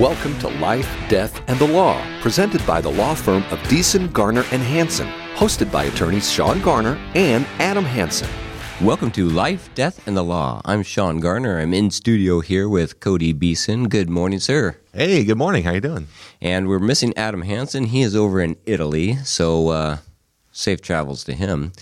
Welcome 0.00 0.38
to 0.40 0.48
Life, 0.48 0.94
Death, 1.08 1.40
and 1.48 1.58
the 1.58 1.66
Law, 1.66 1.98
presented 2.20 2.64
by 2.66 2.82
the 2.82 2.90
law 2.90 3.14
firm 3.14 3.44
of 3.44 3.58
Deason, 3.60 4.12
Garner, 4.12 4.44
and 4.52 4.62
Hansen, 4.62 5.08
hosted 5.36 5.72
by 5.72 5.84
attorneys 5.84 6.30
Shawn 6.30 6.60
Garner 6.60 7.00
and 7.14 7.46
Adam 7.58 7.82
Hansen. 7.82 8.28
Welcome 8.82 9.10
to 9.12 9.26
Life, 9.26 9.70
Death, 9.74 10.06
and 10.06 10.14
the 10.14 10.22
Law. 10.22 10.60
I'm 10.66 10.82
Shawn 10.82 11.18
Garner. 11.18 11.58
I'm 11.58 11.72
in 11.72 11.90
studio 11.90 12.40
here 12.40 12.68
with 12.68 13.00
Cody 13.00 13.32
Beeson. 13.32 13.88
Good 13.88 14.10
morning, 14.10 14.38
sir. 14.38 14.76
Hey, 14.92 15.24
good 15.24 15.38
morning. 15.38 15.62
How 15.62 15.72
you 15.72 15.80
doing? 15.80 16.08
And 16.42 16.68
we're 16.68 16.78
missing 16.78 17.16
Adam 17.16 17.40
Hansen. 17.40 17.84
He 17.84 18.02
is 18.02 18.14
over 18.14 18.42
in 18.42 18.58
Italy, 18.66 19.14
so 19.24 19.68
uh, 19.68 19.96
safe 20.52 20.82
travels 20.82 21.24
to 21.24 21.32
him. 21.32 21.72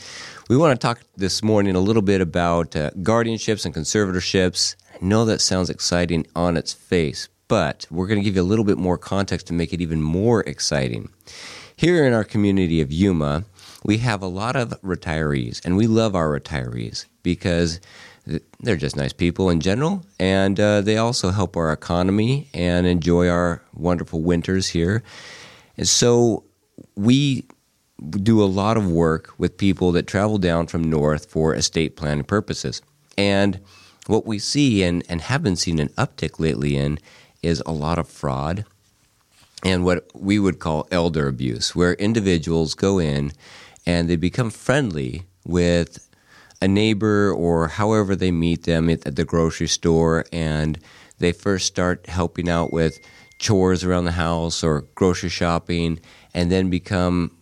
We 0.49 0.57
want 0.57 0.81
to 0.81 0.87
talk 0.87 1.01
this 1.17 1.43
morning 1.43 1.75
a 1.75 1.81
little 1.81 2.01
bit 2.01 2.21
about 2.21 2.77
uh, 2.77 2.91
guardianships 2.91 3.65
and 3.65 3.75
conservatorships. 3.75 4.77
I 4.95 5.05
know 5.05 5.25
that 5.25 5.41
sounds 5.41 5.69
exciting 5.69 6.29
on 6.37 6.57
its 6.57 6.73
face, 6.73 7.29
but 7.49 7.87
we're 7.91 8.07
going 8.07 8.21
to 8.21 8.25
give 8.25 8.37
you 8.37 8.43
a 8.43 8.45
little 8.45 8.65
bit 8.65 8.79
more 8.79 8.99
context 8.99 9.47
to 9.49 9.53
make 9.53 9.73
it 9.73 9.81
even 9.81 10.03
more 10.03 10.43
exciting. 10.43 11.11
Here 11.77 12.07
in 12.07 12.13
our 12.13 12.25
community 12.25 12.81
of 12.81 12.93
Yuma, 12.93 13.45
we 13.85 13.99
have 13.99 14.23
a 14.23 14.27
lot 14.27 14.57
of 14.57 14.71
retirees, 14.83 15.65
and 15.65 15.77
we 15.77 15.87
love 15.87 16.15
our 16.15 16.29
retirees 16.29 17.07
because 17.23 17.81
they're 18.61 18.77
just 18.77 18.97
nice 18.97 19.13
people 19.13 19.51
in 19.51 19.61
general, 19.61 20.05
and 20.19 20.59
uh, 20.59 20.81
they 20.81 20.97
also 20.97 21.31
help 21.31 21.57
our 21.57 21.73
economy 21.73 22.49
and 22.55 22.87
enjoy 22.87 23.29
our 23.29 23.63
wonderful 23.75 24.23
winters 24.23 24.69
here. 24.69 25.03
And 25.77 25.87
so 25.87 26.45
we 26.97 27.47
do 28.23 28.43
a 28.43 28.47
lot 28.47 28.77
of 28.77 28.91
work 28.91 29.35
with 29.39 29.59
people 29.59 29.93
that 29.93 30.07
travel 30.07 30.39
down 30.39 30.67
from 30.67 30.89
north 30.89 31.31
for 31.31 31.55
estate 31.55 31.97
planning 31.97 32.25
purposes. 32.25 32.81
And 33.19 33.61
what 34.07 34.27
we 34.27 34.39
see 34.39 34.83
and, 34.83 35.05
and 35.09 35.21
have 35.21 35.43
been 35.43 35.57
seeing 35.57 35.81
an 35.81 35.89
uptick 35.91 36.39
lately 36.39 36.77
in 36.77 36.99
is 37.45 37.63
a 37.67 37.73
lot 37.73 37.99
of 37.99 38.09
fraud 38.09 38.65
and 39.65 39.85
what 39.85 40.07
we 40.15 40.39
would 40.39 40.59
call 40.59 40.87
elder 40.91 41.27
abuse, 41.27 41.75
where 41.75 41.95
individuals 41.95 42.75
go 42.75 42.99
in 42.99 43.33
and 43.87 44.09
they 44.09 44.17
become 44.17 44.51
friendly 44.51 45.25
with 45.45 46.09
a 46.61 46.69
neighbor 46.69 47.33
or 47.33 47.69
however 47.69 48.15
they 48.15 48.31
meet 48.31 48.65
them 48.65 48.89
at 48.89 49.17
the 49.17 49.25
grocery 49.25 49.69
store 49.69 50.25
and 50.33 50.79
they 51.19 51.33
first 51.33 51.67
start 51.67 52.07
helping 52.07 52.49
out 52.49 52.73
with 52.73 52.99
chores 53.39 53.85
around 53.85 54.05
the 54.05 54.13
house 54.13 54.63
or 54.63 54.83
grocery 54.95 55.29
shopping 55.29 56.01
and 56.33 56.51
then 56.51 56.71
become 56.71 57.37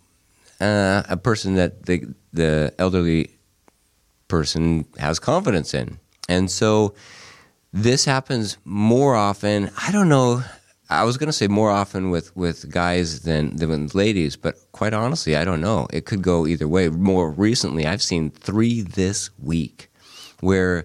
uh, 0.61 1.03
a 1.09 1.17
person 1.17 1.55
that 1.55 1.87
the 1.87 2.15
the 2.33 2.73
elderly 2.79 3.31
person 4.29 4.87
has 4.99 5.19
confidence 5.19 5.75
in. 5.75 5.99
And 6.29 6.51
so 6.51 6.95
this 7.73 8.05
happens 8.05 8.59
more 8.65 9.15
often. 9.15 9.71
I 9.79 9.93
don't 9.93 10.09
know 10.09 10.43
I 10.93 11.05
was 11.05 11.17
going 11.17 11.29
to 11.29 11.33
say 11.33 11.49
more 11.49 11.71
often 11.71 12.11
with, 12.11 12.37
with 12.37 12.71
guys 12.71 13.21
than, 13.23 13.57
than 13.57 13.71
with 13.71 13.95
ladies, 13.95 14.37
but 14.37 14.57
quite 14.73 14.93
honestly, 14.93 15.35
I 15.35 15.45
don't 15.45 15.63
know. 15.63 15.87
It 15.91 16.05
could 16.05 16.21
go 16.21 16.47
either 16.47 16.69
way. 16.69 16.91
More 16.91 17.31
recently, 17.31 17.87
I've 17.87 18.03
seen 18.03 18.31
three 18.31 18.83
this 18.83 19.31
week 19.39 19.91
where 20.41 20.85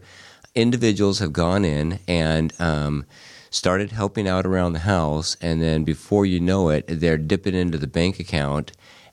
individuals 0.56 1.20
have 1.20 1.34
gone 1.34 1.66
in 1.66 2.00
and 2.08 2.54
um, 2.62 3.06
started 3.50 3.92
helping 3.92 4.30
out 4.30 4.46
around 4.46 4.74
the 4.74 4.80
house, 4.80 5.36
and 5.42 5.62
then 5.62 5.84
before 5.84 6.26
you 6.26 6.40
know 6.40 6.70
it, 6.70 6.86
they're 6.88 7.18
dipping 7.18 7.56
into 7.56 7.78
the 7.78 7.88
bank 7.88 8.18
account 8.18 8.72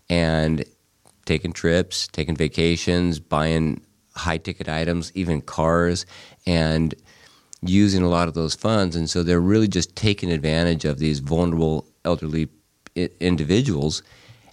and 0.08 0.64
taking 1.24 1.52
trips, 1.52 2.06
taking 2.06 2.36
vacations, 2.36 3.18
buying 3.18 3.80
high 4.14 4.38
ticket 4.38 4.68
items, 4.68 5.10
even 5.16 5.40
cars, 5.40 6.06
and 6.46 6.94
using 7.68 8.02
a 8.02 8.08
lot 8.08 8.28
of 8.28 8.34
those 8.34 8.54
funds, 8.54 8.96
and 8.96 9.08
so 9.08 9.22
they're 9.22 9.40
really 9.40 9.68
just 9.68 9.96
taking 9.96 10.30
advantage 10.30 10.84
of 10.84 10.98
these 10.98 11.20
vulnerable 11.20 11.86
elderly 12.04 12.48
individuals, 13.20 14.02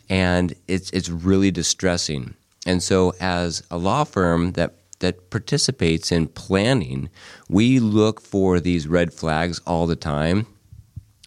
and 0.10 0.54
it's 0.68 0.90
it's 0.92 1.10
really 1.10 1.52
distressing. 1.52 2.34
And 2.66 2.82
so, 2.82 3.14
as 3.20 3.64
a 3.72 3.78
law 3.78 4.04
firm 4.04 4.54
that 4.54 4.76
that 5.00 5.30
participates 5.30 6.12
in 6.12 6.28
planning, 6.28 7.10
we 7.50 7.80
look 7.80 8.22
for 8.22 8.60
these 8.60 8.88
red 8.88 9.14
flags 9.14 9.60
all 9.66 9.88
the 9.88 9.96
time, 9.96 10.46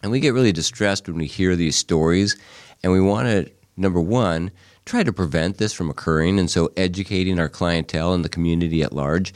and 0.01 0.11
we 0.11 0.19
get 0.19 0.33
really 0.33 0.53
distressed 0.53 1.07
when 1.07 1.17
we 1.17 1.27
hear 1.27 1.55
these 1.55 1.75
stories, 1.75 2.37
and 2.83 2.91
we 2.91 3.01
want 3.01 3.27
to 3.27 3.51
number 3.77 4.01
one 4.01 4.51
try 4.85 5.01
to 5.01 5.11
prevent 5.11 5.57
this 5.57 5.73
from 5.73 5.89
occurring, 5.89 6.39
and 6.39 6.49
so 6.49 6.71
educating 6.77 7.39
our 7.39 7.49
clientele 7.49 8.13
and 8.13 8.23
the 8.23 8.29
community 8.29 8.83
at 8.83 8.93
large 8.93 9.33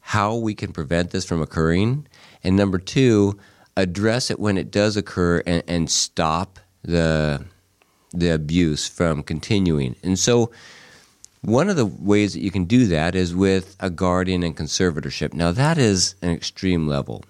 how 0.00 0.34
we 0.36 0.54
can 0.54 0.72
prevent 0.72 1.10
this 1.10 1.24
from 1.24 1.42
occurring, 1.42 2.06
and 2.42 2.56
number 2.56 2.78
two, 2.78 3.38
address 3.76 4.30
it 4.30 4.40
when 4.40 4.56
it 4.58 4.70
does 4.70 4.96
occur 4.96 5.42
and, 5.46 5.62
and 5.66 5.90
stop 5.90 6.58
the 6.82 7.44
the 8.12 8.30
abuse 8.30 8.88
from 8.88 9.22
continuing. 9.22 9.94
And 10.02 10.18
so, 10.18 10.50
one 11.42 11.68
of 11.68 11.76
the 11.76 11.86
ways 11.86 12.34
that 12.34 12.40
you 12.40 12.50
can 12.50 12.64
do 12.64 12.86
that 12.88 13.14
is 13.14 13.34
with 13.34 13.76
a 13.80 13.88
guardian 13.88 14.42
and 14.42 14.56
conservatorship. 14.56 15.32
Now, 15.32 15.52
that 15.52 15.78
is 15.78 16.16
an 16.20 16.30
extreme 16.30 16.86
level. 16.86 17.24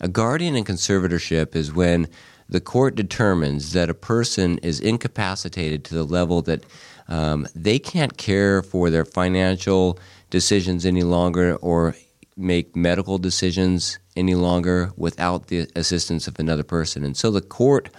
A 0.00 0.08
guardian 0.08 0.54
and 0.54 0.66
conservatorship 0.66 1.54
is 1.54 1.72
when 1.72 2.08
the 2.48 2.60
court 2.60 2.94
determines 2.94 3.72
that 3.72 3.90
a 3.90 3.94
person 3.94 4.58
is 4.58 4.80
incapacitated 4.80 5.84
to 5.84 5.94
the 5.94 6.04
level 6.04 6.42
that 6.42 6.64
um, 7.08 7.46
they 7.54 7.78
can't 7.78 8.16
care 8.16 8.62
for 8.62 8.90
their 8.90 9.04
financial 9.04 9.98
decisions 10.30 10.84
any 10.84 11.02
longer 11.02 11.56
or 11.56 11.94
make 12.36 12.76
medical 12.76 13.18
decisions 13.18 13.98
any 14.16 14.34
longer 14.34 14.92
without 14.96 15.48
the 15.48 15.68
assistance 15.74 16.28
of 16.28 16.38
another 16.38 16.62
person. 16.62 17.04
And 17.04 17.16
so 17.16 17.30
the 17.30 17.40
court 17.40 17.90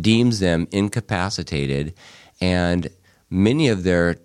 deems 0.00 0.40
them 0.40 0.68
incapacitated, 0.70 1.94
and 2.40 2.88
many 3.30 3.68
of 3.68 3.84
their 3.84 4.16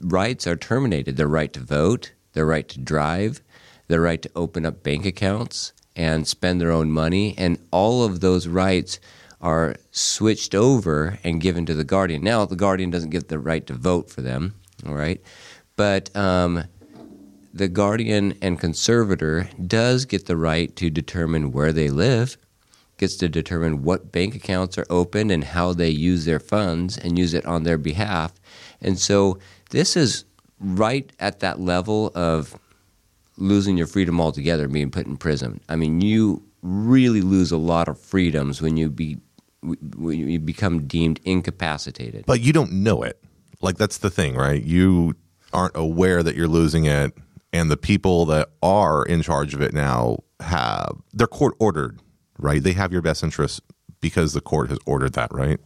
rights 0.00 0.46
are 0.46 0.56
terminated 0.56 1.16
their 1.16 1.28
right 1.28 1.52
to 1.52 1.60
vote, 1.60 2.12
their 2.32 2.46
right 2.46 2.68
to 2.68 2.80
drive, 2.80 3.40
their 3.88 4.00
right 4.00 4.22
to 4.22 4.30
open 4.34 4.66
up 4.66 4.82
bank 4.82 5.04
accounts 5.04 5.72
and 5.96 6.26
spend 6.26 6.60
their 6.60 6.70
own 6.70 6.90
money. 6.90 7.34
And 7.36 7.58
all 7.70 8.04
of 8.04 8.20
those 8.20 8.46
rights 8.46 9.00
are 9.40 9.76
switched 9.90 10.54
over 10.54 11.18
and 11.24 11.40
given 11.40 11.66
to 11.66 11.74
the 11.74 11.84
guardian. 11.84 12.22
Now, 12.22 12.44
the 12.44 12.56
guardian 12.56 12.90
doesn't 12.90 13.10
get 13.10 13.28
the 13.28 13.38
right 13.38 13.66
to 13.66 13.74
vote 13.74 14.10
for 14.10 14.20
them, 14.20 14.54
all 14.86 14.94
right? 14.94 15.20
But 15.78 16.14
um, 16.16 16.64
the 17.54 17.68
guardian 17.68 18.36
and 18.42 18.58
conservator 18.58 19.48
does 19.64 20.06
get 20.06 20.26
the 20.26 20.36
right 20.36 20.74
to 20.74 20.90
determine 20.90 21.52
where 21.52 21.72
they 21.72 21.88
live, 21.88 22.36
gets 22.96 23.14
to 23.18 23.28
determine 23.28 23.84
what 23.84 24.10
bank 24.10 24.34
accounts 24.34 24.76
are 24.76 24.86
opened 24.90 25.30
and 25.30 25.44
how 25.44 25.72
they 25.72 25.88
use 25.88 26.24
their 26.24 26.40
funds 26.40 26.98
and 26.98 27.16
use 27.16 27.32
it 27.32 27.46
on 27.46 27.62
their 27.62 27.78
behalf. 27.78 28.32
And 28.80 28.98
so 28.98 29.38
this 29.70 29.96
is 29.96 30.24
right 30.58 31.12
at 31.20 31.38
that 31.40 31.60
level 31.60 32.10
of 32.12 32.58
losing 33.36 33.76
your 33.76 33.86
freedom 33.86 34.20
altogether, 34.20 34.66
being 34.66 34.90
put 34.90 35.06
in 35.06 35.16
prison. 35.16 35.60
I 35.68 35.76
mean, 35.76 36.00
you 36.00 36.42
really 36.60 37.20
lose 37.20 37.52
a 37.52 37.56
lot 37.56 37.86
of 37.86 38.00
freedoms 38.00 38.60
when 38.60 38.76
you 38.76 38.90
be 38.90 39.18
when 39.60 40.18
you 40.18 40.40
become 40.40 40.88
deemed 40.88 41.20
incapacitated. 41.24 42.26
But 42.26 42.40
you 42.40 42.52
don't 42.52 42.72
know 42.72 43.04
it. 43.04 43.22
Like 43.60 43.76
that's 43.76 43.98
the 43.98 44.10
thing, 44.10 44.34
right? 44.34 44.60
You 44.62 45.14
aren't 45.52 45.76
aware 45.76 46.22
that 46.22 46.34
you're 46.34 46.48
losing 46.48 46.84
it 46.84 47.16
and 47.52 47.70
the 47.70 47.76
people 47.76 48.26
that 48.26 48.50
are 48.62 49.04
in 49.04 49.22
charge 49.22 49.54
of 49.54 49.60
it 49.60 49.72
now 49.72 50.18
have 50.40 50.96
they're 51.12 51.26
court 51.26 51.54
ordered, 51.58 52.00
right? 52.38 52.62
They 52.62 52.72
have 52.72 52.92
your 52.92 53.02
best 53.02 53.22
interests 53.22 53.60
because 54.00 54.32
the 54.32 54.40
court 54.40 54.70
has 54.70 54.78
ordered 54.86 55.14
that, 55.14 55.32
right? 55.32 55.58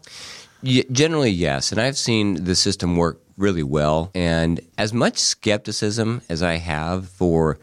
Yeah, 0.63 0.85
generally, 0.93 1.31
yes. 1.31 1.73
And 1.73 1.81
I've 1.81 1.99
seen 1.99 2.45
the 2.45 2.55
system 2.55 2.97
work 2.97 3.21
really 3.37 3.65
well. 3.65 4.11
And 4.15 4.61
as 4.79 4.93
much 4.93 5.19
skepticism 5.19 6.23
as 6.29 6.43
I 6.43 6.55
have 6.55 7.09
for 7.09 7.59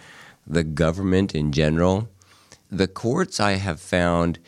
the 0.46 0.64
government 0.64 1.34
in 1.34 1.52
general, 1.52 2.10
the 2.70 2.88
courts 2.88 3.40
I 3.40 3.54
have 3.54 3.80
found 3.80 4.40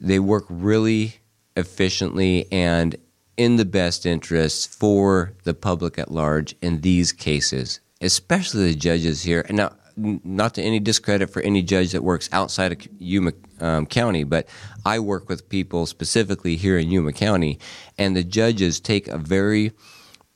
they 0.00 0.18
work 0.18 0.44
really 0.48 1.16
efficiently 1.56 2.46
and 2.52 2.96
in 3.36 3.56
the 3.56 3.64
best 3.64 4.06
interests 4.06 4.66
for 4.66 5.34
the 5.44 5.54
public 5.54 5.98
at 5.98 6.10
large 6.10 6.54
in 6.62 6.80
these 6.80 7.12
cases 7.12 7.80
especially 8.04 8.72
the 8.72 8.78
judges 8.78 9.22
here. 9.22 9.44
And 9.48 9.56
now, 9.56 9.72
not 9.96 10.54
to 10.54 10.62
any 10.62 10.80
discredit 10.80 11.30
for 11.30 11.40
any 11.42 11.62
judge 11.62 11.92
that 11.92 12.02
works 12.02 12.28
outside 12.32 12.72
of 12.72 12.78
Yuma 12.98 13.32
um, 13.60 13.86
County, 13.86 14.24
but 14.24 14.48
I 14.84 14.98
work 14.98 15.28
with 15.28 15.48
people 15.48 15.86
specifically 15.86 16.56
here 16.56 16.78
in 16.78 16.90
Yuma 16.90 17.12
County, 17.12 17.58
and 17.96 18.16
the 18.16 18.24
judges 18.24 18.80
take 18.80 19.06
a 19.06 19.18
very 19.18 19.72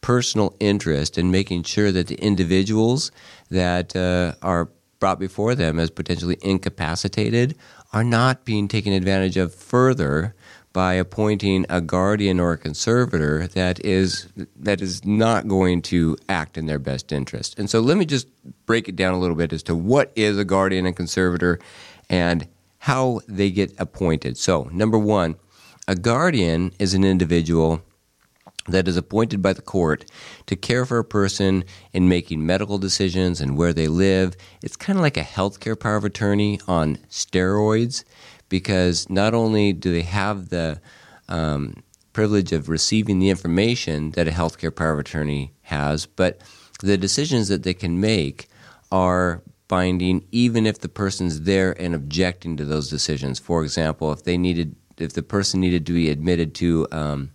personal 0.00 0.54
interest 0.60 1.18
in 1.18 1.32
making 1.32 1.64
sure 1.64 1.90
that 1.90 2.06
the 2.06 2.14
individuals 2.16 3.10
that 3.50 3.96
uh, 3.96 4.34
are 4.42 4.70
brought 5.00 5.18
before 5.18 5.56
them 5.56 5.80
as 5.80 5.90
potentially 5.90 6.38
incapacitated 6.40 7.56
are 7.92 8.04
not 8.04 8.44
being 8.44 8.68
taken 8.68 8.92
advantage 8.92 9.36
of 9.36 9.52
further 9.52 10.36
by 10.72 10.94
appointing 10.94 11.66
a 11.68 11.80
guardian 11.80 12.38
or 12.38 12.52
a 12.52 12.58
conservator 12.58 13.46
that 13.48 13.84
is 13.84 14.28
that 14.56 14.80
is 14.80 15.04
not 15.04 15.48
going 15.48 15.82
to 15.82 16.16
act 16.28 16.58
in 16.58 16.66
their 16.66 16.78
best 16.78 17.12
interest. 17.12 17.58
And 17.58 17.68
so 17.70 17.80
let 17.80 17.96
me 17.96 18.04
just 18.04 18.28
break 18.66 18.88
it 18.88 18.96
down 18.96 19.14
a 19.14 19.18
little 19.18 19.36
bit 19.36 19.52
as 19.52 19.62
to 19.64 19.74
what 19.74 20.12
is 20.14 20.38
a 20.38 20.44
guardian 20.44 20.86
and 20.86 20.94
conservator 20.94 21.58
and 22.08 22.46
how 22.78 23.20
they 23.26 23.50
get 23.50 23.74
appointed. 23.78 24.36
So, 24.36 24.68
number 24.72 24.98
one, 24.98 25.36
a 25.86 25.94
guardian 25.94 26.72
is 26.78 26.94
an 26.94 27.04
individual 27.04 27.82
that 28.68 28.86
is 28.86 28.96
appointed 28.96 29.40
by 29.42 29.52
the 29.52 29.62
court 29.62 30.04
to 30.46 30.54
care 30.54 30.84
for 30.84 30.98
a 30.98 31.04
person 31.04 31.64
in 31.92 32.08
making 32.08 32.44
medical 32.44 32.78
decisions 32.78 33.40
and 33.40 33.56
where 33.56 33.72
they 33.72 33.88
live. 33.88 34.36
It's 34.62 34.76
kind 34.76 34.98
of 34.98 35.02
like 35.02 35.16
a 35.16 35.22
healthcare 35.22 35.78
power 35.78 35.96
of 35.96 36.04
attorney 36.04 36.60
on 36.68 36.96
steroids 37.08 38.04
because 38.48 39.08
not 39.10 39.34
only 39.34 39.72
do 39.72 39.92
they 39.92 40.02
have 40.02 40.48
the 40.48 40.80
um, 41.28 41.82
privilege 42.12 42.52
of 42.52 42.68
receiving 42.68 43.18
the 43.18 43.30
information 43.30 44.12
that 44.12 44.28
a 44.28 44.32
healthcare 44.32 44.74
power 44.74 44.92
of 44.92 44.98
attorney 44.98 45.52
has, 45.62 46.06
but 46.06 46.40
the 46.80 46.96
decisions 46.96 47.48
that 47.48 47.62
they 47.62 47.74
can 47.74 48.00
make 48.00 48.48
are 48.90 49.42
binding 49.68 50.26
even 50.32 50.66
if 50.66 50.80
the 50.80 50.88
person's 50.88 51.42
there 51.42 51.80
and 51.80 51.94
objecting 51.94 52.56
to 52.56 52.64
those 52.64 52.88
decisions. 52.88 53.38
For 53.38 53.62
example, 53.62 54.12
if 54.12 54.24
they 54.24 54.38
needed, 54.38 54.74
if 54.96 55.12
the 55.12 55.22
person 55.22 55.60
needed 55.60 55.86
to 55.86 55.92
be 55.92 56.08
admitted 56.08 56.54
to 56.56 56.86
um, 56.90 57.30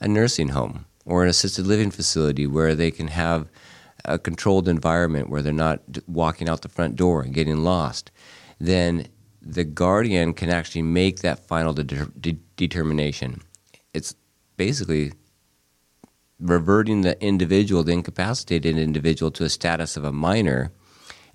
a 0.00 0.08
nursing 0.08 0.48
home 0.48 0.86
or 1.04 1.22
an 1.22 1.28
assisted 1.28 1.66
living 1.66 1.90
facility 1.90 2.46
where 2.46 2.74
they 2.74 2.90
can 2.90 3.08
have 3.08 3.48
a 4.04 4.18
controlled 4.18 4.68
environment 4.68 5.28
where 5.28 5.42
they're 5.42 5.52
not 5.52 5.80
walking 6.06 6.48
out 6.48 6.62
the 6.62 6.68
front 6.68 6.96
door 6.96 7.22
and 7.22 7.34
getting 7.34 7.62
lost, 7.62 8.10
then 8.58 9.06
the 9.44 9.64
guardian 9.64 10.32
can 10.32 10.50
actually 10.50 10.82
make 10.82 11.20
that 11.20 11.46
final 11.46 11.74
de- 11.74 11.84
de- 11.84 12.38
determination. 12.56 13.42
It's 13.92 14.14
basically 14.56 15.12
reverting 16.38 17.02
the 17.02 17.20
individual, 17.22 17.82
the 17.82 17.92
incapacitated 17.92 18.78
individual, 18.78 19.30
to 19.32 19.44
a 19.44 19.48
status 19.48 19.96
of 19.96 20.04
a 20.04 20.12
minor, 20.12 20.72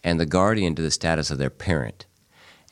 and 0.04 0.20
the 0.20 0.26
guardian 0.26 0.76
to 0.76 0.82
the 0.82 0.92
status 0.92 1.30
of 1.30 1.38
their 1.38 1.50
parent. 1.50 2.06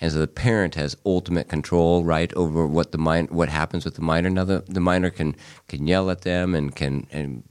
And 0.01 0.11
so 0.11 0.19
the 0.19 0.27
parent 0.27 0.75
has 0.75 0.97
ultimate 1.05 1.47
control, 1.47 2.03
right, 2.03 2.33
over 2.33 2.67
what 2.67 2.91
the 2.91 2.97
min- 2.97 3.27
what 3.27 3.49
happens 3.49 3.85
with 3.85 3.95
the 3.95 4.01
minor. 4.01 4.29
Now 4.29 4.43
the, 4.43 4.63
the 4.67 4.81
minor 4.81 5.09
can 5.09 5.35
can 5.67 5.87
yell 5.87 6.09
at 6.09 6.21
them 6.21 6.53
and 6.55 6.75
can 6.75 7.07
and 7.11 7.43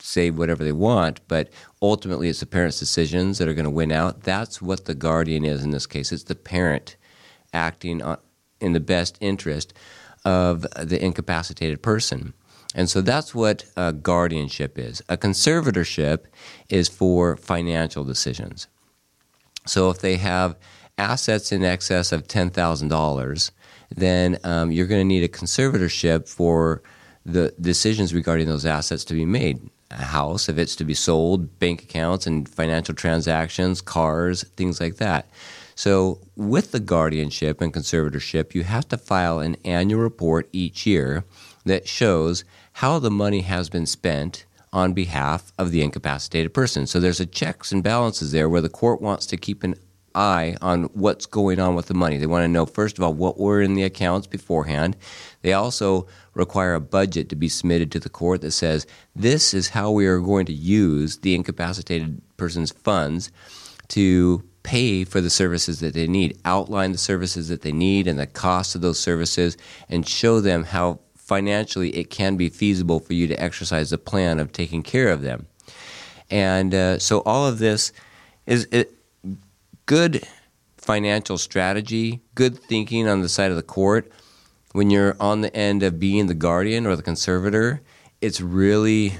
say 0.00 0.30
whatever 0.30 0.62
they 0.64 0.72
want, 0.72 1.20
but 1.28 1.48
ultimately 1.80 2.28
it's 2.28 2.40
the 2.40 2.46
parent's 2.46 2.78
decisions 2.78 3.38
that 3.38 3.48
are 3.48 3.54
going 3.54 3.64
to 3.64 3.70
win 3.70 3.92
out. 3.92 4.22
That's 4.22 4.60
what 4.60 4.84
the 4.84 4.94
guardian 4.94 5.44
is 5.44 5.64
in 5.64 5.70
this 5.70 5.86
case. 5.86 6.12
It's 6.12 6.24
the 6.24 6.34
parent 6.34 6.96
acting 7.54 8.02
in 8.60 8.72
the 8.72 8.80
best 8.80 9.16
interest 9.20 9.72
of 10.24 10.62
the 10.80 11.02
incapacitated 11.02 11.82
person. 11.82 12.34
And 12.74 12.90
so 12.90 13.00
that's 13.00 13.34
what 13.34 13.64
guardianship 14.02 14.78
is. 14.78 15.00
A 15.08 15.16
conservatorship 15.16 16.24
is 16.68 16.88
for 16.88 17.36
financial 17.36 18.04
decisions. 18.04 18.66
So 19.66 19.90
if 19.90 20.00
they 20.00 20.16
have 20.16 20.56
assets 20.98 21.52
in 21.52 21.64
excess 21.64 22.12
of 22.12 22.26
$10,000, 22.26 23.50
then 23.90 24.38
um, 24.44 24.70
you're 24.72 24.86
going 24.86 25.00
to 25.00 25.04
need 25.04 25.22
a 25.22 25.28
conservatorship 25.28 26.28
for 26.28 26.82
the 27.24 27.54
decisions 27.60 28.12
regarding 28.12 28.46
those 28.46 28.66
assets 28.66 29.04
to 29.04 29.14
be 29.14 29.24
made. 29.24 29.70
A 29.90 30.04
house, 30.04 30.48
if 30.48 30.58
it's 30.58 30.76
to 30.76 30.84
be 30.84 30.94
sold, 30.94 31.58
bank 31.58 31.82
accounts 31.82 32.26
and 32.26 32.48
financial 32.48 32.94
transactions, 32.94 33.80
cars, 33.80 34.42
things 34.56 34.80
like 34.80 34.96
that. 34.96 35.28
So, 35.74 36.20
with 36.36 36.70
the 36.70 36.80
guardianship 36.80 37.60
and 37.60 37.72
conservatorship, 37.72 38.54
you 38.54 38.62
have 38.62 38.88
to 38.88 38.96
file 38.96 39.40
an 39.40 39.56
annual 39.64 40.00
report 40.00 40.48
each 40.52 40.86
year 40.86 41.24
that 41.64 41.88
shows 41.88 42.44
how 42.74 42.98
the 42.98 43.10
money 43.10 43.40
has 43.40 43.68
been 43.68 43.86
spent 43.86 44.44
on 44.72 44.92
behalf 44.92 45.52
of 45.56 45.70
the 45.70 45.82
incapacitated 45.82 46.52
person. 46.52 46.86
So 46.86 46.98
there's 46.98 47.20
a 47.20 47.26
checks 47.26 47.70
and 47.70 47.82
balances 47.82 48.32
there 48.32 48.48
where 48.48 48.60
the 48.60 48.68
court 48.68 49.00
wants 49.00 49.24
to 49.26 49.36
keep 49.36 49.62
an 49.62 49.76
eye 50.16 50.56
on 50.60 50.84
what's 50.94 51.26
going 51.26 51.60
on 51.60 51.74
with 51.74 51.86
the 51.86 51.94
money. 51.94 52.18
They 52.18 52.26
want 52.26 52.42
to 52.42 52.48
know 52.48 52.66
first 52.66 52.98
of 52.98 53.04
all 53.04 53.14
what 53.14 53.38
were 53.38 53.62
in 53.62 53.74
the 53.74 53.84
accounts 53.84 54.26
beforehand. 54.26 54.96
They 55.42 55.52
also 55.52 56.08
require 56.34 56.74
a 56.74 56.80
budget 56.80 57.28
to 57.28 57.36
be 57.36 57.48
submitted 57.48 57.92
to 57.92 58.00
the 58.00 58.08
court 58.08 58.40
that 58.40 58.50
says 58.50 58.86
this 59.14 59.54
is 59.54 59.68
how 59.68 59.92
we 59.92 60.06
are 60.06 60.18
going 60.18 60.46
to 60.46 60.52
use 60.52 61.18
the 61.18 61.34
incapacitated 61.34 62.20
person's 62.36 62.72
funds 62.72 63.30
to 63.88 64.42
pay 64.64 65.04
for 65.04 65.20
the 65.20 65.30
services 65.30 65.78
that 65.78 65.94
they 65.94 66.08
need, 66.08 66.36
outline 66.44 66.90
the 66.90 66.98
services 66.98 67.48
that 67.48 67.62
they 67.62 67.70
need 67.70 68.08
and 68.08 68.18
the 68.18 68.26
cost 68.26 68.74
of 68.74 68.80
those 68.80 68.98
services, 68.98 69.56
and 69.88 70.08
show 70.08 70.40
them 70.40 70.64
how 70.64 70.98
financially 71.14 71.90
it 71.90 72.10
can 72.10 72.36
be 72.36 72.48
feasible 72.48 72.98
for 72.98 73.12
you 73.12 73.28
to 73.28 73.40
exercise 73.40 73.90
the 73.90 73.98
plan 73.98 74.40
of 74.40 74.50
taking 74.50 74.82
care 74.82 75.10
of 75.10 75.22
them. 75.22 75.46
And 76.30 76.74
uh, 76.74 76.98
so 76.98 77.20
all 77.20 77.46
of 77.46 77.58
this 77.58 77.92
is 78.46 78.66
it, 78.72 78.92
good 79.86 80.26
financial 80.78 81.38
strategy, 81.38 82.20
good 82.34 82.58
thinking 82.58 83.06
on 83.06 83.20
the 83.20 83.28
side 83.28 83.50
of 83.50 83.56
the 83.56 83.62
court. 83.62 84.10
When 84.72 84.90
you're 84.90 85.16
on 85.20 85.42
the 85.42 85.54
end 85.54 85.82
of 85.82 86.00
being 86.00 86.26
the 86.26 86.34
guardian 86.34 86.86
or 86.86 86.96
the 86.96 87.02
conservator, 87.02 87.80
it's 88.20 88.40
really 88.40 89.14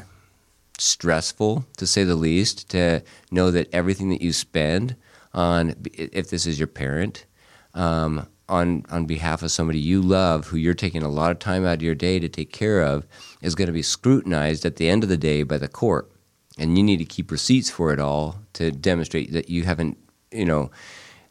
stressful, 0.79 1.65
to 1.77 1.87
say 1.87 2.03
the 2.03 2.17
least, 2.17 2.71
to 2.71 3.03
know 3.31 3.51
that 3.51 3.73
everything 3.73 4.09
that 4.09 4.23
you 4.23 4.33
spend 4.33 4.97
on, 5.35 5.75
if 5.93 6.31
this 6.31 6.47
is 6.47 6.59
your 6.59 6.69
parent, 6.69 7.27
um, 7.75 8.27
on 8.49 8.85
on 8.91 9.07
behalf 9.07 9.43
of 9.43 9.51
somebody 9.51 9.79
you 9.79 10.03
love 10.03 10.49
who 10.49 10.57
you're 10.59 10.75
taking 10.75 11.03
a 11.03 11.09
lot 11.09 11.31
of 11.31 11.39
time 11.39 11.65
out 11.65 11.77
of 11.77 11.83
your 11.83 11.95
day 11.95 12.19
to 12.19 12.29
take 12.29 12.53
care 12.53 12.83
of 12.83 13.07
is 13.41 13.55
going 13.55 13.67
to 13.67 13.73
be 13.73 13.83
scrutinized 13.83 14.67
at 14.67 14.77
the 14.77 14.87
end 14.87 15.03
of 15.03 15.09
the 15.09 15.17
day 15.17 15.43
by 15.43 15.57
the 15.57 15.67
court 15.67 16.11
and 16.59 16.77
you 16.77 16.85
need 16.85 16.99
to 16.99 17.07
keep 17.07 17.31
receipts 17.31 17.71
for 17.71 17.91
it 17.91 17.99
all 17.99 18.37
to 18.53 18.71
demonstrate 18.71 19.33
that 19.33 19.49
you 19.49 19.63
haven't 19.63 19.97
you 20.31 20.45
know 20.45 20.71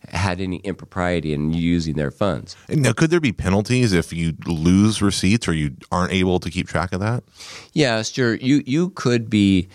had 0.09 0.41
any 0.41 0.57
impropriety 0.57 1.33
in 1.33 1.53
using 1.53 1.95
their 1.95 2.11
funds. 2.11 2.56
Now, 2.67 2.91
could 2.94 3.09
there 3.09 3.21
be 3.21 3.31
penalties 3.31 3.94
if 3.94 4.11
you 4.11 4.35
lose 4.45 5.01
receipts 5.01 5.47
or 5.47 5.53
you 5.53 5.75
aren't 5.91 6.11
able 6.11 6.39
to 6.39 6.49
keep 6.49 6.67
track 6.67 6.91
of 6.91 6.99
that? 6.99 7.23
Yeah, 7.71 8.01
sure. 8.01 8.35
You 8.35 8.63
you 8.65 8.89
could 8.91 9.29
be 9.29 9.69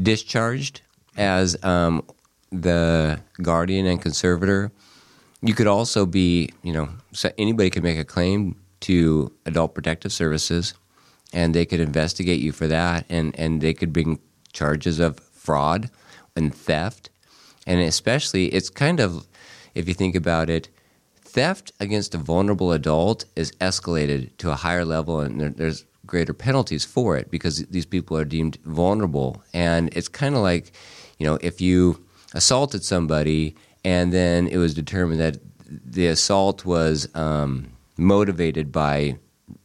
discharged 0.00 0.82
as 1.16 1.62
um, 1.64 2.04
the 2.50 3.20
guardian 3.42 3.86
and 3.86 4.02
conservator 4.02 4.72
you 5.42 5.54
could 5.54 5.66
also 5.66 6.06
be, 6.06 6.50
you 6.62 6.72
know, 6.72 6.88
so 7.12 7.30
anybody 7.38 7.70
could 7.70 7.82
make 7.82 7.98
a 7.98 8.04
claim 8.04 8.56
to 8.80 9.32
Adult 9.46 9.74
Protective 9.74 10.12
Services, 10.12 10.74
and 11.32 11.54
they 11.54 11.64
could 11.64 11.80
investigate 11.80 12.40
you 12.40 12.52
for 12.52 12.66
that, 12.66 13.06
and 13.08 13.38
and 13.38 13.60
they 13.60 13.74
could 13.74 13.92
bring 13.92 14.20
charges 14.52 14.98
of 14.98 15.18
fraud 15.18 15.90
and 16.36 16.54
theft, 16.54 17.10
and 17.66 17.80
especially 17.80 18.46
it's 18.46 18.70
kind 18.70 19.00
of, 19.00 19.26
if 19.74 19.88
you 19.88 19.94
think 19.94 20.14
about 20.14 20.50
it, 20.50 20.68
theft 21.22 21.72
against 21.80 22.14
a 22.14 22.18
vulnerable 22.18 22.72
adult 22.72 23.24
is 23.36 23.52
escalated 23.52 24.36
to 24.38 24.50
a 24.50 24.56
higher 24.56 24.84
level, 24.84 25.20
and 25.20 25.40
there, 25.40 25.50
there's 25.50 25.86
greater 26.06 26.34
penalties 26.34 26.84
for 26.84 27.16
it 27.16 27.30
because 27.30 27.64
these 27.66 27.86
people 27.86 28.16
are 28.16 28.24
deemed 28.24 28.58
vulnerable, 28.64 29.42
and 29.54 29.88
it's 29.96 30.08
kind 30.08 30.34
of 30.34 30.42
like, 30.42 30.72
you 31.18 31.26
know, 31.26 31.38
if 31.40 31.60
you 31.60 32.04
assaulted 32.34 32.84
somebody 32.84 33.56
and 33.84 34.12
then 34.12 34.46
it 34.48 34.58
was 34.58 34.74
determined 34.74 35.20
that 35.20 35.38
the 35.68 36.06
assault 36.06 36.64
was 36.64 37.08
um, 37.14 37.68
motivated 37.96 38.72
by 38.72 39.16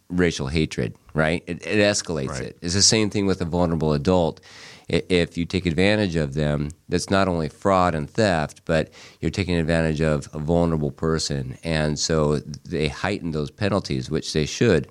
racial 0.10 0.48
hatred. 0.48 0.96
Right? 1.14 1.44
It, 1.48 1.66
it 1.66 1.78
escalates 1.78 2.30
right. 2.30 2.42
it. 2.44 2.58
It's 2.62 2.74
the 2.74 2.82
same 2.82 3.10
thing 3.10 3.26
with 3.26 3.42
a 3.42 3.46
vulnerable 3.46 3.94
adult. 3.94 4.42
If 4.88 5.38
you 5.38 5.46
take 5.46 5.66
advantage 5.66 6.16
of 6.16 6.36
them, 6.36 6.70
that's 6.90 7.10
not 7.10 7.28
only 7.28 7.50
fraud 7.50 7.96
and 7.96 8.08
theft, 8.08 8.62
but 8.66 8.92
you're 9.20 9.32
taking 9.32 9.56
advantage 9.56 10.02
of 10.02 10.30
a 10.34 10.38
vulnerable 10.38 10.92
person, 10.92 11.58
and 11.64 11.98
so 11.98 12.38
they 12.38 12.90
heighten 12.90 13.32
those 13.32 13.50
penalties, 13.50 14.12
which 14.12 14.34
they 14.34 14.46
should. 14.46 14.88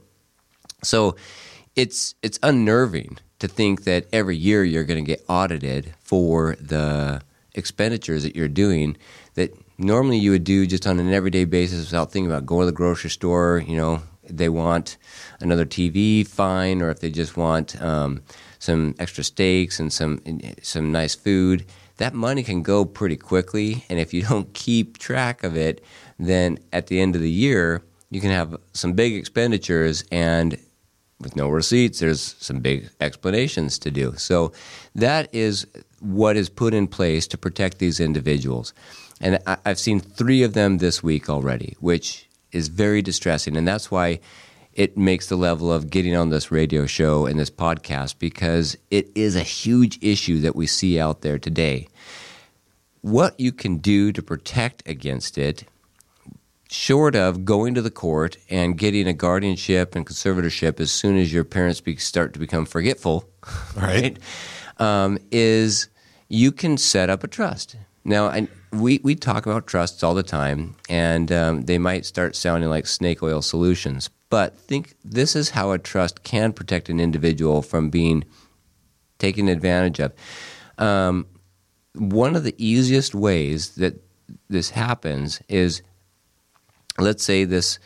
So 0.83 1.15
it's 1.77 2.17
it's 2.23 2.41
unnerving 2.43 3.19
to 3.39 3.47
think 3.47 3.85
that 3.85 4.07
every 4.13 4.37
year 4.37 4.65
you're 4.65 4.83
going 4.83 5.05
to 5.05 5.07
get 5.07 5.25
audited 5.29 5.95
for 6.01 6.57
the 6.61 7.23
expenditures 7.55 8.23
that 8.23 8.37
you're 8.37 8.49
doing 8.49 8.97
that 9.35 9.57
normally 9.79 10.19
you 10.19 10.31
would 10.31 10.45
do 10.45 10.67
just 10.67 10.87
on 10.87 10.99
an 10.99 11.13
everyday 11.13 11.45
basis 11.45 11.91
without 11.91 12.13
thinking 12.13 12.31
about 12.31 12.47
going 12.47 12.63
to 12.63 12.67
the 12.67 12.73
grocery 12.73 13.11
store. 13.11 13.63
You 13.67 13.77
know, 13.77 14.03
they 14.29 14.49
want 14.49 14.97
another 15.41 15.65
TV, 15.65 16.27
fine, 16.27 16.83
or 16.83 16.91
if 16.91 17.01
they 17.01 17.11
just 17.11 17.37
want 17.37 17.81
um, 17.81 18.23
some 18.59 18.95
extra 18.99 19.25
steaks 19.25 19.79
and 19.81 19.93
some 19.93 20.21
some 20.63 20.93
nice 20.93 21.15
food. 21.15 21.67
That 21.99 22.15
money 22.15 22.43
can 22.43 22.63
go 22.63 22.85
pretty 22.85 23.17
quickly, 23.17 23.85
and 23.89 23.99
if 23.99 24.13
you 24.13 24.23
don't 24.29 24.53
keep 24.55 24.99
track 24.99 25.45
of 25.45 25.57
it, 25.57 25.83
then 26.19 26.59
at 26.73 26.89
the 26.89 27.01
end 27.01 27.15
of 27.15 27.23
the 27.23 27.31
year 27.31 27.83
you 28.11 28.21
can 28.21 28.31
have 28.31 28.57
some 28.73 28.93
big 28.93 29.15
expenditures 29.15 30.05
and 30.13 30.59
with 31.21 31.37
no 31.37 31.49
receipts, 31.49 32.01
there's 32.01 32.37
some 32.39 32.61
big 32.61 32.91
explanations 33.01 33.79
to 33.79 33.91
do. 33.91 34.15
So 34.17 34.53
that 34.95 35.35
is 35.35 35.67
what 36.05 36.37
is 36.37 36.49
put 36.49 36.75
in 36.75 36.87
place 36.87 37.27
to 37.29 37.39
protect 37.39 37.79
these 37.79 38.01
individuals. 38.01 38.73
And 39.21 39.39
I, 39.47 39.57
have 39.65 39.79
seen 39.79 40.01
three 40.01 40.43
of 40.43 40.53
them 40.53 40.79
this 40.79 41.03
week 41.03 41.31
already, 41.31 41.77
which 41.81 42.29
is 42.53 42.69
very 42.69 43.03
distressing. 43.03 43.57
And 43.57 43.67
that's 43.67 43.91
why 43.91 44.21
it 44.75 44.97
makes 44.97 45.29
the 45.29 45.37
level 45.37 45.73
of 45.73 45.91
getting 45.91 46.17
on 46.17 46.31
this 46.31 46.51
radio 46.51 46.85
show 46.87 47.27
and 47.27 47.39
this 47.39 47.51
podcast 47.51 48.19
because 48.19 48.77
it 48.91 49.09
is 49.15 49.37
a 49.37 49.43
huge 49.43 49.99
issue 50.03 50.41
that 50.41 50.57
we 50.57 50.67
see 50.67 50.99
out 50.99 51.23
there 51.23 51.39
today. 51.39 51.89
What 53.01 53.39
you 53.39 53.53
can 53.53 53.79
do 53.79 54.13
to 54.13 54.23
protect 54.23 54.87
against 54.89 55.39
it 55.39 55.65
short 56.71 57.15
of 57.15 57.45
going 57.45 57.75
to 57.75 57.83
the 57.83 57.91
court 57.91 58.37
and 58.51 58.77
getting 58.77 59.07
a 59.07 59.13
guardianship 59.13 59.95
and 59.95 60.07
conservatorship 60.07 60.81
as 60.81 60.91
soon 60.91 61.17
as 61.17 61.33
your 61.33 61.45
parents 61.45 61.81
be, 61.81 61.97
start 61.97 62.33
to 62.33 62.39
become 62.39 62.67
forgetful, 62.67 63.29
Right. 63.77 64.19
um, 64.79 65.19
is 65.31 65.89
you 66.29 66.53
can 66.53 66.77
set 66.77 67.11
up 67.11 67.25
a 67.25 67.29
trust. 67.29 67.77
Now, 68.05 68.27
I, 68.27 68.49
we, 68.73 69.01
we 69.03 69.15
talk 69.15 69.47
about 69.47 69.67
trusts 69.67 70.03
all 70.03 70.15
the 70.15 70.23
time, 70.23 70.77
and 70.89 71.33
um, 71.33 71.63
they 71.63 71.79
might 71.79 72.05
start 72.05 72.37
sounding 72.37 72.69
like 72.69 72.87
snake 72.87 73.23
oil 73.23 73.41
solutions. 73.41 74.11
But 74.29 74.59
think 74.59 74.95
this 75.05 75.37
is 75.37 75.51
how 75.51 75.71
a 75.71 75.79
trust 75.79 76.23
can 76.23 76.53
protect 76.53 76.89
an 76.89 77.01
individual 77.01 77.63
from 77.63 77.89
being 77.89 78.25
taken 79.19 79.49
advantage 79.49 80.01
of. 80.01 80.13
Um, 80.77 81.27
one 81.95 82.35
of 82.35 82.43
the 82.43 82.55
easiest 82.59 83.15
ways 83.15 83.77
that 83.77 84.03
this 84.49 84.71
happens 84.71 85.41
is 85.49 85.83
let's 86.99 87.25
say 87.25 87.45
this 87.45 87.79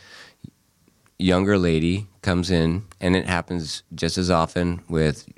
younger 1.18 1.58
lady 1.58 2.06
comes 2.22 2.50
in, 2.50 2.84
and 3.00 3.16
it 3.16 3.26
happens 3.26 3.82
just 3.94 4.18
as 4.18 4.30
often 4.30 4.82
with 4.88 5.28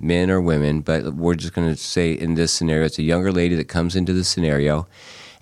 men 0.00 0.30
or 0.30 0.40
women, 0.40 0.80
but 0.80 1.14
we're 1.14 1.34
just 1.34 1.52
going 1.52 1.68
to 1.68 1.76
say 1.76 2.12
in 2.12 2.34
this 2.34 2.52
scenario, 2.52 2.86
it's 2.86 2.98
a 2.98 3.02
younger 3.02 3.30
lady 3.30 3.54
that 3.56 3.68
comes 3.68 3.94
into 3.94 4.12
the 4.12 4.24
scenario, 4.24 4.88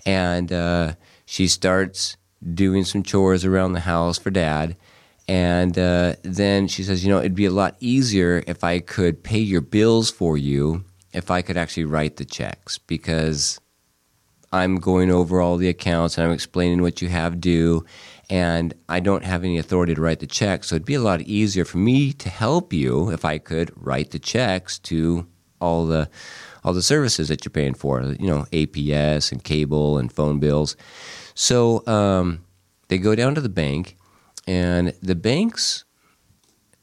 and 0.05 0.51
uh, 0.51 0.93
she 1.25 1.47
starts 1.47 2.17
doing 2.53 2.83
some 2.83 3.03
chores 3.03 3.45
around 3.45 3.73
the 3.73 3.81
house 3.81 4.17
for 4.17 4.29
dad. 4.29 4.75
And 5.27 5.77
uh, 5.77 6.15
then 6.23 6.67
she 6.67 6.83
says, 6.83 7.05
You 7.05 7.11
know, 7.11 7.19
it'd 7.19 7.35
be 7.35 7.45
a 7.45 7.51
lot 7.51 7.75
easier 7.79 8.43
if 8.47 8.63
I 8.63 8.79
could 8.79 9.23
pay 9.23 9.39
your 9.39 9.61
bills 9.61 10.09
for 10.09 10.37
you, 10.37 10.83
if 11.13 11.29
I 11.29 11.41
could 11.41 11.57
actually 11.57 11.85
write 11.85 12.15
the 12.17 12.25
checks, 12.25 12.79
because 12.79 13.59
I'm 14.51 14.77
going 14.77 15.11
over 15.11 15.39
all 15.39 15.57
the 15.57 15.69
accounts 15.69 16.17
and 16.17 16.25
I'm 16.25 16.33
explaining 16.33 16.81
what 16.81 17.01
you 17.01 17.09
have 17.09 17.39
due, 17.39 17.85
and 18.29 18.73
I 18.87 18.99
don't 18.99 19.25
have 19.25 19.43
any 19.43 19.57
authority 19.57 19.95
to 19.95 20.01
write 20.01 20.19
the 20.19 20.27
checks. 20.27 20.67
So 20.67 20.75
it'd 20.75 20.85
be 20.85 20.93
a 20.93 21.01
lot 21.01 21.21
easier 21.21 21.65
for 21.65 21.79
me 21.79 22.13
to 22.13 22.29
help 22.29 22.71
you 22.73 23.09
if 23.11 23.25
I 23.25 23.39
could 23.39 23.71
write 23.75 24.11
the 24.11 24.19
checks 24.19 24.77
to 24.79 25.27
all 25.59 25.85
the 25.85 26.09
all 26.63 26.73
the 26.73 26.81
services 26.81 27.29
that 27.29 27.45
you're 27.45 27.51
paying 27.51 27.73
for, 27.73 28.01
you 28.01 28.27
know, 28.27 28.45
APS 28.51 29.31
and 29.31 29.43
cable 29.43 29.97
and 29.97 30.11
phone 30.11 30.39
bills. 30.39 30.75
So 31.33 31.85
um, 31.87 32.43
they 32.89 32.97
go 32.97 33.15
down 33.15 33.33
to 33.35 33.41
the 33.41 33.49
bank, 33.49 33.95
and 34.45 34.93
the 35.01 35.15
banks 35.15 35.85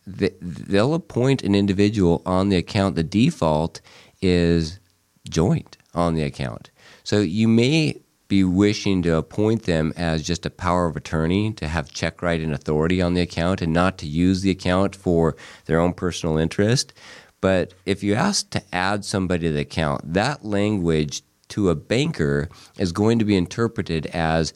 they, 0.07 0.31
they'll 0.41 0.95
appoint 0.95 1.43
an 1.43 1.55
individual 1.55 2.23
on 2.25 2.49
the 2.49 2.57
account. 2.57 2.95
The 2.95 3.03
default 3.03 3.81
is 4.23 4.81
joint 5.29 5.77
on 5.95 6.15
the 6.15 6.23
account. 6.23 6.71
So 7.03 7.21
you 7.21 7.49
may 7.49 8.01
be 8.29 8.43
wishing 8.43 9.03
to 9.03 9.17
appoint 9.17 9.65
them 9.65 9.93
as 9.97 10.23
just 10.23 10.47
a 10.47 10.51
power 10.51 10.87
of 10.87 10.97
attorney 10.97 11.53
to 11.53 11.69
have 11.69 11.93
check 11.93 12.23
right 12.23 12.41
and 12.41 12.53
authority 12.53 13.01
on 13.01 13.15
the 13.15 13.21
account 13.21 13.63
and 13.63 13.73
not 13.73 13.99
to 13.99 14.07
use 14.07 14.43
the 14.43 14.51
account 14.51 14.97
for 14.97 15.37
their 15.67 15.81
own 15.81 15.93
personal 15.93 16.37
interest. 16.37 16.93
But 17.41 17.75
if 17.85 18.03
you 18.03 18.15
ask 18.15 18.51
to 18.51 18.63
add 18.75 19.05
somebody 19.05 19.47
to 19.47 19.53
the 19.53 19.61
account, 19.61 20.13
that 20.15 20.45
language 20.45 21.23
to 21.49 21.71
a 21.71 21.75
banker 21.75 22.49
is 22.79 22.93
going 22.93 23.19
to 23.19 23.25
be 23.25 23.37
interpreted 23.37 24.07
as 24.07 24.53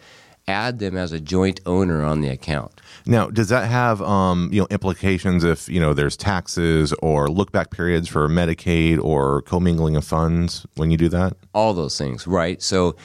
add 0.49 0.81
them 0.81 0.97
as 0.97 1.13
a 1.13 1.21
joint 1.21 1.61
owner 1.65 2.03
on 2.03 2.23
the 2.23 2.29
account. 2.29 2.81
Now, 3.07 3.29
does 3.29 3.51
that 3.51 3.69
have 3.69 4.03
um, 4.03 4.49
you 4.53 4.61
know 4.61 4.67
implications 4.71 5.45
if 5.45 5.69
you 5.69 5.79
know 5.79 5.95
there's 5.95 6.17
taxes 6.17 6.93
or 6.95 7.29
look 7.29 7.53
back 7.53 7.71
periods 7.71 8.09
for 8.09 8.29
Medicaid 8.29 8.99
or 9.01 9.43
commingling 9.43 9.95
of 9.95 10.05
funds 10.05 10.67
when 10.75 10.91
you 10.91 10.97
do 10.97 11.09
that? 11.11 11.37
all 11.55 11.75
those 11.75 11.99
things, 11.99 12.27
right? 12.27 12.63
So 12.63 12.97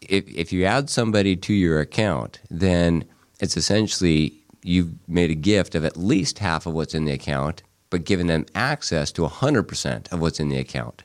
if 0.00 0.28
if 0.28 0.52
you 0.52 0.64
add 0.64 0.90
somebody 0.90 1.36
to 1.36 1.52
your 1.52 1.80
account, 1.80 2.40
then 2.50 3.04
it's 3.40 3.56
essentially 3.56 4.34
you've 4.62 4.92
made 5.08 5.30
a 5.30 5.34
gift 5.34 5.74
of 5.74 5.84
at 5.84 5.96
least 5.96 6.38
half 6.38 6.66
of 6.66 6.74
what's 6.74 6.94
in 6.94 7.04
the 7.04 7.12
account, 7.12 7.62
but 7.88 8.04
given 8.04 8.26
them 8.26 8.44
access 8.54 9.10
to 9.12 9.22
100% 9.22 10.12
of 10.12 10.20
what's 10.20 10.38
in 10.38 10.50
the 10.50 10.58
account. 10.58 11.02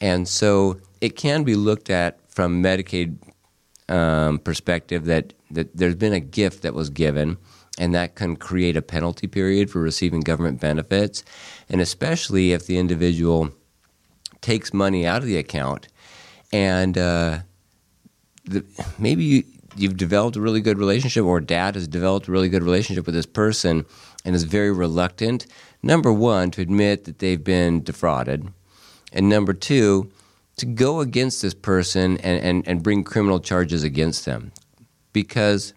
And 0.00 0.26
so 0.26 0.80
it 1.00 1.10
can 1.10 1.44
be 1.44 1.54
looked 1.54 1.90
at 1.90 2.18
from 2.30 2.62
Medicaid 2.62 3.18
um, 3.90 4.38
perspective 4.38 5.04
that, 5.06 5.34
that 5.50 5.76
there's 5.76 5.94
been 5.94 6.14
a 6.14 6.20
gift 6.20 6.62
that 6.62 6.72
was 6.72 6.88
given, 6.88 7.36
and 7.78 7.94
that 7.94 8.14
can 8.14 8.36
create 8.36 8.76
a 8.76 8.82
penalty 8.82 9.26
period 9.26 9.70
for 9.70 9.80
receiving 9.80 10.20
government 10.20 10.60
benefits, 10.60 11.22
and 11.68 11.80
especially 11.80 12.52
if 12.52 12.66
the 12.66 12.78
individual 12.78 13.50
takes 14.40 14.72
money 14.72 15.06
out 15.06 15.18
of 15.18 15.26
the 15.26 15.36
account 15.36 15.88
and 16.52 16.96
uh, 16.96 17.40
the, 18.50 18.64
maybe 18.98 19.24
you, 19.24 19.44
you've 19.76 19.96
developed 19.96 20.36
a 20.36 20.40
really 20.40 20.60
good 20.60 20.78
relationship, 20.78 21.24
or 21.24 21.40
dad 21.40 21.74
has 21.74 21.88
developed 21.88 22.28
a 22.28 22.32
really 22.32 22.48
good 22.48 22.62
relationship 22.62 23.06
with 23.06 23.14
this 23.14 23.26
person 23.26 23.86
and 24.24 24.34
is 24.34 24.44
very 24.44 24.70
reluctant, 24.72 25.46
number 25.82 26.12
one, 26.12 26.50
to 26.50 26.60
admit 26.60 27.04
that 27.04 27.20
they've 27.20 27.42
been 27.42 27.82
defrauded, 27.82 28.48
and 29.12 29.28
number 29.28 29.52
two, 29.52 30.10
to 30.56 30.66
go 30.66 31.00
against 31.00 31.40
this 31.40 31.54
person 31.54 32.18
and, 32.18 32.42
and, 32.42 32.68
and 32.68 32.82
bring 32.82 33.02
criminal 33.02 33.40
charges 33.40 33.82
against 33.82 34.26
them 34.26 34.52
because 35.12 35.72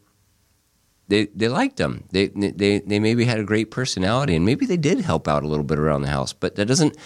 they, 1.07 1.27
they 1.27 1.47
liked 1.47 1.77
them. 1.77 2.03
They, 2.11 2.27
they, 2.27 2.79
they 2.79 2.99
maybe 2.99 3.23
had 3.23 3.39
a 3.39 3.45
great 3.45 3.71
personality 3.71 4.35
and 4.35 4.45
maybe 4.45 4.65
they 4.65 4.77
did 4.77 4.99
help 5.01 5.27
out 5.27 5.43
a 5.43 5.47
little 5.47 5.63
bit 5.63 5.79
around 5.79 6.01
the 6.01 6.09
house, 6.09 6.33
but 6.33 6.55
that 6.55 6.65
doesn't 6.65 6.97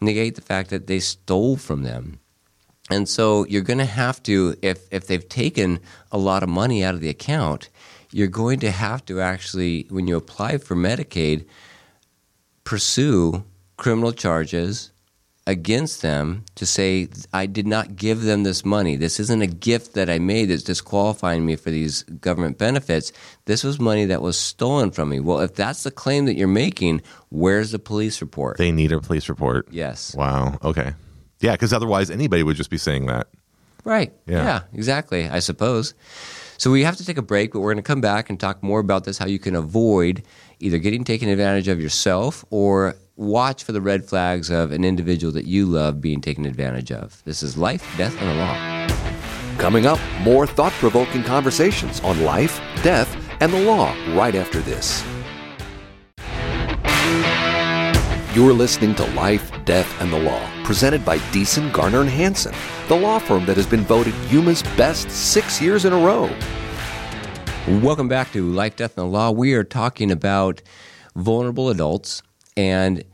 negate 0.00 0.36
the 0.36 0.42
fact 0.42 0.70
that 0.70 0.86
they 0.86 1.00
stole 1.00 1.56
from 1.56 1.82
them. 1.82 2.18
And 2.92 3.08
so 3.08 3.46
you're 3.46 3.62
going 3.62 3.78
to 3.78 3.86
have 3.86 4.22
to, 4.24 4.54
if, 4.60 4.86
if 4.90 5.06
they've 5.06 5.26
taken 5.26 5.80
a 6.10 6.18
lot 6.18 6.42
of 6.42 6.50
money 6.50 6.84
out 6.84 6.94
of 6.94 7.00
the 7.00 7.08
account, 7.08 7.70
you're 8.10 8.28
going 8.28 8.60
to 8.60 8.70
have 8.70 9.04
to 9.06 9.20
actually, 9.20 9.86
when 9.88 10.06
you 10.06 10.16
apply 10.16 10.58
for 10.58 10.76
Medicaid, 10.76 11.46
pursue 12.64 13.44
criminal 13.78 14.12
charges 14.12 14.90
against 15.46 16.02
them 16.02 16.44
to 16.54 16.66
say, 16.66 17.08
I 17.32 17.46
did 17.46 17.66
not 17.66 17.96
give 17.96 18.22
them 18.22 18.42
this 18.42 18.62
money. 18.62 18.96
This 18.96 19.18
isn't 19.18 19.40
a 19.42 19.46
gift 19.46 19.94
that 19.94 20.10
I 20.10 20.18
made 20.18 20.50
that's 20.50 20.62
disqualifying 20.62 21.46
me 21.46 21.56
for 21.56 21.70
these 21.70 22.02
government 22.02 22.58
benefits. 22.58 23.10
This 23.46 23.64
was 23.64 23.80
money 23.80 24.04
that 24.04 24.20
was 24.20 24.38
stolen 24.38 24.90
from 24.90 25.08
me. 25.08 25.18
Well, 25.18 25.40
if 25.40 25.54
that's 25.54 25.82
the 25.82 25.90
claim 25.90 26.26
that 26.26 26.34
you're 26.34 26.46
making, 26.46 27.00
where's 27.30 27.70
the 27.72 27.78
police 27.78 28.20
report? 28.20 28.58
They 28.58 28.70
need 28.70 28.92
a 28.92 29.00
police 29.00 29.30
report. 29.30 29.66
yes. 29.70 30.14
Wow. 30.14 30.58
Okay. 30.62 30.92
Yeah, 31.42 31.52
because 31.52 31.72
otherwise 31.72 32.10
anybody 32.10 32.42
would 32.42 32.56
just 32.56 32.70
be 32.70 32.78
saying 32.78 33.06
that. 33.06 33.26
Right. 33.84 34.12
Yeah. 34.26 34.44
Yeah. 34.44 34.60
exactly, 34.72 35.28
I 35.28 35.40
suppose. 35.40 35.92
So 36.56 36.70
we 36.70 36.84
have 36.84 36.96
to 36.96 37.04
take 37.04 37.18
a 37.18 37.22
break, 37.22 37.52
but 37.52 37.60
we're 37.60 37.72
going 37.72 37.82
to 37.82 37.86
come 37.86 38.00
back 38.00 38.30
and 38.30 38.38
talk 38.38 38.62
more 38.62 38.78
about 38.78 39.02
this 39.04 39.18
how 39.18 39.26
you 39.26 39.40
can 39.40 39.56
avoid 39.56 40.22
either 40.60 40.78
getting 40.78 41.02
taken 41.02 41.28
advantage 41.28 41.66
of 41.66 41.80
yourself 41.80 42.44
or 42.50 42.94
watch 43.16 43.64
for 43.64 43.72
the 43.72 43.80
red 43.80 44.04
flags 44.04 44.48
of 44.50 44.70
an 44.70 44.84
individual 44.84 45.32
that 45.32 45.44
you 45.44 45.66
love 45.66 46.00
being 46.00 46.20
taken 46.20 46.46
advantage 46.46 46.92
of. 46.92 47.20
This 47.24 47.42
is 47.42 47.58
Life, 47.58 47.84
Death, 47.98 48.16
and 48.20 48.30
the 48.30 48.34
Law. 48.34 49.58
Coming 49.58 49.86
up, 49.86 49.98
more 50.20 50.46
thought 50.46 50.72
provoking 50.74 51.24
conversations 51.24 52.00
on 52.00 52.22
life, 52.24 52.60
death, 52.82 53.16
and 53.40 53.52
the 53.52 53.60
law 53.60 53.92
right 54.16 54.36
after 54.36 54.60
this. 54.60 55.04
You're 58.34 58.54
listening 58.54 58.94
to 58.94 59.04
Life, 59.12 59.52
Death, 59.66 60.00
and 60.00 60.10
the 60.10 60.18
Law, 60.18 60.48
presented 60.64 61.04
by 61.04 61.18
Deason, 61.18 61.70
Garner, 61.70 62.00
and 62.00 62.08
Hansen, 62.08 62.54
the 62.88 62.96
law 62.96 63.18
firm 63.18 63.44
that 63.44 63.58
has 63.58 63.66
been 63.66 63.82
voted 63.82 64.14
Yuma's 64.30 64.62
best 64.74 65.10
six 65.10 65.60
years 65.60 65.84
in 65.84 65.92
a 65.92 65.98
row. 65.98 66.34
Welcome 67.82 68.08
back 68.08 68.32
to 68.32 68.50
Life, 68.50 68.76
Death, 68.76 68.96
and 68.96 69.06
the 69.06 69.10
Law. 69.10 69.32
We 69.32 69.52
are 69.52 69.64
talking 69.64 70.10
about 70.10 70.62
vulnerable 71.14 71.68
adults, 71.68 72.22
and 72.56 73.04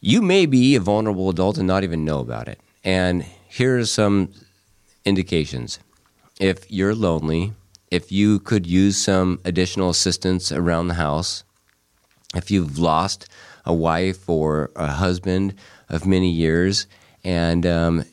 you 0.00 0.22
may 0.22 0.46
be 0.46 0.76
a 0.76 0.80
vulnerable 0.80 1.28
adult 1.28 1.58
and 1.58 1.66
not 1.66 1.82
even 1.82 2.04
know 2.04 2.20
about 2.20 2.46
it. 2.46 2.60
And 2.84 3.24
here 3.48 3.76
are 3.80 3.84
some 3.84 4.30
indications. 5.04 5.80
If 6.38 6.70
you're 6.70 6.94
lonely, 6.94 7.52
if 7.90 8.12
you 8.12 8.38
could 8.38 8.64
use 8.64 8.96
some 8.96 9.40
additional 9.44 9.90
assistance 9.90 10.52
around 10.52 10.86
the 10.86 10.94
house, 10.94 11.42
if 12.32 12.48
you've 12.52 12.78
lost 12.78 13.26
a 13.66 13.74
wife 13.74 14.28
or 14.28 14.70
a 14.76 14.86
husband 14.86 15.54
of 15.88 16.06
many 16.06 16.30
years 16.30 16.86
and 17.24 17.66
um, 17.66 18.04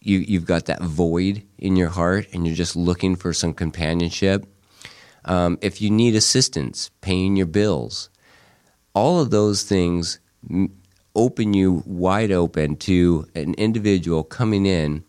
you, 0.00 0.18
you've 0.18 0.46
got 0.46 0.66
that 0.66 0.82
void 0.82 1.42
in 1.58 1.76
your 1.76 1.90
heart 1.90 2.26
and 2.32 2.46
you're 2.46 2.56
just 2.56 2.76
looking 2.76 3.16
for 3.16 3.32
some 3.32 3.52
companionship, 3.52 4.46
um, 5.24 5.58
if 5.60 5.80
you 5.80 5.90
need 5.90 6.16
assistance 6.16 6.90
paying 7.00 7.36
your 7.36 7.46
bills, 7.46 8.08
all 8.94 9.20
of 9.20 9.30
those 9.30 9.62
things 9.62 10.18
open 11.14 11.54
you 11.54 11.82
wide 11.86 12.32
open 12.32 12.76
to 12.76 13.26
an 13.34 13.54
individual 13.54 14.24
coming 14.24 14.64
in 14.64 15.04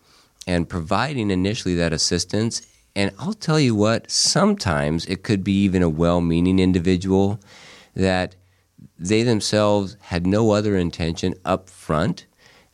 and 0.46 0.68
providing 0.68 1.32
initially 1.32 1.76
that 1.76 1.94
assistance. 1.94 2.62
And 2.96 3.12
I'll 3.18 3.34
tell 3.34 3.60
you 3.60 3.74
what, 3.74 4.12
sometimes 4.12 5.06
it 5.06 5.24
could 5.24 5.44
be 5.44 5.54
even 5.64 5.82
a 5.82 5.90
well 5.90 6.20
meaning 6.20 6.60
individual 6.60 7.40
that 7.96 8.36
they 8.98 9.24
themselves 9.24 9.98
had 10.02 10.28
no 10.28 10.52
other 10.52 10.76
intention 10.76 11.34
up 11.46 11.70
front 11.70 12.26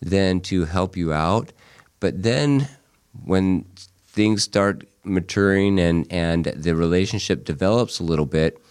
than 0.01 0.39
to 0.41 0.65
help 0.65 0.95
you 0.95 1.13
out. 1.13 1.51
But 1.99 2.23
then 2.23 2.67
when 3.23 3.65
things 4.07 4.43
start 4.43 4.85
maturing 5.03 5.79
and, 5.79 6.05
and 6.11 6.45
the 6.45 6.75
relationship 6.75 7.45
develops 7.45 7.99
a 7.99 8.03
little 8.03 8.25
bit, 8.25 8.61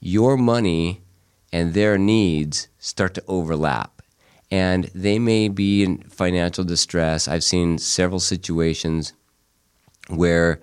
your 0.00 0.36
money 0.36 1.02
and 1.52 1.74
their 1.74 1.98
needs 1.98 2.68
start 2.78 3.14
to 3.14 3.24
overlap. 3.26 4.02
And 4.50 4.84
they 4.94 5.18
may 5.18 5.48
be 5.48 5.82
in 5.82 6.02
financial 6.04 6.64
distress. 6.64 7.26
I've 7.26 7.42
seen 7.42 7.78
several 7.78 8.20
situations 8.20 9.12
where 10.08 10.60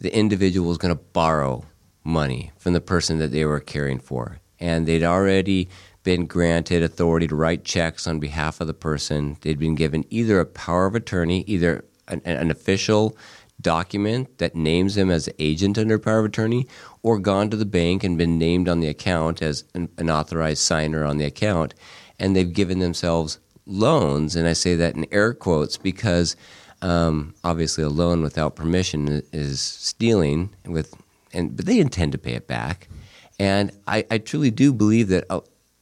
the 0.00 0.16
individual 0.16 0.70
is 0.70 0.78
going 0.78 0.94
to 0.94 1.02
borrow 1.02 1.64
money 2.04 2.52
from 2.58 2.74
the 2.74 2.80
person 2.80 3.18
that 3.18 3.32
they 3.32 3.44
were 3.44 3.60
caring 3.60 3.98
for. 3.98 4.38
And 4.60 4.86
they'd 4.86 5.02
already 5.04 5.68
been 6.02 6.26
granted 6.26 6.82
authority 6.82 7.26
to 7.26 7.34
write 7.34 7.64
checks 7.64 8.06
on 8.06 8.20
behalf 8.20 8.60
of 8.60 8.66
the 8.66 8.74
person. 8.74 9.36
They'd 9.40 9.58
been 9.58 9.74
given 9.74 10.04
either 10.10 10.38
a 10.38 10.46
power 10.46 10.86
of 10.86 10.94
attorney, 10.94 11.42
either 11.46 11.84
an, 12.08 12.20
an 12.24 12.50
official 12.50 13.16
document 13.60 14.38
that 14.38 14.54
names 14.54 14.94
them 14.94 15.10
as 15.10 15.28
agent 15.38 15.78
under 15.78 15.98
power 15.98 16.18
of 16.18 16.26
attorney, 16.26 16.66
or 17.02 17.18
gone 17.18 17.48
to 17.50 17.56
the 17.56 17.64
bank 17.64 18.04
and 18.04 18.18
been 18.18 18.38
named 18.38 18.68
on 18.68 18.80
the 18.80 18.88
account 18.88 19.40
as 19.40 19.64
an, 19.74 19.88
an 19.96 20.10
authorized 20.10 20.62
signer 20.62 21.04
on 21.04 21.16
the 21.16 21.24
account. 21.24 21.74
And 22.18 22.36
they've 22.36 22.52
given 22.52 22.80
themselves 22.80 23.38
loans. 23.66 24.36
And 24.36 24.46
I 24.46 24.52
say 24.52 24.74
that 24.76 24.94
in 24.94 25.06
air 25.10 25.32
quotes 25.32 25.78
because 25.78 26.36
um, 26.82 27.34
obviously 27.42 27.82
a 27.82 27.88
loan 27.88 28.22
without 28.22 28.56
permission 28.56 29.22
is 29.32 29.60
stealing 29.60 30.50
with 30.66 30.94
and 31.32 31.56
but 31.56 31.66
they 31.66 31.80
intend 31.80 32.12
to 32.12 32.18
pay 32.18 32.34
it 32.34 32.46
back 32.46 32.88
and 33.38 33.72
i, 33.86 34.04
I 34.10 34.18
truly 34.18 34.50
do 34.50 34.72
believe 34.72 35.08
that 35.08 35.24
a, 35.30 35.40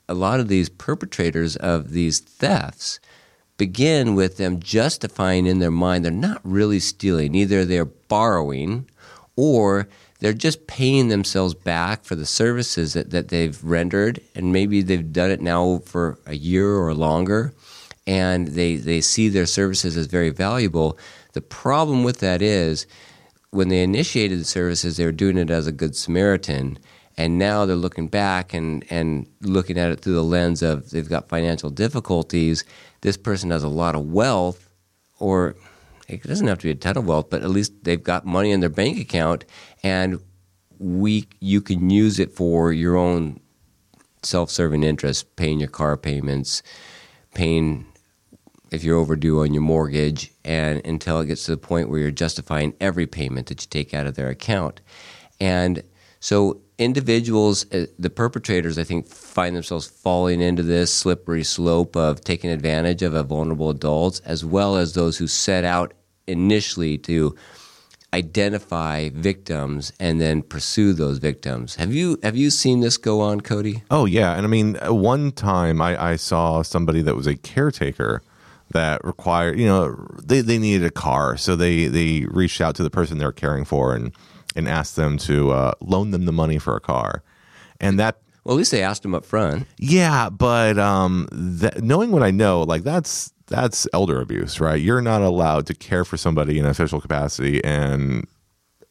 a 0.08 0.14
lot 0.14 0.40
of 0.40 0.48
these 0.48 0.68
perpetrators 0.68 1.56
of 1.56 1.90
these 1.90 2.20
thefts 2.20 3.00
begin 3.56 4.14
with 4.14 4.36
them 4.36 4.60
justifying 4.60 5.46
in 5.46 5.58
their 5.58 5.70
mind 5.70 6.04
they're 6.04 6.12
not 6.12 6.40
really 6.44 6.80
stealing 6.80 7.34
either 7.34 7.64
they're 7.64 7.84
borrowing 7.84 8.88
or 9.36 9.88
they're 10.20 10.32
just 10.32 10.68
paying 10.68 11.08
themselves 11.08 11.52
back 11.52 12.04
for 12.04 12.14
the 12.14 12.26
services 12.26 12.92
that, 12.92 13.10
that 13.10 13.28
they've 13.28 13.62
rendered 13.64 14.20
and 14.36 14.52
maybe 14.52 14.80
they've 14.80 15.12
done 15.12 15.32
it 15.32 15.40
now 15.40 15.78
for 15.84 16.18
a 16.26 16.34
year 16.34 16.76
or 16.76 16.94
longer 16.94 17.52
and 18.06 18.48
they, 18.48 18.76
they 18.76 19.00
see 19.00 19.28
their 19.28 19.46
services 19.46 19.96
as 19.96 20.06
very 20.06 20.30
valuable. 20.30 20.98
The 21.32 21.40
problem 21.40 22.04
with 22.04 22.18
that 22.18 22.42
is 22.42 22.86
when 23.50 23.68
they 23.68 23.82
initiated 23.82 24.40
the 24.40 24.44
services, 24.44 24.96
they 24.96 25.04
were 25.04 25.12
doing 25.12 25.36
it 25.36 25.50
as 25.50 25.66
a 25.66 25.72
good 25.72 25.94
Samaritan. 25.94 26.78
And 27.16 27.38
now 27.38 27.66
they're 27.66 27.76
looking 27.76 28.08
back 28.08 28.54
and, 28.54 28.84
and 28.90 29.26
looking 29.42 29.78
at 29.78 29.90
it 29.90 30.00
through 30.00 30.14
the 30.14 30.24
lens 30.24 30.62
of 30.62 30.90
they've 30.90 31.08
got 31.08 31.28
financial 31.28 31.70
difficulties. 31.70 32.64
This 33.02 33.16
person 33.16 33.50
has 33.50 33.62
a 33.62 33.68
lot 33.68 33.94
of 33.94 34.10
wealth, 34.10 34.68
or 35.18 35.54
it 36.08 36.22
doesn't 36.22 36.46
have 36.46 36.58
to 36.58 36.64
be 36.64 36.70
a 36.70 36.74
ton 36.74 36.96
of 36.96 37.06
wealth, 37.06 37.28
but 37.30 37.42
at 37.42 37.50
least 37.50 37.84
they've 37.84 38.02
got 38.02 38.24
money 38.24 38.50
in 38.50 38.60
their 38.60 38.70
bank 38.70 38.98
account, 38.98 39.44
and 39.82 40.20
we 40.78 41.28
you 41.38 41.60
can 41.60 41.90
use 41.90 42.18
it 42.18 42.32
for 42.32 42.72
your 42.72 42.96
own 42.96 43.40
self-serving 44.22 44.82
interests, 44.82 45.22
paying 45.36 45.60
your 45.60 45.68
car 45.68 45.96
payments, 45.96 46.62
paying 47.34 47.86
if 48.70 48.82
you're 48.82 48.98
overdue 48.98 49.42
on 49.42 49.52
your 49.52 49.62
mortgage 49.62 50.32
and 50.44 50.80
until 50.86 51.20
it 51.20 51.26
gets 51.26 51.44
to 51.44 51.50
the 51.50 51.56
point 51.58 51.90
where 51.90 52.00
you're 52.00 52.10
justifying 52.10 52.74
every 52.80 53.06
payment 53.06 53.48
that 53.48 53.60
you 53.62 53.68
take 53.68 53.92
out 53.92 54.06
of 54.06 54.14
their 54.14 54.30
account. 54.30 54.80
And 55.38 55.82
so 56.20 56.61
individuals, 56.78 57.70
uh, 57.72 57.86
the 57.98 58.10
perpetrators, 58.10 58.78
I 58.78 58.84
think, 58.84 59.06
find 59.06 59.54
themselves 59.54 59.86
falling 59.86 60.40
into 60.40 60.62
this 60.62 60.92
slippery 60.92 61.44
slope 61.44 61.96
of 61.96 62.22
taking 62.22 62.50
advantage 62.50 63.02
of 63.02 63.14
a 63.14 63.22
vulnerable 63.22 63.70
adults, 63.70 64.20
as 64.20 64.44
well 64.44 64.76
as 64.76 64.94
those 64.94 65.18
who 65.18 65.26
set 65.26 65.64
out 65.64 65.94
initially 66.26 66.98
to 66.98 67.36
identify 68.14 69.08
victims 69.10 69.92
and 69.98 70.20
then 70.20 70.42
pursue 70.42 70.92
those 70.92 71.18
victims. 71.18 71.76
Have 71.76 71.94
you 71.94 72.18
have 72.22 72.36
you 72.36 72.50
seen 72.50 72.80
this 72.80 72.98
go 72.98 73.20
on, 73.20 73.40
Cody? 73.40 73.82
Oh 73.90 74.04
yeah, 74.04 74.34
and 74.34 74.44
I 74.44 74.48
mean, 74.48 74.74
one 74.82 75.32
time 75.32 75.80
I, 75.80 76.10
I 76.12 76.16
saw 76.16 76.62
somebody 76.62 77.00
that 77.02 77.16
was 77.16 77.26
a 77.26 77.36
caretaker 77.36 78.22
that 78.72 79.04
required, 79.04 79.58
you 79.58 79.66
know, 79.66 80.06
they, 80.22 80.40
they 80.40 80.58
needed 80.58 80.86
a 80.86 80.90
car. 80.90 81.36
So 81.36 81.56
they, 81.56 81.86
they 81.86 82.24
reached 82.26 82.60
out 82.60 82.74
to 82.76 82.82
the 82.82 82.90
person 82.90 83.18
they're 83.18 83.30
caring 83.30 83.66
for 83.66 83.94
and, 83.94 84.12
and 84.54 84.68
asked 84.68 84.96
them 84.96 85.18
to 85.18 85.50
uh, 85.50 85.72
loan 85.80 86.10
them 86.10 86.24
the 86.24 86.32
money 86.32 86.58
for 86.58 86.76
a 86.76 86.80
car. 86.80 87.22
And 87.80 87.98
that 87.98 88.18
well, 88.44 88.56
at 88.56 88.58
least 88.58 88.72
they 88.72 88.82
asked 88.82 89.02
them 89.02 89.14
up 89.14 89.24
front. 89.24 89.66
Yeah, 89.78 90.28
but 90.28 90.78
um, 90.78 91.28
that, 91.30 91.82
knowing 91.82 92.10
what 92.10 92.22
I 92.22 92.30
know, 92.30 92.62
like 92.62 92.82
that's 92.82 93.32
that's 93.46 93.86
elder 93.92 94.20
abuse, 94.20 94.60
right? 94.60 94.80
You're 94.80 95.02
not 95.02 95.22
allowed 95.22 95.66
to 95.66 95.74
care 95.74 96.04
for 96.04 96.16
somebody 96.16 96.58
in 96.58 96.66
official 96.66 97.00
capacity 97.00 97.62
and 97.64 98.26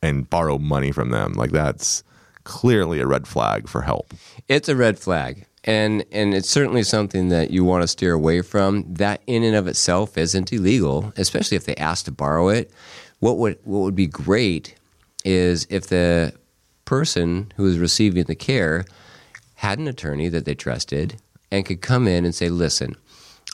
and 0.02 0.30
borrow 0.30 0.58
money 0.58 0.91
from 0.91 1.10
them. 1.10 1.34
Like 1.34 1.52
that's 1.52 2.04
clearly 2.43 3.00
a 3.00 3.08
red 3.08 3.28
flag 3.28 3.67
for 3.67 3.82
help. 3.82 4.13
It's 4.47 4.69
a 4.69 4.76
red 4.76 4.97
flag 4.97 5.45
and 5.63 6.04
and 6.12 6.34
it's 6.34 6.50
certainly 6.50 6.84
something 6.84 7.30
that 7.30 7.52
you 7.52 7.63
want 7.63 7.84
to 7.84 7.88
steer 7.88 8.13
away 8.13 8.41
from. 8.41 8.86
That 8.93 9.21
in 9.28 9.43
and 9.43 9.56
of 9.56 9.67
itself 9.67 10.17
isn't 10.17 10.52
illegal, 10.52 11.13
especially 11.17 11.58
if 11.58 11.65
they 11.65 11.76
ask 11.76 12.06
to 12.06 12.12
borrow 12.12 12.50
it. 12.50 12.71
What 13.19 13.38
would 13.38 13.60
what 13.63 13.80
would 13.80 13.95
be 13.95 14.08
great 14.08 14.76
is 15.23 15.67
if 15.69 15.88
the 15.88 16.34
person 16.86 17.51
who 17.55 17.67
is 17.67 17.77
receiving 17.77 18.23
the 18.23 18.36
care 18.36 18.86
had 19.55 19.79
an 19.79 19.88
attorney 19.88 20.27
that 20.29 20.45
they 20.45 20.55
trusted 20.55 21.17
and 21.51 21.65
could 21.65 21.81
come 21.81 22.07
in 22.07 22.25
and 22.25 22.34
say, 22.34 22.49
"Listen, 22.49 22.95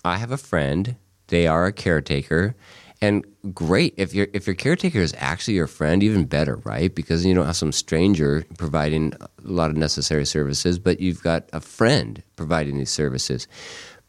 I 0.04 0.18
have 0.18 0.32
a 0.32 0.38
friend. 0.38 0.96
They 1.28 1.48
are 1.48 1.66
a 1.66 1.74
caretaker." 1.74 2.56
And 3.02 3.26
great 3.54 3.94
if 3.98 4.14
your 4.14 4.28
if 4.34 4.48
your 4.48 4.56
caretaker 4.56 5.00
is 5.00 5.14
actually 5.18 5.54
your 5.54 5.68
friend, 5.68 6.02
even 6.02 6.26
better, 6.26 6.56
right? 6.64 6.94
Because 6.94 7.26
you 7.26 7.36
don't 7.36 7.46
have 7.46 7.56
some 7.56 7.72
stranger 7.72 8.46
providing 8.58 9.14
a 9.20 9.28
lot 9.44 9.70
of 9.70 9.78
necessary 9.78 10.26
services, 10.26 10.80
but 10.80 11.00
you've 11.00 11.22
got 11.22 11.48
a 11.54 11.60
friend 11.60 12.24
providing 12.36 12.78
these 12.78 12.90
services. 12.90 13.48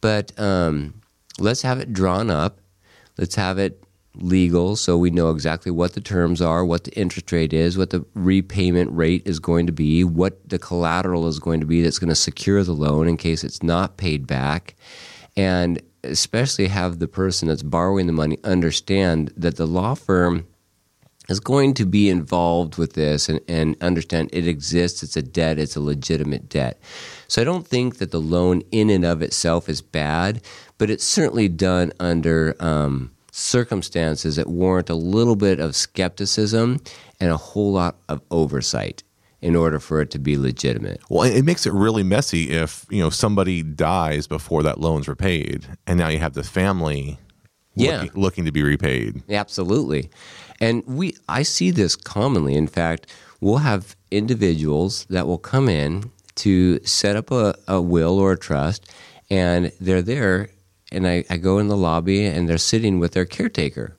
But 0.00 0.38
um, 0.40 1.02
let's 1.38 1.62
have 1.62 1.80
it 1.80 1.92
drawn 1.92 2.30
up. 2.30 2.60
Let's 3.18 3.34
have 3.34 3.58
it 3.58 3.82
legal 4.18 4.76
so 4.76 4.96
we 4.96 5.10
know 5.10 5.30
exactly 5.30 5.70
what 5.70 5.94
the 5.94 6.00
terms 6.00 6.42
are, 6.42 6.64
what 6.64 6.84
the 6.84 6.92
interest 6.92 7.30
rate 7.32 7.52
is, 7.52 7.78
what 7.78 7.90
the 7.90 8.04
repayment 8.14 8.90
rate 8.92 9.22
is 9.24 9.38
going 9.38 9.66
to 9.66 9.72
be, 9.72 10.04
what 10.04 10.48
the 10.48 10.58
collateral 10.58 11.26
is 11.26 11.38
going 11.38 11.60
to 11.60 11.66
be 11.66 11.82
that's 11.82 11.98
going 11.98 12.08
to 12.08 12.14
secure 12.14 12.62
the 12.64 12.72
loan 12.72 13.08
in 13.08 13.16
case 13.16 13.44
it's 13.44 13.62
not 13.62 13.96
paid 13.96 14.26
back. 14.26 14.74
And 15.36 15.80
especially 16.04 16.68
have 16.68 16.98
the 16.98 17.08
person 17.08 17.48
that's 17.48 17.62
borrowing 17.62 18.06
the 18.06 18.12
money 18.12 18.38
understand 18.44 19.32
that 19.36 19.56
the 19.56 19.66
law 19.66 19.94
firm 19.94 20.46
is 21.28 21.40
going 21.40 21.74
to 21.74 21.84
be 21.84 22.08
involved 22.08 22.78
with 22.78 22.94
this 22.94 23.28
and, 23.28 23.40
and 23.48 23.76
understand 23.82 24.30
it 24.32 24.48
exists, 24.48 25.02
it's 25.02 25.16
a 25.16 25.22
debt, 25.22 25.58
it's 25.58 25.76
a 25.76 25.80
legitimate 25.80 26.48
debt. 26.48 26.80
So 27.28 27.42
I 27.42 27.44
don't 27.44 27.66
think 27.66 27.98
that 27.98 28.10
the 28.10 28.20
loan 28.20 28.62
in 28.72 28.88
and 28.88 29.04
of 29.04 29.20
itself 29.20 29.68
is 29.68 29.82
bad, 29.82 30.40
but 30.78 30.90
it's 30.90 31.04
certainly 31.04 31.48
done 31.48 31.92
under 32.00 32.56
um, 32.60 33.10
circumstances 33.38 34.36
that 34.36 34.48
warrant 34.48 34.90
a 34.90 34.94
little 34.94 35.36
bit 35.36 35.60
of 35.60 35.76
skepticism 35.76 36.80
and 37.20 37.30
a 37.30 37.36
whole 37.36 37.72
lot 37.72 37.96
of 38.08 38.20
oversight 38.30 39.02
in 39.40 39.54
order 39.54 39.78
for 39.78 40.00
it 40.00 40.10
to 40.10 40.18
be 40.18 40.36
legitimate. 40.36 41.00
Well, 41.08 41.22
it 41.22 41.42
makes 41.44 41.64
it 41.64 41.72
really 41.72 42.02
messy 42.02 42.50
if 42.50 42.84
you 42.90 43.00
know 43.00 43.10
somebody 43.10 43.62
dies 43.62 44.26
before 44.26 44.62
that 44.64 44.80
loan's 44.80 45.08
repaid, 45.08 45.66
and 45.86 45.98
now 45.98 46.08
you 46.08 46.18
have 46.18 46.34
the 46.34 46.42
family 46.42 47.18
yeah. 47.74 48.00
looking, 48.00 48.20
looking 48.20 48.44
to 48.46 48.52
be 48.52 48.62
repaid. 48.62 49.22
Absolutely, 49.30 50.10
and 50.60 50.82
we 50.86 51.14
I 51.28 51.42
see 51.42 51.70
this 51.70 51.94
commonly. 51.94 52.54
In 52.54 52.66
fact, 52.66 53.06
we'll 53.40 53.58
have 53.58 53.96
individuals 54.10 55.06
that 55.10 55.26
will 55.26 55.38
come 55.38 55.68
in 55.68 56.10
to 56.36 56.84
set 56.84 57.16
up 57.16 57.30
a, 57.30 57.54
a 57.68 57.80
will 57.80 58.18
or 58.18 58.32
a 58.32 58.38
trust, 58.38 58.90
and 59.30 59.70
they're 59.80 60.02
there, 60.02 60.50
and 60.92 61.06
I, 61.06 61.24
I 61.28 61.36
go 61.36 61.58
in 61.58 61.68
the 61.68 61.76
lobby, 61.76 62.24
and 62.24 62.48
they're 62.48 62.58
sitting 62.58 62.98
with 62.98 63.12
their 63.12 63.26
caretaker, 63.26 63.96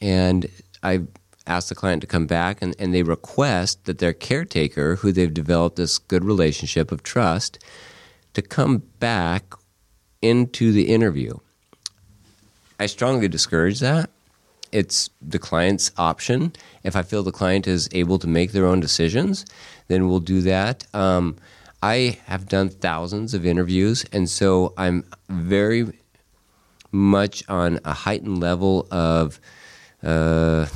and 0.00 0.48
I 0.82 1.02
ask 1.48 1.68
the 1.68 1.74
client 1.74 2.02
to 2.02 2.06
come 2.06 2.26
back 2.26 2.60
and, 2.60 2.76
and 2.78 2.94
they 2.94 3.02
request 3.02 3.86
that 3.86 3.98
their 3.98 4.12
caretaker, 4.12 4.96
who 4.96 5.10
they've 5.10 5.32
developed 5.32 5.76
this 5.76 5.98
good 5.98 6.24
relationship 6.24 6.92
of 6.92 7.02
trust, 7.02 7.58
to 8.34 8.42
come 8.42 8.82
back 9.00 9.54
into 10.20 10.72
the 10.72 10.92
interview. 10.92 11.34
I 12.78 12.86
strongly 12.86 13.28
discourage 13.28 13.80
that. 13.80 14.10
It's 14.70 15.08
the 15.22 15.38
client's 15.38 15.90
option. 15.96 16.52
If 16.84 16.94
I 16.94 17.02
feel 17.02 17.22
the 17.22 17.32
client 17.32 17.66
is 17.66 17.88
able 17.92 18.18
to 18.18 18.26
make 18.26 18.52
their 18.52 18.66
own 18.66 18.80
decisions, 18.80 19.46
then 19.88 20.08
we'll 20.08 20.20
do 20.20 20.42
that. 20.42 20.86
Um, 20.92 21.36
I 21.82 22.18
have 22.26 22.48
done 22.48 22.68
thousands 22.68 23.32
of 23.32 23.46
interviews, 23.46 24.04
and 24.12 24.28
so 24.28 24.74
I'm 24.76 25.04
very 25.30 25.92
much 26.92 27.42
on 27.48 27.80
a 27.84 27.92
heightened 27.92 28.40
level 28.40 28.86
of. 28.90 29.40
Uh, 30.02 30.66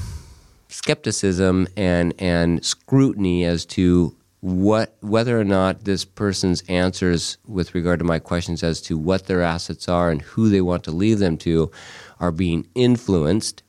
skepticism 0.73 1.69
and 1.77 2.15
and 2.19 2.65
scrutiny 2.65 3.45
as 3.45 3.65
to 3.67 4.17
what 4.41 4.97
whether 5.01 5.39
or 5.39 5.45
not 5.45 5.85
this 5.85 6.05
person's 6.05 6.63
answers 6.69 7.39
with 7.47 7.75
regard 7.75 7.99
to 7.99 8.05
my 8.05 8.19
questions 8.19 8.63
as 8.63 8.81
to 8.81 8.99
what 8.99 9.27
their 9.27 9.43
assets 9.43 9.89
are 9.89 10.11
and 10.11 10.23
who 10.23 10.49
they 10.49 10.61
want 10.61 10.83
to 10.83 10.91
leave 10.91 11.19
them 11.19 11.37
to 11.37 11.71
are 12.19 12.33
being 12.33 12.67
influenced 12.75 13.63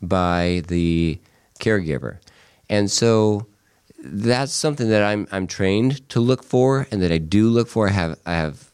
by 0.00 0.62
the 0.68 1.18
caregiver. 1.58 2.18
And 2.68 2.90
so 2.90 3.46
that's 3.98 4.52
something 4.52 4.88
that 4.90 5.02
I'm 5.02 5.26
I'm 5.32 5.46
trained 5.46 6.08
to 6.10 6.20
look 6.20 6.44
for 6.44 6.86
and 6.90 7.02
that 7.02 7.10
I 7.10 7.18
do 7.18 7.48
look 7.48 7.68
for. 7.68 7.88
I 7.88 7.92
have 7.92 8.18
I 8.24 8.34
have 8.34 8.69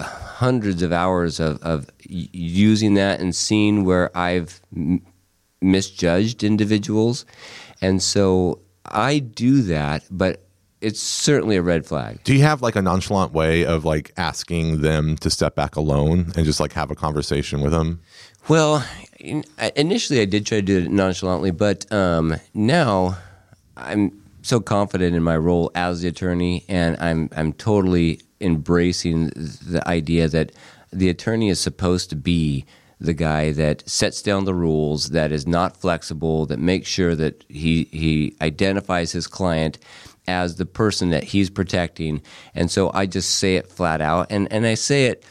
hundreds 0.00 0.82
of 0.82 0.92
hours 0.92 1.40
of, 1.40 1.62
of 1.62 1.88
using 2.00 2.94
that 2.94 3.20
and 3.20 3.34
seeing 3.34 3.84
where 3.84 4.16
I've 4.16 4.60
m- 4.74 5.02
misjudged 5.60 6.42
individuals. 6.42 7.26
And 7.80 8.02
so 8.02 8.60
I 8.86 9.18
do 9.18 9.62
that, 9.62 10.04
but 10.10 10.46
it's 10.80 11.00
certainly 11.00 11.56
a 11.56 11.62
red 11.62 11.84
flag. 11.84 12.20
Do 12.24 12.34
you 12.34 12.42
have 12.42 12.62
like 12.62 12.76
a 12.76 12.82
nonchalant 12.82 13.32
way 13.32 13.64
of 13.64 13.84
like 13.84 14.12
asking 14.16 14.80
them 14.80 15.16
to 15.18 15.30
step 15.30 15.54
back 15.54 15.76
alone 15.76 16.32
and 16.36 16.44
just 16.44 16.60
like 16.60 16.72
have 16.72 16.90
a 16.90 16.94
conversation 16.94 17.60
with 17.60 17.72
them? 17.72 18.00
Well, 18.48 18.84
initially 19.76 20.20
I 20.20 20.24
did 20.24 20.46
try 20.46 20.58
to 20.58 20.62
do 20.62 20.78
it 20.78 20.90
nonchalantly, 20.90 21.50
but 21.50 21.90
um, 21.92 22.36
now 22.54 23.18
I'm 23.76 24.19
so 24.42 24.60
confident 24.60 25.14
in 25.14 25.22
my 25.22 25.36
role 25.36 25.70
as 25.74 26.02
the 26.02 26.08
attorney, 26.08 26.64
and 26.68 26.96
I'm 27.00 27.28
I'm 27.36 27.52
totally 27.52 28.20
embracing 28.40 29.28
the 29.28 29.82
idea 29.86 30.28
that 30.28 30.52
the 30.92 31.08
attorney 31.08 31.48
is 31.48 31.60
supposed 31.60 32.10
to 32.10 32.16
be 32.16 32.64
the 33.00 33.14
guy 33.14 33.50
that 33.52 33.88
sets 33.88 34.20
down 34.20 34.44
the 34.44 34.54
rules, 34.54 35.10
that 35.10 35.32
is 35.32 35.46
not 35.46 35.76
flexible, 35.76 36.44
that 36.46 36.58
makes 36.58 36.88
sure 36.88 37.14
that 37.14 37.44
he 37.48 37.84
he 37.92 38.36
identifies 38.40 39.12
his 39.12 39.26
client 39.26 39.78
as 40.28 40.56
the 40.56 40.66
person 40.66 41.10
that 41.10 41.24
he's 41.24 41.50
protecting. 41.50 42.22
And 42.54 42.70
so 42.70 42.90
I 42.92 43.06
just 43.06 43.38
say 43.38 43.56
it 43.56 43.68
flat 43.68 44.00
out, 44.00 44.26
and 44.30 44.52
and 44.52 44.66
I 44.66 44.74
say 44.74 45.06
it 45.06 45.24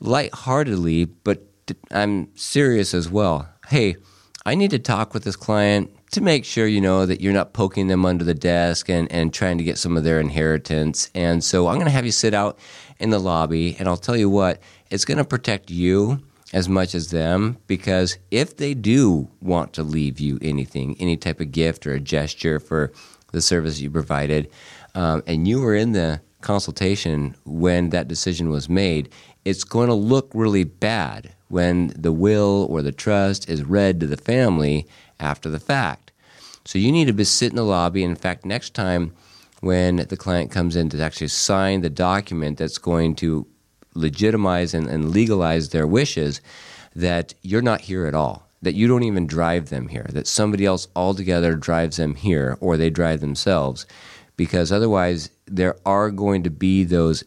lightheartedly, 0.00 1.06
but 1.06 1.42
I'm 1.90 2.28
serious 2.36 2.94
as 2.94 3.10
well. 3.10 3.48
Hey, 3.68 3.96
I 4.44 4.54
need 4.54 4.70
to 4.70 4.78
talk 4.78 5.14
with 5.14 5.24
this 5.24 5.36
client 5.36 5.95
to 6.16 6.22
make 6.22 6.46
sure 6.46 6.66
you 6.66 6.80
know 6.80 7.04
that 7.04 7.20
you're 7.20 7.30
not 7.30 7.52
poking 7.52 7.88
them 7.88 8.06
under 8.06 8.24
the 8.24 8.32
desk 8.32 8.88
and, 8.88 9.12
and 9.12 9.34
trying 9.34 9.58
to 9.58 9.64
get 9.64 9.76
some 9.76 9.98
of 9.98 10.04
their 10.04 10.18
inheritance. 10.18 11.10
And 11.14 11.44
so 11.44 11.66
I'm 11.66 11.74
going 11.74 11.84
to 11.84 11.90
have 11.92 12.06
you 12.06 12.10
sit 12.10 12.32
out 12.32 12.58
in 12.98 13.10
the 13.10 13.18
lobby, 13.18 13.76
and 13.78 13.86
I'll 13.86 13.98
tell 13.98 14.16
you 14.16 14.30
what, 14.30 14.58
it's 14.90 15.04
going 15.04 15.18
to 15.18 15.24
protect 15.24 15.70
you 15.70 16.22
as 16.54 16.70
much 16.70 16.94
as 16.94 17.10
them 17.10 17.58
because 17.66 18.16
if 18.30 18.56
they 18.56 18.72
do 18.72 19.28
want 19.42 19.74
to 19.74 19.82
leave 19.82 20.18
you 20.18 20.38
anything, 20.40 20.96
any 20.98 21.18
type 21.18 21.38
of 21.38 21.52
gift 21.52 21.86
or 21.86 21.92
a 21.92 22.00
gesture 22.00 22.58
for 22.58 22.92
the 23.32 23.42
service 23.42 23.82
you 23.82 23.90
provided, 23.90 24.50
um, 24.94 25.22
and 25.26 25.46
you 25.46 25.60
were 25.60 25.74
in 25.74 25.92
the 25.92 26.22
consultation 26.40 27.36
when 27.44 27.90
that 27.90 28.08
decision 28.08 28.48
was 28.48 28.70
made, 28.70 29.10
it's 29.44 29.64
going 29.64 29.88
to 29.88 29.94
look 29.94 30.30
really 30.32 30.64
bad 30.64 31.34
when 31.48 31.88
the 31.88 32.12
will 32.12 32.66
or 32.70 32.80
the 32.80 32.90
trust 32.90 33.50
is 33.50 33.62
read 33.64 34.00
to 34.00 34.06
the 34.06 34.16
family 34.16 34.86
after 35.20 35.50
the 35.50 35.60
fact. 35.60 36.05
So 36.66 36.80
you 36.80 36.90
need 36.90 37.06
to 37.06 37.12
be 37.12 37.24
sit 37.24 37.50
in 37.50 37.56
the 37.56 37.64
lobby. 37.64 38.02
In 38.02 38.16
fact, 38.16 38.44
next 38.44 38.74
time 38.74 39.14
when 39.60 39.96
the 39.96 40.16
client 40.16 40.50
comes 40.50 40.74
in 40.74 40.88
to 40.90 41.00
actually 41.00 41.28
sign 41.28 41.80
the 41.80 41.90
document 41.90 42.58
that's 42.58 42.78
going 42.78 43.14
to 43.16 43.46
legitimize 43.94 44.74
and, 44.74 44.88
and 44.88 45.10
legalize 45.10 45.70
their 45.70 45.86
wishes, 45.86 46.40
that 46.94 47.34
you're 47.42 47.62
not 47.62 47.82
here 47.82 48.06
at 48.06 48.14
all, 48.14 48.48
that 48.62 48.74
you 48.74 48.88
don't 48.88 49.04
even 49.04 49.26
drive 49.26 49.70
them 49.70 49.88
here, 49.88 50.06
that 50.10 50.26
somebody 50.26 50.66
else 50.66 50.88
altogether 50.96 51.54
drives 51.54 51.98
them 51.98 52.16
here 52.16 52.58
or 52.60 52.76
they 52.76 52.90
drive 52.90 53.20
themselves. 53.20 53.86
Because 54.36 54.72
otherwise, 54.72 55.30
there 55.46 55.76
are 55.86 56.10
going 56.10 56.42
to 56.42 56.50
be 56.50 56.82
those 56.82 57.22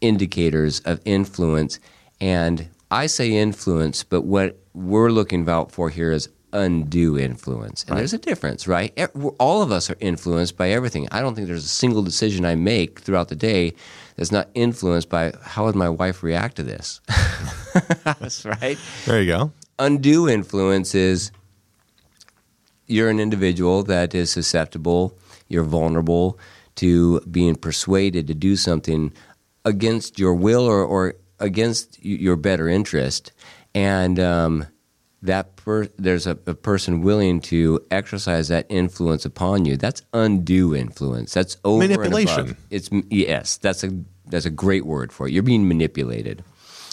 indicators 0.00 0.80
of 0.80 1.00
influence. 1.04 1.78
And 2.20 2.68
I 2.90 3.06
say 3.06 3.32
influence, 3.32 4.02
but 4.02 4.22
what 4.22 4.58
we're 4.72 5.10
looking 5.10 5.48
out 5.48 5.70
for 5.70 5.90
here 5.90 6.10
is 6.10 6.28
undue 6.52 7.18
influence. 7.18 7.82
And 7.82 7.92
right. 7.92 7.98
there's 7.98 8.12
a 8.12 8.18
difference, 8.18 8.66
right? 8.66 8.98
All 9.38 9.62
of 9.62 9.72
us 9.72 9.90
are 9.90 9.96
influenced 10.00 10.56
by 10.56 10.70
everything. 10.70 11.08
I 11.10 11.20
don't 11.20 11.34
think 11.34 11.46
there's 11.46 11.64
a 11.64 11.68
single 11.68 12.02
decision 12.02 12.44
I 12.44 12.54
make 12.54 13.00
throughout 13.00 13.28
the 13.28 13.36
day 13.36 13.74
that's 14.16 14.32
not 14.32 14.48
influenced 14.54 15.08
by 15.08 15.32
how 15.42 15.64
would 15.64 15.74
my 15.74 15.88
wife 15.88 16.22
react 16.22 16.56
to 16.56 16.62
this. 16.62 17.00
that's 18.04 18.44
right. 18.44 18.78
There 19.06 19.20
you 19.20 19.26
go. 19.26 19.52
Undue 19.78 20.28
influence 20.28 20.94
is 20.94 21.30
you're 22.86 23.08
an 23.08 23.20
individual 23.20 23.82
that 23.84 24.14
is 24.14 24.30
susceptible, 24.30 25.16
you're 25.48 25.64
vulnerable 25.64 26.38
to 26.76 27.20
being 27.20 27.54
persuaded 27.54 28.26
to 28.26 28.34
do 28.34 28.56
something 28.56 29.12
against 29.64 30.18
your 30.18 30.34
will 30.34 30.64
or, 30.64 30.82
or 30.84 31.14
against 31.38 32.02
your 32.04 32.36
better 32.36 32.68
interest. 32.68 33.32
And 33.74 34.18
um, 34.18 34.66
that 35.22 35.56
per- 35.56 35.88
there's 35.98 36.26
a, 36.26 36.38
a, 36.46 36.54
person 36.54 37.02
willing 37.02 37.40
to 37.40 37.84
exercise 37.90 38.48
that 38.48 38.66
influence 38.68 39.24
upon 39.24 39.64
you. 39.64 39.76
That's 39.76 40.02
undue 40.12 40.74
influence. 40.74 41.34
That's 41.34 41.56
over 41.64 41.86
manipulation. 41.86 42.56
It's 42.70 42.88
yes, 43.10 43.58
that's 43.58 43.84
a 43.84 43.90
that's 44.26 44.46
a 44.46 44.50
great 44.50 44.86
word 44.86 45.12
for 45.12 45.26
it. 45.26 45.32
You're 45.32 45.42
being 45.42 45.68
manipulated, 45.68 46.42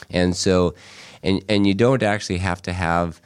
and 0.10 0.36
so, 0.36 0.76
and 1.24 1.44
and 1.48 1.66
you 1.66 1.74
don't 1.74 2.04
actually 2.04 2.40
have 2.40 2.62
to 2.64 2.74
have 2.74 3.22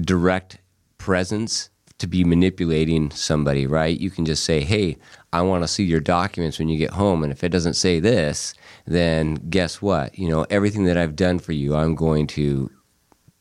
direct 0.00 0.58
presence 0.98 1.70
to 1.98 2.06
be 2.06 2.24
manipulating 2.24 3.10
somebody, 3.10 3.66
right? 3.66 4.00
You 4.00 4.10
can 4.10 4.24
just 4.24 4.42
say, 4.42 4.62
"Hey, 4.62 4.96
I 5.32 5.42
want 5.42 5.62
to 5.62 5.68
see 5.68 5.84
your 5.84 6.00
documents 6.00 6.58
when 6.58 6.68
you 6.68 6.76
get 6.76 6.90
home," 6.90 7.22
and 7.22 7.32
if 7.32 7.44
it 7.44 7.50
doesn't 7.50 7.74
say 7.74 8.00
this, 8.00 8.52
then 8.84 9.34
guess 9.48 9.80
what? 9.80 10.18
You 10.18 10.28
know, 10.28 10.44
everything 10.50 10.84
that 10.86 10.96
I've 10.96 11.14
done 11.14 11.38
for 11.38 11.52
you, 11.52 11.76
I'm 11.76 11.94
going 11.94 12.26
to 12.28 12.68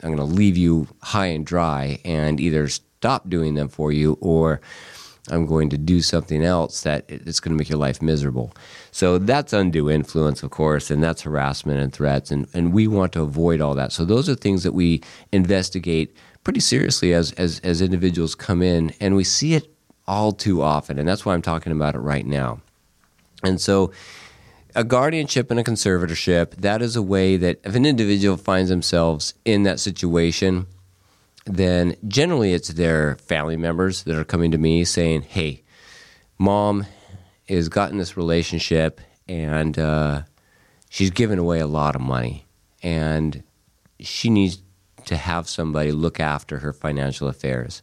I'm 0.02 0.16
going 0.16 0.30
to 0.30 0.36
leave 0.36 0.58
you 0.58 0.88
high 1.02 1.28
and 1.28 1.46
dry 1.46 2.00
and 2.06 2.40
either 2.40 2.68
stop 2.68 3.30
doing 3.30 3.56
them 3.56 3.70
for 3.70 3.92
you 3.92 4.18
or 4.22 4.62
I'm 5.32 5.46
going 5.46 5.70
to 5.70 5.78
do 5.78 6.02
something 6.02 6.44
else 6.44 6.82
that 6.82 7.06
it's 7.08 7.40
going 7.40 7.54
to 7.54 7.58
make 7.58 7.70
your 7.70 7.78
life 7.78 8.02
miserable. 8.02 8.54
So 8.92 9.18
that's 9.18 9.54
undue 9.54 9.90
influence, 9.90 10.44
of 10.44 10.50
course, 10.50 10.90
and 10.90 11.04
that's 11.04 11.22
harassment 11.22 11.80
and 11.80 11.94
threats, 11.94 12.32
and, 12.32 12.48
and 12.54 12.74
we 12.74 12.88
want 12.88 13.14
to 13.14 13.22
avoid 13.22 13.62
all 13.62 13.76
that. 13.76 13.92
So 13.92 14.06
those 14.06 14.30
are 14.30 14.36
things 14.36 14.64
that 14.64 14.74
we 14.74 15.02
investigate 15.32 16.16
pretty 16.44 16.60
seriously 16.60 17.14
as, 17.14 17.32
as, 17.34 17.60
as 17.60 17.82
individuals 17.82 18.34
come 18.34 18.62
in, 18.62 18.92
and 19.00 19.16
we 19.16 19.24
see 19.24 19.54
it 19.54 19.72
all 20.08 20.32
too 20.32 20.62
often, 20.62 20.98
and 20.98 21.08
that's 21.08 21.26
why 21.26 21.34
I'm 21.34 21.42
talking 21.42 21.72
about 21.72 21.96
it 21.96 22.00
right 22.00 22.26
now. 22.26 22.62
And 23.44 23.62
so 23.62 23.92
a 24.76 24.84
guardianship 24.84 25.50
and 25.52 25.60
a 25.60 25.64
conservatorship, 25.64 26.52
that 26.56 26.82
is 26.82 26.96
a 26.96 27.02
way 27.02 27.38
that 27.38 27.60
if 27.64 27.76
an 27.76 27.86
individual 27.86 28.38
finds 28.38 28.70
themselves 28.70 29.34
in 29.46 29.64
that 29.64 29.80
situation, 29.80 30.68
then 31.46 31.96
generally 32.08 32.54
it's 32.54 32.70
their 32.70 33.16
family 33.16 33.58
members 33.58 34.04
that 34.04 34.16
are 34.16 34.24
coming 34.24 34.52
to 34.52 34.58
me 34.58 34.84
saying, 34.84 35.24
hey, 35.24 35.64
mom 36.38 36.86
has 37.48 37.70
gotten 37.70 37.98
this 37.98 38.16
relationship 38.16 39.02
and 39.28 39.80
uh, 39.80 40.22
she's 40.90 41.10
given 41.10 41.40
away 41.40 41.60
a 41.60 41.68
lot 41.68 41.96
of 41.96 42.02
money 42.02 42.46
and 42.84 43.44
she 44.00 44.30
needs 44.30 44.62
to 45.06 45.18
have 45.18 45.50
somebody 45.50 45.92
look 45.92 46.20
after 46.20 46.60
her 46.60 46.74
financial 46.74 47.28
affairs. 47.28 47.82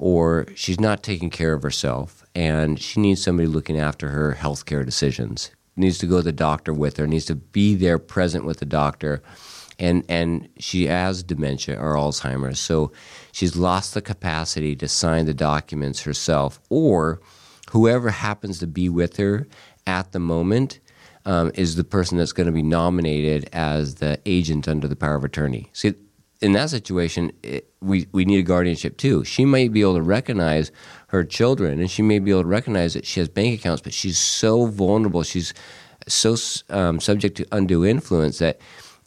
Or 0.00 0.46
she's 0.54 0.78
not 0.78 1.02
taking 1.02 1.30
care 1.30 1.54
of 1.54 1.62
herself 1.62 2.24
and 2.34 2.78
she 2.78 3.00
needs 3.00 3.22
somebody 3.22 3.48
looking 3.48 3.78
after 3.78 4.08
her 4.10 4.36
healthcare 4.38 4.84
decisions 4.84 5.50
needs 5.78 5.98
to 5.98 6.06
go 6.06 6.18
to 6.18 6.22
the 6.22 6.32
doctor 6.32 6.72
with 6.72 6.96
her, 6.96 7.06
needs 7.06 7.26
to 7.26 7.34
be 7.34 7.74
there 7.74 7.98
present 7.98 8.44
with 8.44 8.58
the 8.58 8.66
doctor. 8.66 9.22
And, 9.78 10.04
and 10.08 10.48
she 10.58 10.86
has 10.86 11.22
dementia 11.22 11.78
or 11.78 11.94
Alzheimer's. 11.94 12.58
So 12.58 12.90
she's 13.30 13.54
lost 13.54 13.94
the 13.94 14.02
capacity 14.02 14.74
to 14.76 14.88
sign 14.88 15.26
the 15.26 15.34
documents 15.34 16.02
herself, 16.02 16.60
or 16.68 17.20
whoever 17.70 18.10
happens 18.10 18.58
to 18.58 18.66
be 18.66 18.88
with 18.88 19.18
her 19.18 19.46
at 19.86 20.12
the 20.12 20.18
moment 20.18 20.80
um, 21.24 21.52
is 21.54 21.76
the 21.76 21.84
person 21.84 22.18
that's 22.18 22.32
going 22.32 22.46
to 22.46 22.52
be 22.52 22.62
nominated 22.62 23.48
as 23.52 23.96
the 23.96 24.18
agent 24.26 24.66
under 24.66 24.88
the 24.88 24.96
power 24.96 25.14
of 25.14 25.24
attorney. 25.24 25.70
See, 25.72 25.94
in 26.40 26.52
that 26.52 26.70
situation, 26.70 27.32
it, 27.42 27.72
we, 27.80 28.06
we 28.12 28.24
need 28.24 28.38
a 28.38 28.42
guardianship 28.42 28.96
too. 28.96 29.24
She 29.24 29.44
might 29.44 29.72
be 29.72 29.80
able 29.80 29.96
to 29.96 30.02
recognize 30.02 30.70
her 31.08 31.24
children 31.24 31.80
and 31.80 31.90
she 31.90 32.02
may 32.02 32.18
be 32.18 32.30
able 32.30 32.42
to 32.42 32.48
recognize 32.48 32.94
that 32.94 33.06
she 33.06 33.20
has 33.20 33.28
bank 33.28 33.58
accounts, 33.58 33.82
but 33.82 33.92
she's 33.92 34.18
so 34.18 34.66
vulnerable. 34.66 35.22
She's 35.22 35.52
so 36.06 36.36
um, 36.70 37.00
subject 37.00 37.36
to 37.38 37.46
undue 37.52 37.84
influence 37.84 38.38
that 38.38 38.60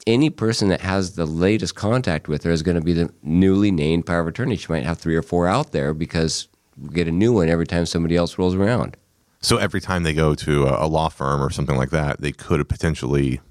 any 0.07 0.29
person 0.29 0.69
that 0.69 0.81
has 0.81 1.15
the 1.15 1.25
latest 1.25 1.75
contact 1.75 2.27
with 2.27 2.43
her 2.43 2.51
is 2.51 2.63
going 2.63 2.75
to 2.75 2.81
be 2.81 2.93
the 2.93 3.13
newly 3.21 3.71
named 3.71 4.05
power 4.05 4.21
of 4.21 4.27
attorney. 4.27 4.55
She 4.57 4.71
might 4.71 4.83
have 4.83 4.97
three 4.97 5.15
or 5.15 5.21
four 5.21 5.47
out 5.47 5.71
there 5.71 5.93
because 5.93 6.47
we 6.77 6.89
get 6.89 7.07
a 7.07 7.11
new 7.11 7.33
one 7.33 7.49
every 7.49 7.67
time 7.67 7.85
somebody 7.85 8.15
else 8.15 8.37
rolls 8.37 8.55
around. 8.55 8.97
So 9.41 9.57
every 9.57 9.81
time 9.81 10.03
they 10.03 10.13
go 10.13 10.35
to 10.35 10.67
a 10.67 10.85
law 10.87 11.09
firm 11.09 11.41
or 11.41 11.49
something 11.49 11.75
like 11.75 11.89
that, 11.91 12.21
they 12.21 12.31
could 12.31 12.67
potentially 12.67 13.41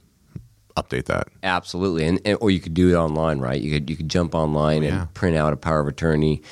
update 0.77 1.07
that. 1.07 1.29
Absolutely, 1.43 2.05
and, 2.05 2.21
and, 2.25 2.39
or 2.41 2.51
you 2.51 2.61
could 2.61 2.75
do 2.75 2.91
it 2.91 2.95
online, 2.95 3.39
right? 3.39 3.61
You 3.61 3.71
could 3.73 3.91
you 3.91 3.97
could 3.97 4.09
jump 4.09 4.35
online 4.35 4.83
oh, 4.83 4.87
yeah. 4.87 5.01
and 5.01 5.15
print 5.15 5.37
out 5.37 5.53
a 5.53 5.57
power 5.57 5.81
of 5.81 5.89
attorney, 5.89 6.43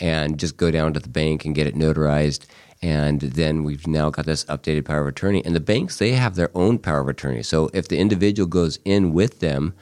and 0.00 0.38
just 0.38 0.56
go 0.56 0.70
down 0.70 0.92
to 0.94 1.00
the 1.00 1.08
bank 1.08 1.44
and 1.44 1.54
get 1.54 1.66
it 1.66 1.74
notarized. 1.74 2.46
And 2.84 3.20
then 3.20 3.62
we've 3.62 3.86
now 3.86 4.10
got 4.10 4.26
this 4.26 4.44
updated 4.46 4.84
power 4.84 5.02
of 5.02 5.06
attorney. 5.06 5.40
And 5.44 5.54
the 5.54 5.60
banks 5.60 5.98
they 5.98 6.12
have 6.12 6.34
their 6.34 6.50
own 6.52 6.78
power 6.78 7.00
of 7.00 7.08
attorney. 7.08 7.44
So 7.44 7.70
if 7.72 7.86
the 7.86 7.98
individual 7.98 8.48
goes 8.48 8.80
in 8.84 9.12
with 9.12 9.38
them, 9.38 9.74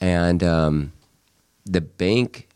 and 0.00 0.42
um, 0.42 0.92
the 1.64 1.80
bank 1.80 2.48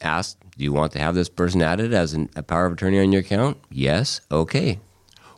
asks, 0.00 0.40
do 0.56 0.64
you 0.64 0.72
want 0.72 0.92
to 0.92 0.98
have 0.98 1.14
this 1.14 1.28
person 1.28 1.60
added 1.60 1.92
as 1.92 2.14
an, 2.14 2.30
a 2.36 2.42
power 2.42 2.64
of 2.64 2.72
attorney 2.72 2.98
on 2.98 3.12
your 3.12 3.20
account? 3.20 3.58
Yes. 3.70 4.22
Okay. 4.30 4.80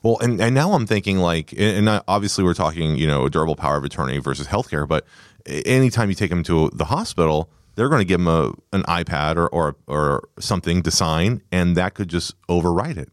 Well, 0.03 0.19
and, 0.21 0.41
and 0.41 0.55
now 0.55 0.73
I'm 0.73 0.87
thinking 0.87 1.19
like, 1.19 1.53
and 1.57 1.89
obviously 2.07 2.45
we're 2.45 2.55
talking, 2.55 2.97
you 2.97 3.07
know, 3.07 3.25
a 3.25 3.31
durable 3.31 3.57
power 3.57 3.77
of 3.77 3.85
attorney 3.85 4.19
versus 4.19 4.47
healthcare, 4.47 4.87
but 4.87 5.05
anytime 5.47 6.09
you 6.09 6.15
take 6.15 6.31
them 6.31 6.43
to 6.45 6.71
the 6.73 6.85
hospital, 6.87 7.51
they're 7.75 7.89
going 7.89 8.01
to 8.01 8.05
give 8.05 8.19
them 8.19 8.29
a, 8.29 8.53
an 8.73 8.83
iPad 8.85 9.37
or, 9.37 9.49
or, 9.49 9.77
or 9.87 10.29
something 10.39 10.83
to 10.83 10.91
sign, 10.91 11.43
and 11.53 11.77
that 11.77 11.95
could 11.95 12.09
just 12.09 12.35
overwrite 12.49 12.97
it. 12.97 13.11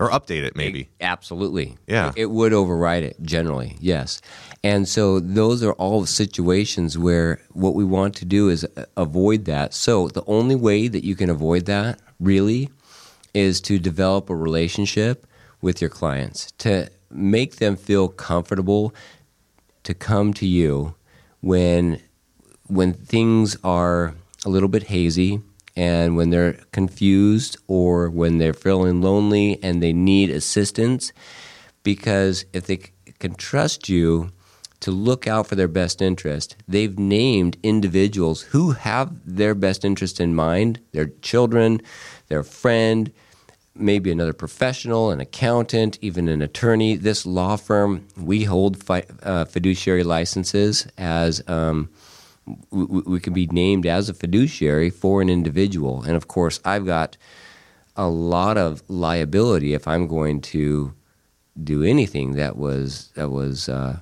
Or 0.00 0.10
update 0.10 0.42
it 0.42 0.56
maybe. 0.56 0.90
Absolutely. 1.00 1.76
Yeah. 1.86 2.08
It, 2.16 2.22
it, 2.22 2.30
would 2.30 2.52
override 2.52 3.04
it 3.04 3.16
generally 3.22 3.76
yes. 3.78 4.20
And 4.64 4.88
so 4.88 5.20
those 5.20 5.62
are 5.62 5.72
all 5.74 6.04
situations 6.04 6.98
where 6.98 7.40
what 7.52 7.76
we 7.76 7.84
want 7.84 8.16
to 8.16 8.24
do 8.24 8.48
is 8.48 8.66
uh, 8.76 8.86
avoid 8.96 9.44
that. 9.44 9.72
So 9.72 10.08
the 10.08 10.24
only 10.26 10.56
way 10.56 10.88
that 10.88 11.04
you 11.04 11.14
can 11.14 11.30
avoid 11.30 11.66
that 11.66 12.00
really 12.18 12.70
is 13.34 13.60
to 13.62 13.78
develop 13.78 14.30
a 14.30 14.34
relationship 14.34 15.28
with 15.64 15.80
your 15.80 15.88
clients 15.88 16.52
to 16.58 16.86
make 17.10 17.56
them 17.56 17.74
feel 17.74 18.06
comfortable 18.06 18.94
to 19.82 19.94
come 19.94 20.34
to 20.34 20.46
you 20.46 20.94
when 21.40 22.00
when 22.66 22.92
things 22.92 23.56
are 23.64 24.14
a 24.44 24.48
little 24.50 24.68
bit 24.68 24.84
hazy 24.84 25.40
and 25.74 26.16
when 26.16 26.28
they're 26.30 26.58
confused 26.72 27.56
or 27.66 28.10
when 28.10 28.38
they're 28.38 28.52
feeling 28.52 29.00
lonely 29.00 29.58
and 29.62 29.82
they 29.82 29.92
need 29.92 30.30
assistance. 30.30 31.12
Because 31.82 32.44
if 32.52 32.66
they 32.66 32.78
can 33.18 33.34
trust 33.34 33.88
you 33.88 34.32
to 34.80 34.90
look 34.90 35.26
out 35.26 35.46
for 35.46 35.54
their 35.54 35.68
best 35.68 36.02
interest 36.02 36.56
they've 36.68 36.98
named 36.98 37.56
individuals 37.62 38.42
who 38.42 38.72
have 38.72 39.10
their 39.24 39.54
best 39.54 39.82
interest 39.82 40.20
in 40.20 40.34
mind 40.34 40.78
their 40.92 41.06
children 41.22 41.80
their 42.28 42.42
friend 42.42 43.10
maybe 43.76 44.10
another 44.10 44.32
professional 44.32 45.10
an 45.10 45.20
accountant 45.20 45.98
even 46.00 46.28
an 46.28 46.40
attorney 46.40 46.96
this 46.96 47.26
law 47.26 47.56
firm 47.56 48.06
we 48.16 48.44
hold 48.44 48.82
fi- 48.82 49.04
uh, 49.22 49.44
fiduciary 49.44 50.04
licenses 50.04 50.86
as 50.96 51.42
um, 51.48 51.88
we, 52.70 52.84
we 52.84 53.20
can 53.20 53.32
be 53.32 53.46
named 53.46 53.86
as 53.86 54.08
a 54.08 54.14
fiduciary 54.14 54.90
for 54.90 55.22
an 55.22 55.30
individual. 55.30 56.02
And 56.02 56.16
of 56.16 56.28
course, 56.28 56.60
I've 56.64 56.86
got 56.86 57.16
a 57.96 58.08
lot 58.08 58.58
of 58.58 58.82
liability 58.88 59.74
if 59.74 59.86
I'm 59.86 60.06
going 60.06 60.40
to 60.40 60.94
do 61.62 61.84
anything 61.84 62.32
that 62.32 62.56
was 62.56 63.12
that 63.14 63.30
was 63.30 63.68
uh, 63.68 64.00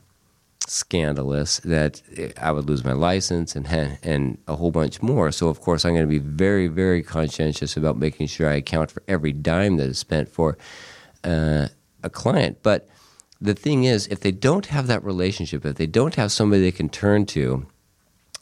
scandalous. 0.69 1.61
That 1.61 2.03
I 2.41 2.53
would 2.53 2.69
lose 2.69 2.85
my 2.85 2.93
license 2.93 3.57
and 3.57 3.67
and 4.03 4.39
a 4.49 4.57
whole 4.57 4.71
bunch 4.71 5.03
more. 5.03 5.33
So 5.33 5.49
of 5.49 5.61
course, 5.61 5.85
I'm 5.85 5.95
going 5.95 6.07
to 6.07 6.11
be 6.11 6.19
very 6.19 6.69
very 6.69 7.03
conscientious 7.03 7.77
about 7.77 7.97
making 7.97 8.27
sure 8.29 8.49
I 8.49 8.55
account 8.55 8.91
for 8.91 9.03
every 9.09 9.33
dime 9.33 9.77
that 9.77 9.89
is 9.89 9.99
spent 9.99 10.29
for 10.29 10.57
uh, 11.25 11.69
a 12.03 12.11
client. 12.11 12.59
But 12.63 12.89
the 13.41 13.55
thing 13.55 13.85
is, 13.85 14.07
if 14.07 14.21
they 14.21 14.31
don't 14.31 14.67
have 14.67 14.87
that 14.87 15.03
relationship, 15.05 15.67
if 15.67 15.77
they 15.77 15.87
don't 15.87 16.15
have 16.15 16.31
somebody 16.31 16.63
they 16.63 16.73
can 16.73 16.89
turn 16.89 17.27
to, 17.27 17.67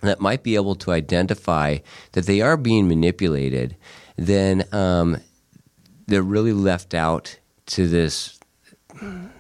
that 0.03 0.21
might 0.21 0.43
be 0.43 0.55
able 0.55 0.75
to 0.77 0.93
identify 0.93 1.79
that 2.13 2.27
they 2.27 2.41
are 2.41 2.57
being 2.57 2.89
manipulated, 2.89 3.77
then 4.17 4.65
um, 4.73 5.19
they're 6.07 6.23
really 6.23 6.53
left 6.53 6.95
out 6.95 7.39
to 7.67 7.89
this 7.89 8.39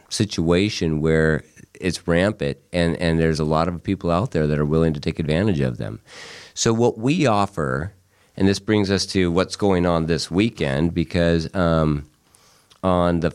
situation 0.08 1.00
where 1.00 1.44
it's 1.80 2.06
rampant 2.06 2.58
and, 2.72 2.96
and 2.96 3.18
there's 3.18 3.40
a 3.40 3.44
lot 3.44 3.68
of 3.68 3.82
people 3.82 4.10
out 4.10 4.32
there 4.32 4.46
that 4.46 4.58
are 4.58 4.64
willing 4.64 4.94
to 4.94 5.00
take 5.00 5.18
advantage 5.18 5.60
of 5.60 5.78
them. 5.78 6.00
So, 6.54 6.72
what 6.72 6.98
we 6.98 7.26
offer, 7.26 7.94
and 8.36 8.46
this 8.46 8.58
brings 8.58 8.90
us 8.90 9.06
to 9.06 9.30
what's 9.30 9.56
going 9.56 9.86
on 9.86 10.06
this 10.06 10.30
weekend, 10.30 10.94
because 10.94 11.52
um, 11.54 12.08
on 12.82 13.20
the 13.20 13.34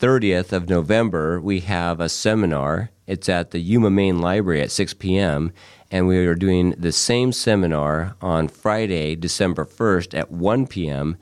30th 0.00 0.52
of 0.52 0.68
November, 0.68 1.40
we 1.40 1.60
have 1.60 2.00
a 2.00 2.08
seminar. 2.08 2.90
It's 3.06 3.28
at 3.28 3.50
the 3.50 3.60
Yuma 3.60 3.90
Main 3.90 4.20
Library 4.20 4.62
at 4.62 4.70
6 4.70 4.94
p.m 4.94 5.52
and 5.92 6.06
we 6.06 6.26
are 6.26 6.34
doing 6.34 6.70
the 6.70 6.90
same 6.90 7.32
seminar 7.32 8.16
on 8.22 8.48
Friday, 8.48 9.14
December 9.14 9.66
1st 9.66 10.18
at 10.18 10.30
1 10.32 10.66
p.m. 10.66 11.18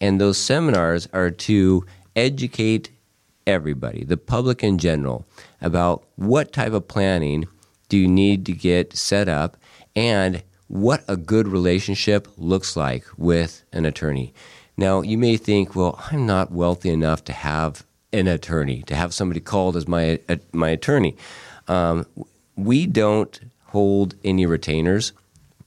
And 0.00 0.20
those 0.20 0.38
seminars 0.38 1.08
are 1.12 1.30
to 1.30 1.84
educate 2.14 2.90
everybody, 3.46 4.04
the 4.04 4.16
public 4.16 4.62
in 4.62 4.78
general, 4.78 5.26
about 5.60 6.04
what 6.16 6.52
type 6.52 6.72
of 6.72 6.88
planning 6.88 7.46
do 7.88 7.96
you 7.98 8.08
need 8.08 8.46
to 8.46 8.52
get 8.52 8.96
set 8.96 9.28
up 9.28 9.56
and 9.94 10.42
what 10.68 11.04
a 11.06 11.16
good 11.16 11.46
relationship 11.46 12.26
looks 12.38 12.76
like 12.76 13.04
with 13.18 13.62
an 13.72 13.84
attorney. 13.84 14.32
Now, 14.76 15.02
you 15.02 15.18
may 15.18 15.36
think, 15.36 15.76
well, 15.76 16.02
I'm 16.10 16.26
not 16.26 16.50
wealthy 16.50 16.88
enough 16.88 17.24
to 17.24 17.32
have 17.32 17.84
an 18.12 18.26
attorney, 18.26 18.82
to 18.84 18.94
have 18.94 19.12
somebody 19.12 19.40
called 19.40 19.76
as 19.76 19.86
my, 19.86 20.20
uh, 20.28 20.36
my 20.52 20.70
attorney. 20.70 21.16
Um, 21.68 22.06
we 22.56 22.86
don't 22.86 23.38
hold 23.66 24.14
any 24.24 24.46
retainers 24.46 25.12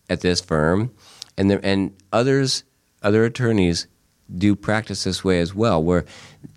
at 0.10 0.22
this 0.22 0.42
firm, 0.42 0.92
and 1.38 1.50
there, 1.50 1.60
and 1.64 1.96
others 2.12 2.64
other 3.04 3.24
attorneys 3.24 3.88
do 4.36 4.56
practice 4.56 5.04
this 5.04 5.24
way 5.24 5.40
as 5.40 5.54
well, 5.54 5.82
where 5.84 6.06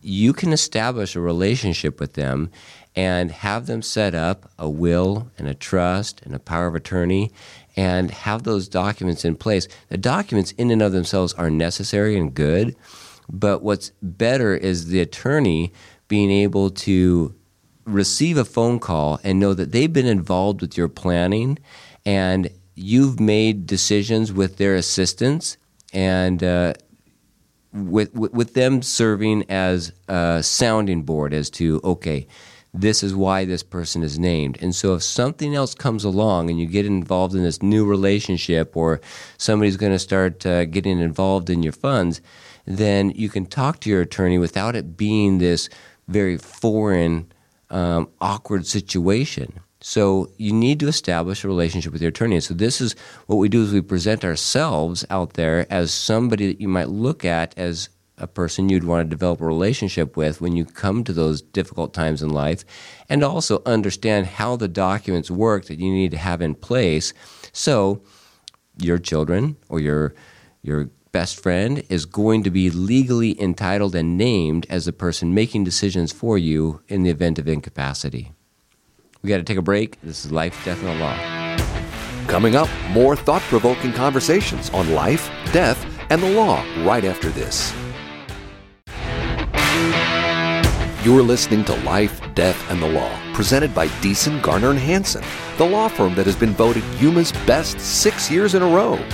you 0.02 0.32
can 0.32 0.52
establish 0.52 1.16
a 1.16 1.20
relationship 1.20 2.00
with 2.00 2.14
them 2.14 2.50
and 2.96 3.30
have 3.30 3.66
them 3.66 3.82
set 3.82 4.14
up 4.14 4.50
a 4.58 4.68
will 4.68 5.30
and 5.38 5.46
a 5.46 5.54
trust 5.54 6.20
and 6.22 6.34
a 6.34 6.38
power 6.38 6.66
of 6.66 6.74
attorney 6.74 7.30
and 7.76 8.10
have 8.10 8.42
those 8.42 8.68
documents 8.68 9.24
in 9.24 9.36
place. 9.36 9.68
The 9.88 9.98
documents, 9.98 10.52
in 10.52 10.70
and 10.70 10.82
of 10.82 10.92
themselves, 10.92 11.32
are 11.34 11.50
necessary 11.50 12.18
and 12.18 12.34
good, 12.34 12.74
but 13.30 13.62
what's 13.62 13.92
better 14.02 14.54
is 14.56 14.88
the 14.88 15.00
attorney 15.00 15.72
being 16.08 16.30
able 16.30 16.70
to 16.70 17.34
receive 17.84 18.36
a 18.36 18.44
phone 18.44 18.78
call 18.78 19.20
and 19.22 19.38
know 19.38 19.54
that 19.54 19.72
they've 19.72 19.92
been 19.92 20.06
involved 20.06 20.60
with 20.60 20.76
your 20.76 20.88
planning 20.88 21.58
and 22.04 22.50
you've 22.74 23.20
made 23.20 23.66
decisions 23.66 24.32
with 24.32 24.56
their 24.56 24.74
assistance 24.74 25.56
and 25.92 26.42
uh, 26.42 26.74
with, 27.72 28.14
with, 28.14 28.32
with 28.32 28.54
them 28.54 28.82
serving 28.82 29.44
as 29.50 29.92
a 30.08 30.42
sounding 30.42 31.02
board 31.02 31.34
as 31.34 31.50
to 31.50 31.80
okay 31.84 32.26
this 32.74 33.02
is 33.02 33.14
why 33.14 33.44
this 33.44 33.62
person 33.62 34.02
is 34.02 34.18
named 34.18 34.58
and 34.60 34.74
so 34.74 34.94
if 34.94 35.02
something 35.02 35.54
else 35.54 35.74
comes 35.74 36.04
along 36.04 36.50
and 36.50 36.60
you 36.60 36.66
get 36.66 36.84
involved 36.86 37.34
in 37.34 37.42
this 37.42 37.62
new 37.62 37.84
relationship 37.84 38.76
or 38.76 39.00
somebody's 39.38 39.76
going 39.76 39.92
to 39.92 39.98
start 39.98 40.44
uh, 40.44 40.64
getting 40.66 40.98
involved 40.98 41.48
in 41.50 41.62
your 41.62 41.72
funds 41.72 42.20
then 42.66 43.10
you 43.10 43.30
can 43.30 43.46
talk 43.46 43.80
to 43.80 43.88
your 43.88 44.02
attorney 44.02 44.36
without 44.36 44.76
it 44.76 44.96
being 44.96 45.38
this 45.38 45.70
very 46.06 46.36
foreign 46.36 47.30
um, 47.70 48.08
awkward 48.20 48.66
situation. 48.66 49.60
So 49.80 50.32
you 50.36 50.52
need 50.52 50.80
to 50.80 50.88
establish 50.88 51.44
a 51.44 51.48
relationship 51.48 51.92
with 51.92 52.02
your 52.02 52.08
attorney. 52.08 52.40
So 52.40 52.54
this 52.54 52.80
is 52.80 52.96
what 53.26 53.36
we 53.36 53.48
do 53.48 53.62
is 53.62 53.72
we 53.72 53.80
present 53.80 54.24
ourselves 54.24 55.04
out 55.08 55.34
there 55.34 55.66
as 55.70 55.92
somebody 55.92 56.48
that 56.48 56.60
you 56.60 56.68
might 56.68 56.88
look 56.88 57.24
at 57.24 57.56
as 57.56 57.88
a 58.20 58.26
person 58.26 58.68
you'd 58.68 58.84
want 58.84 59.06
to 59.06 59.16
develop 59.16 59.40
a 59.40 59.46
relationship 59.46 60.16
with 60.16 60.40
when 60.40 60.56
you 60.56 60.64
come 60.64 61.04
to 61.04 61.12
those 61.12 61.40
difficult 61.40 61.94
times 61.94 62.22
in 62.22 62.30
life 62.30 62.64
and 63.08 63.22
also 63.22 63.62
understand 63.64 64.26
how 64.26 64.56
the 64.56 64.66
documents 64.66 65.30
work 65.30 65.66
that 65.66 65.78
you 65.78 65.92
need 65.92 66.10
to 66.10 66.18
have 66.18 66.42
in 66.42 66.54
place 66.54 67.12
so 67.52 68.02
your 68.76 68.98
children 68.98 69.56
or 69.68 69.78
your 69.78 70.14
your 70.62 70.90
best 71.12 71.40
friend 71.42 71.82
is 71.88 72.04
going 72.04 72.42
to 72.42 72.50
be 72.50 72.70
legally 72.70 73.40
entitled 73.40 73.94
and 73.94 74.18
named 74.18 74.66
as 74.68 74.84
the 74.84 74.92
person 74.92 75.32
making 75.32 75.64
decisions 75.64 76.12
for 76.12 76.36
you 76.36 76.82
in 76.88 77.02
the 77.02 77.10
event 77.10 77.38
of 77.38 77.48
incapacity. 77.48 78.32
We 79.22 79.28
got 79.28 79.38
to 79.38 79.42
take 79.42 79.58
a 79.58 79.62
break. 79.62 80.00
This 80.00 80.24
is 80.24 80.30
Life, 80.30 80.64
Death, 80.64 80.78
and 80.80 80.88
the 80.88 81.04
Law. 81.04 82.28
Coming 82.28 82.54
up, 82.54 82.68
more 82.90 83.16
thought 83.16 83.42
provoking 83.42 83.92
conversations 83.92 84.70
on 84.70 84.94
life, 84.94 85.28
death, 85.52 85.84
and 86.10 86.22
the 86.22 86.30
law 86.30 86.64
right 86.84 87.04
after 87.04 87.28
this. 87.30 87.74
You're 91.04 91.22
listening 91.22 91.64
to 91.64 91.74
Life, 91.82 92.20
Death, 92.34 92.70
and 92.70 92.80
the 92.80 92.86
Law, 92.86 93.10
presented 93.34 93.74
by 93.74 93.88
Deason, 93.88 94.40
Garner, 94.40 94.70
and 94.70 94.78
Hansen, 94.78 95.24
the 95.56 95.66
law 95.66 95.88
firm 95.88 96.14
that 96.14 96.26
has 96.26 96.36
been 96.36 96.52
voted 96.52 96.84
Yuma's 97.00 97.32
best 97.44 97.80
six 97.80 98.30
years 98.30 98.54
in 98.54 98.62
a 98.62 98.68
row. 98.68 99.04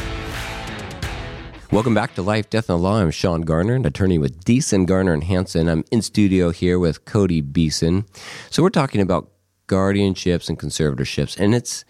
Welcome 1.71 1.95
back 1.95 2.15
to 2.17 2.23
Life, 2.23 2.51
Death, 2.51 2.69
and 2.69 2.79
the 2.79 2.83
Law. 2.83 3.01
I'm 3.01 3.11
Shawn 3.11 3.41
Garner, 3.41 3.75
an 3.75 3.87
attorney 3.87 4.19
with 4.19 4.45
Deason, 4.45 4.87
Garner, 4.87 5.15
and 5.15 5.25
Hansen. 5.25 5.69
I'm 5.69 5.83
in 5.91 6.03
studio 6.03 6.51
here 6.51 6.79
with 6.79 7.07
Cody 7.07 7.41
Beeson. 7.41 8.05
So 8.51 8.63
we're 8.63 8.69
talking 8.69 9.01
about 9.01 9.31
guardianships 9.69 10.49
and 10.49 10.59
conservatorships, 10.59 11.39
and 11.39 11.55
it's 11.55 11.85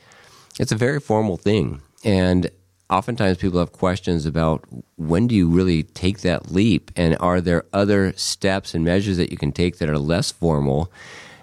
it's 0.58 0.72
a 0.72 0.76
very 0.76 1.00
formal 1.00 1.36
thing. 1.36 1.82
And 2.04 2.50
oftentimes 2.90 3.38
people 3.38 3.58
have 3.58 3.72
questions 3.72 4.26
about 4.26 4.64
when 4.96 5.26
do 5.26 5.34
you 5.34 5.48
really 5.48 5.82
take 5.82 6.20
that 6.20 6.50
leap, 6.52 6.90
and 6.96 7.16
are 7.20 7.40
there 7.40 7.64
other 7.72 8.12
steps 8.16 8.74
and 8.74 8.84
measures 8.84 9.16
that 9.16 9.30
you 9.30 9.36
can 9.36 9.52
take 9.52 9.78
that 9.78 9.88
are 9.88 9.98
less 9.98 10.30
formal 10.30 10.92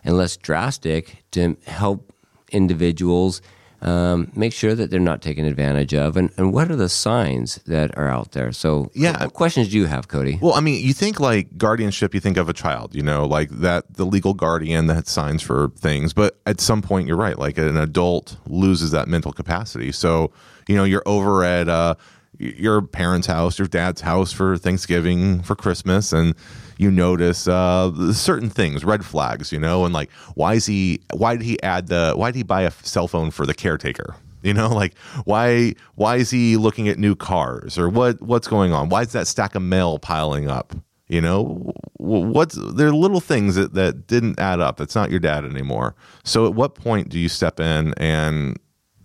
and 0.04 0.18
less 0.18 0.38
drastic 0.38 1.24
to 1.32 1.58
help 1.66 2.14
individuals 2.52 3.42
um, 3.82 4.32
make 4.36 4.54
sure 4.54 4.76
that 4.76 4.92
they're 4.92 5.00
not 5.00 5.22
taken 5.22 5.46
advantage 5.46 5.94
of, 5.94 6.16
and, 6.16 6.30
and 6.38 6.54
what 6.54 6.70
are 6.70 6.76
the 6.76 6.90
signs 6.90 7.56
that 7.66 7.98
are 7.98 8.08
out 8.10 8.32
there? 8.34 8.52
So, 8.52 8.92
Yeah. 8.94 9.20
what 9.24 9.34
questions 9.34 9.70
do 9.70 9.78
you 9.78 9.86
have, 9.88 10.08
Cody? 10.08 10.38
Well, 10.42 10.54
I 10.54 10.60
mean, 10.60 10.86
you 10.86 10.94
think 10.94 11.20
like 11.20 11.58
guardianship, 11.58 12.14
you 12.14 12.20
think 12.20 12.38
of 12.38 12.48
a 12.50 12.54
child, 12.54 12.94
you 12.94 13.02
know, 13.02 13.26
like 13.26 13.50
that 13.50 13.94
the 13.96 14.06
legal 14.06 14.34
guardian 14.34 14.88
that 14.88 15.08
signs 15.08 15.42
for 15.42 15.70
things. 15.78 16.14
But 16.14 16.40
at 16.46 16.62
some 16.62 16.82
point, 16.82 17.08
you're 17.08 17.18
right, 17.18 17.38
like 17.40 17.58
an 17.58 17.78
adult 17.78 18.38
loses 18.48 18.92
that 18.92 19.08
mental 19.08 19.32
capacity. 19.34 19.92
So, 19.92 20.32
you 20.68 20.76
know, 20.76 20.84
you're 20.84 21.04
over 21.06 21.44
at 21.44 21.68
uh, 21.68 21.96
your 22.42 22.82
parents' 22.82 23.28
house, 23.28 23.60
your 23.60 23.68
dad's 23.68 24.02
house 24.02 24.32
for 24.32 24.58
Thanksgiving, 24.58 25.42
for 25.44 25.56
Christmas, 25.56 26.12
and 26.12 26.36
you 26.78 26.90
notice 26.90 27.48
uh, 27.48 28.14
certain 28.14 28.50
things, 28.50 28.84
red 28.84 29.06
flags, 29.06 29.52
you 29.52 29.60
know, 29.60 29.86
and 29.86 29.94
like, 29.94 30.12
why 30.34 30.56
is 30.56 30.66
he, 30.66 31.02
why 31.14 31.36
did 31.36 31.46
he 31.46 31.62
add 31.62 31.88
the, 31.88 32.14
why 32.16 32.32
did 32.32 32.38
he 32.38 32.44
buy 32.44 32.64
a 32.64 32.72
cell 32.72 33.08
phone 33.08 33.30
for 33.32 33.46
the 33.46 33.54
caretaker? 33.54 34.16
You 34.44 34.56
know, 34.56 34.70
like 34.70 34.98
why 35.26 35.76
why 35.94 36.16
is 36.16 36.32
he 36.32 36.58
looking 36.58 36.90
at 36.90 36.98
new 36.98 37.14
cars 37.14 37.78
or 37.78 37.88
what 37.90 38.20
what's 38.24 38.48
going 38.48 38.74
on? 38.74 38.90
Why 38.90 39.04
is 39.04 39.12
that 39.12 39.28
stack 39.28 39.54
of 39.54 39.62
mail 39.62 40.00
piling 40.00 40.50
up? 40.50 40.74
You 41.08 41.22
know, 41.22 41.74
what's 41.98 42.56
there 42.56 42.88
are 42.88 42.96
little 42.96 43.20
things 43.20 43.54
that, 43.54 43.76
that 43.76 44.08
didn't 44.08 44.40
add 44.40 44.60
up. 44.60 44.78
That's 44.78 44.96
not 44.96 45.12
your 45.12 45.20
dad 45.20 45.46
anymore. 45.46 45.94
So 46.24 46.48
at 46.48 46.56
what 46.56 46.74
point 46.74 47.10
do 47.10 47.20
you 47.20 47.30
step 47.30 47.60
in 47.60 47.94
and 47.98 48.58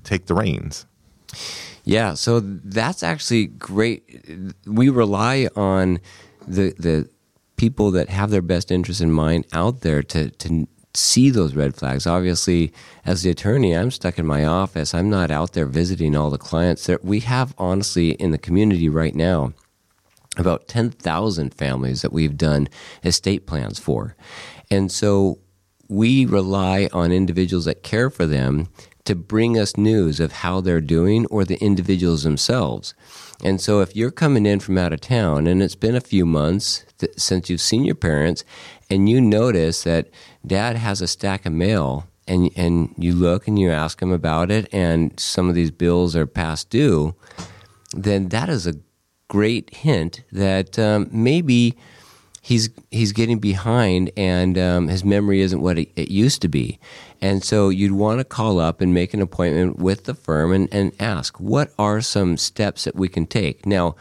take 0.04 0.24
the 0.24 0.32
reins? 0.32 0.86
Yeah, 1.86 2.14
so 2.14 2.40
that's 2.40 3.04
actually 3.04 3.46
great. 3.46 4.02
We 4.66 4.88
rely 4.88 5.48
on 5.54 6.00
the 6.46 6.74
the 6.78 7.08
people 7.56 7.92
that 7.92 8.08
have 8.08 8.30
their 8.30 8.42
best 8.42 8.72
interest 8.72 9.00
in 9.00 9.12
mind 9.12 9.46
out 9.52 9.82
there 9.82 10.02
to 10.02 10.30
to 10.30 10.66
see 10.94 11.30
those 11.30 11.54
red 11.54 11.76
flags. 11.76 12.04
Obviously, 12.04 12.72
as 13.04 13.22
the 13.22 13.30
attorney, 13.30 13.72
I'm 13.72 13.92
stuck 13.92 14.18
in 14.18 14.26
my 14.26 14.44
office. 14.44 14.94
I'm 14.94 15.08
not 15.08 15.30
out 15.30 15.52
there 15.52 15.66
visiting 15.66 16.16
all 16.16 16.28
the 16.30 16.38
clients. 16.38 16.86
There, 16.86 16.98
we 17.04 17.20
have 17.20 17.54
honestly 17.56 18.10
in 18.12 18.32
the 18.32 18.38
community 18.38 18.88
right 18.88 19.14
now 19.14 19.52
about 20.36 20.66
10,000 20.68 21.54
families 21.54 22.02
that 22.02 22.12
we've 22.12 22.36
done 22.36 22.68
estate 23.04 23.46
plans 23.46 23.78
for. 23.78 24.16
And 24.70 24.90
so 24.90 25.38
we 25.88 26.26
rely 26.26 26.88
on 26.92 27.12
individuals 27.12 27.66
that 27.66 27.82
care 27.82 28.10
for 28.10 28.26
them 28.26 28.68
to 29.06 29.14
bring 29.14 29.58
us 29.58 29.76
news 29.76 30.20
of 30.20 30.32
how 30.32 30.60
they're 30.60 30.80
doing 30.80 31.26
or 31.26 31.44
the 31.44 31.62
individuals 31.62 32.22
themselves. 32.22 32.94
And 33.42 33.60
so 33.60 33.80
if 33.80 33.94
you're 33.94 34.10
coming 34.10 34.46
in 34.46 34.60
from 34.60 34.78
out 34.78 34.92
of 34.92 35.00
town 35.00 35.46
and 35.46 35.62
it's 35.62 35.74
been 35.74 35.94
a 35.94 36.00
few 36.00 36.26
months 36.26 36.84
th- 36.98 37.12
since 37.16 37.50
you've 37.50 37.60
seen 37.60 37.84
your 37.84 37.94
parents 37.94 38.44
and 38.90 39.08
you 39.08 39.20
notice 39.20 39.82
that 39.84 40.08
dad 40.46 40.76
has 40.76 41.00
a 41.00 41.06
stack 41.06 41.46
of 41.46 41.52
mail 41.52 42.06
and 42.28 42.50
and 42.56 42.94
you 42.98 43.14
look 43.14 43.46
and 43.46 43.58
you 43.58 43.70
ask 43.70 44.02
him 44.02 44.10
about 44.10 44.50
it 44.50 44.68
and 44.72 45.18
some 45.18 45.48
of 45.48 45.54
these 45.54 45.70
bills 45.70 46.16
are 46.16 46.26
past 46.26 46.70
due, 46.70 47.14
then 47.92 48.28
that 48.30 48.48
is 48.48 48.66
a 48.66 48.74
great 49.28 49.74
hint 49.74 50.22
that 50.32 50.78
um, 50.78 51.08
maybe 51.12 51.76
he's 52.46 52.70
he's 52.92 53.10
getting 53.10 53.40
behind 53.40 54.08
and 54.16 54.56
um, 54.56 54.86
his 54.86 55.04
memory 55.04 55.40
isn't 55.40 55.60
what 55.60 55.76
it, 55.76 55.90
it 55.96 56.12
used 56.12 56.40
to 56.40 56.46
be. 56.48 56.78
And 57.20 57.42
so 57.42 57.70
you'd 57.70 57.90
want 57.90 58.20
to 58.20 58.24
call 58.24 58.60
up 58.60 58.80
and 58.80 58.94
make 58.94 59.12
an 59.12 59.20
appointment 59.20 59.78
with 59.78 60.04
the 60.04 60.14
firm 60.14 60.52
and, 60.52 60.68
and 60.72 60.92
ask 61.00 61.40
what 61.40 61.72
are 61.76 62.00
some 62.00 62.36
steps 62.36 62.84
that 62.84 62.94
we 62.94 63.08
can 63.08 63.26
take. 63.26 63.66
Now, 63.66 63.96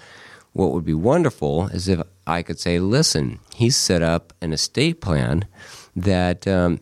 what 0.53 0.73
would 0.73 0.85
be 0.85 0.93
wonderful 0.93 1.69
is 1.69 1.87
if 1.87 1.99
I 2.27 2.43
could 2.43 2.59
say, 2.59 2.77
listen, 2.77 3.39
he's 3.55 3.75
set 3.75 4.03
up 4.03 4.31
an 4.41 4.53
estate 4.53 5.01
plan 5.01 5.47
that 5.95 6.47
um, 6.47 6.81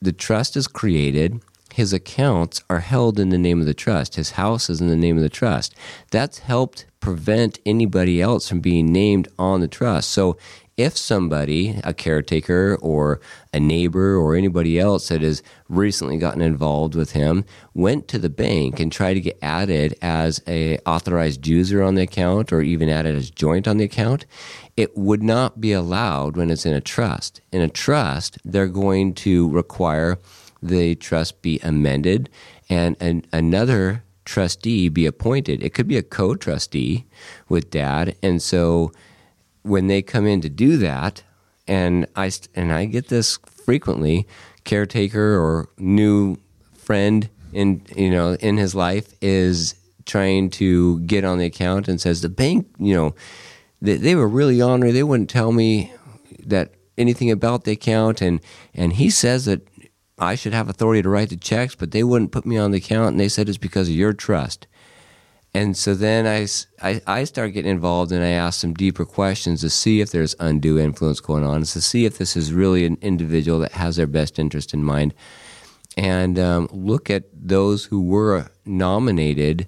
the 0.00 0.12
trust 0.12 0.56
is 0.56 0.68
created. 0.68 1.40
His 1.74 1.92
accounts 1.92 2.62
are 2.70 2.80
held 2.80 3.18
in 3.18 3.30
the 3.30 3.38
name 3.38 3.58
of 3.58 3.66
the 3.66 3.74
trust. 3.74 4.14
His 4.14 4.32
house 4.32 4.70
is 4.70 4.80
in 4.80 4.86
the 4.86 4.96
name 4.96 5.16
of 5.16 5.24
the 5.24 5.28
trust. 5.28 5.74
That's 6.12 6.38
helped 6.38 6.86
prevent 7.00 7.58
anybody 7.64 8.20
else 8.20 8.48
from 8.48 8.60
being 8.60 8.92
named 8.92 9.26
on 9.38 9.60
the 9.60 9.68
trust. 9.68 10.10
So 10.10 10.36
if 10.80 10.96
somebody, 10.96 11.78
a 11.84 11.92
caretaker 11.92 12.78
or 12.80 13.20
a 13.52 13.60
neighbor 13.60 14.16
or 14.16 14.34
anybody 14.34 14.78
else 14.78 15.08
that 15.08 15.20
has 15.20 15.42
recently 15.68 16.16
gotten 16.16 16.40
involved 16.40 16.94
with 16.94 17.12
him, 17.12 17.44
went 17.74 18.08
to 18.08 18.18
the 18.18 18.30
bank 18.30 18.80
and 18.80 18.90
tried 18.90 19.14
to 19.14 19.20
get 19.20 19.38
added 19.42 19.94
as 20.00 20.42
a 20.46 20.78
authorized 20.86 21.46
user 21.46 21.82
on 21.82 21.96
the 21.96 22.02
account 22.02 22.52
or 22.52 22.62
even 22.62 22.88
added 22.88 23.14
as 23.14 23.30
joint 23.30 23.68
on 23.68 23.76
the 23.76 23.84
account, 23.84 24.24
it 24.76 24.96
would 24.96 25.22
not 25.22 25.60
be 25.60 25.72
allowed 25.72 26.36
when 26.36 26.50
it's 26.50 26.64
in 26.64 26.72
a 26.72 26.80
trust. 26.80 27.40
In 27.52 27.60
a 27.60 27.68
trust, 27.68 28.38
they're 28.44 28.66
going 28.66 29.12
to 29.14 29.50
require 29.50 30.18
the 30.62 30.94
trust 30.94 31.42
be 31.42 31.58
amended 31.62 32.30
and 32.68 32.96
an, 33.00 33.24
another 33.32 34.02
trustee 34.24 34.88
be 34.88 35.06
appointed. 35.06 35.62
It 35.62 35.74
could 35.74 35.88
be 35.88 35.96
a 35.96 36.02
co-trustee 36.02 37.04
with 37.48 37.70
dad, 37.70 38.16
and 38.22 38.40
so 38.40 38.92
when 39.62 39.86
they 39.86 40.02
come 40.02 40.26
in 40.26 40.40
to 40.40 40.48
do 40.48 40.76
that, 40.78 41.22
and 41.66 42.06
I 42.16 42.30
and 42.54 42.72
I 42.72 42.86
get 42.86 43.08
this 43.08 43.38
frequently, 43.64 44.26
caretaker 44.64 45.38
or 45.38 45.68
new 45.78 46.36
friend 46.74 47.28
in 47.52 47.82
you 47.96 48.10
know 48.10 48.34
in 48.34 48.56
his 48.56 48.74
life 48.74 49.14
is 49.20 49.74
trying 50.06 50.50
to 50.50 51.00
get 51.00 51.24
on 51.24 51.38
the 51.38 51.46
account 51.46 51.88
and 51.88 52.00
says 52.00 52.20
the 52.20 52.28
bank 52.28 52.66
you 52.78 52.94
know 52.94 53.14
they, 53.80 53.96
they 53.96 54.14
were 54.14 54.28
really 54.28 54.60
ornery 54.60 54.92
they 54.92 55.02
wouldn't 55.02 55.30
tell 55.30 55.52
me 55.52 55.92
that 56.44 56.72
anything 56.98 57.30
about 57.30 57.64
the 57.64 57.72
account 57.72 58.20
and 58.20 58.40
and 58.74 58.94
he 58.94 59.10
says 59.10 59.44
that 59.44 59.60
I 60.18 60.34
should 60.34 60.52
have 60.52 60.68
authority 60.68 61.02
to 61.02 61.08
write 61.08 61.30
the 61.30 61.36
checks 61.36 61.74
but 61.74 61.90
they 61.90 62.04
wouldn't 62.04 62.32
put 62.32 62.46
me 62.46 62.56
on 62.56 62.70
the 62.70 62.78
account 62.78 63.12
and 63.12 63.20
they 63.20 63.28
said 63.28 63.48
it's 63.48 63.58
because 63.58 63.88
of 63.88 63.94
your 63.94 64.12
trust 64.12 64.66
and 65.52 65.76
so 65.76 65.94
then 65.94 66.26
I 66.26 66.46
I 67.06 67.24
start 67.24 67.52
getting 67.52 67.70
involved 67.70 68.12
and 68.12 68.22
I 68.22 68.28
ask 68.28 68.60
some 68.60 68.74
deeper 68.74 69.04
questions 69.04 69.60
to 69.62 69.70
see 69.70 70.00
if 70.00 70.10
there's 70.10 70.36
undue 70.38 70.78
influence 70.78 71.20
going 71.20 71.44
on, 71.44 71.62
to 71.62 71.80
see 71.80 72.04
if 72.04 72.18
this 72.18 72.36
is 72.36 72.52
really 72.52 72.86
an 72.86 72.98
individual 73.00 73.58
that 73.60 73.72
has 73.72 73.96
their 73.96 74.06
best 74.06 74.38
interest 74.38 74.72
in 74.72 74.84
mind, 74.84 75.12
and 75.96 76.38
um, 76.38 76.68
look 76.72 77.10
at 77.10 77.24
those 77.32 77.86
who 77.86 78.00
were 78.00 78.50
nominated 78.64 79.66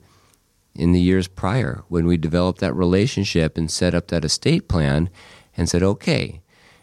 in 0.74 0.92
the 0.92 1.00
years 1.00 1.28
prior 1.28 1.82
when 1.88 2.06
we 2.06 2.16
developed 2.16 2.60
that 2.60 2.74
relationship 2.74 3.58
and 3.58 3.70
set 3.70 3.94
up 3.94 4.08
that 4.08 4.24
estate 4.24 4.68
plan 4.68 5.10
and 5.56 5.68
said, 5.68 5.82
okay, 5.82 6.40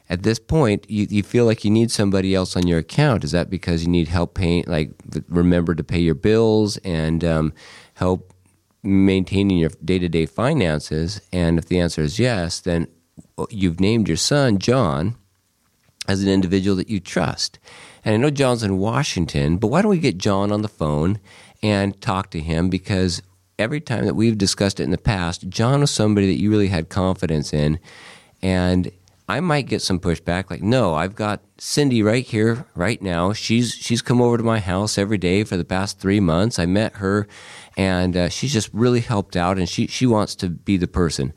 at 0.09 0.23
this 0.23 0.39
point, 0.39 0.89
you, 0.89 1.07
you 1.09 1.23
feel 1.23 1.45
like 1.45 1.63
you 1.63 1.71
need 1.71 1.91
somebody 1.91 2.33
else 2.33 2.55
on 2.55 2.67
your 2.67 2.79
account. 2.79 3.23
Is 3.23 3.31
that 3.31 3.49
because 3.49 3.83
you 3.83 3.89
need 3.89 4.07
help 4.07 4.33
paying, 4.33 4.63
like 4.67 4.91
remember 5.27 5.75
to 5.75 5.83
pay 5.83 5.99
your 5.99 6.15
bills 6.15 6.77
and 6.77 7.23
um, 7.23 7.53
help 7.95 8.33
maintaining 8.83 9.57
your 9.57 9.71
day 9.83 9.99
to 9.99 10.09
day 10.09 10.25
finances? 10.25 11.21
And 11.31 11.57
if 11.57 11.65
the 11.65 11.79
answer 11.79 12.01
is 12.01 12.19
yes, 12.19 12.59
then 12.59 12.87
uh, 13.37 13.45
you've 13.49 13.79
named 13.79 14.07
your 14.07 14.17
son 14.17 14.59
John 14.59 15.15
as 16.07 16.23
an 16.23 16.29
individual 16.29 16.75
that 16.77 16.89
you 16.89 16.99
trust. 16.99 17.59
And 18.03 18.15
I 18.15 18.17
know 18.17 18.29
John's 18.29 18.63
in 18.63 18.77
Washington, 18.77 19.57
but 19.57 19.67
why 19.67 19.81
don't 19.81 19.91
we 19.91 19.99
get 19.99 20.17
John 20.17 20.51
on 20.51 20.61
the 20.61 20.67
phone 20.67 21.19
and 21.61 21.99
talk 22.01 22.31
to 22.31 22.39
him? 22.39 22.69
Because 22.69 23.21
every 23.59 23.81
time 23.81 24.05
that 24.05 24.15
we've 24.15 24.37
discussed 24.37 24.79
it 24.79 24.83
in 24.83 24.91
the 24.91 24.97
past, 24.97 25.49
John 25.49 25.81
was 25.81 25.91
somebody 25.91 26.27
that 26.27 26.39
you 26.39 26.49
really 26.49 26.69
had 26.69 26.89
confidence 26.89 27.53
in. 27.53 27.79
And 28.41 28.91
I 29.27 29.41
might 29.41 29.67
get 29.67 29.83
some 29.83 29.99
pushback, 29.99 30.49
like, 30.49 30.63
no, 30.63 30.95
I've 30.95 31.13
got 31.13 31.41
Cindy 31.59 32.01
right 32.01 32.25
here, 32.25 32.65
right 32.73 32.99
now. 32.99 33.31
She's 33.31 33.75
she's 33.75 34.01
come 34.01 34.21
over 34.21 34.37
to 34.37 34.43
my 34.43 34.59
house 34.59 34.97
every 34.97 35.19
day 35.19 35.43
for 35.43 35.55
the 35.55 35.63
past 35.63 35.99
three 35.99 36.19
months. 36.19 36.57
I 36.57 36.65
met 36.65 36.95
her, 36.95 37.27
and 37.79 38.17
uh, 38.17 38.27
she's 38.27 38.51
just 38.51 38.69
really 38.73 38.99
helped 38.99 39.37
out, 39.37 39.57
and 39.57 39.69
she 39.69 39.87
she 39.87 40.05
wants 40.05 40.35
to 40.35 40.49
be 40.49 40.75
the 40.75 40.87
person. 40.87 41.33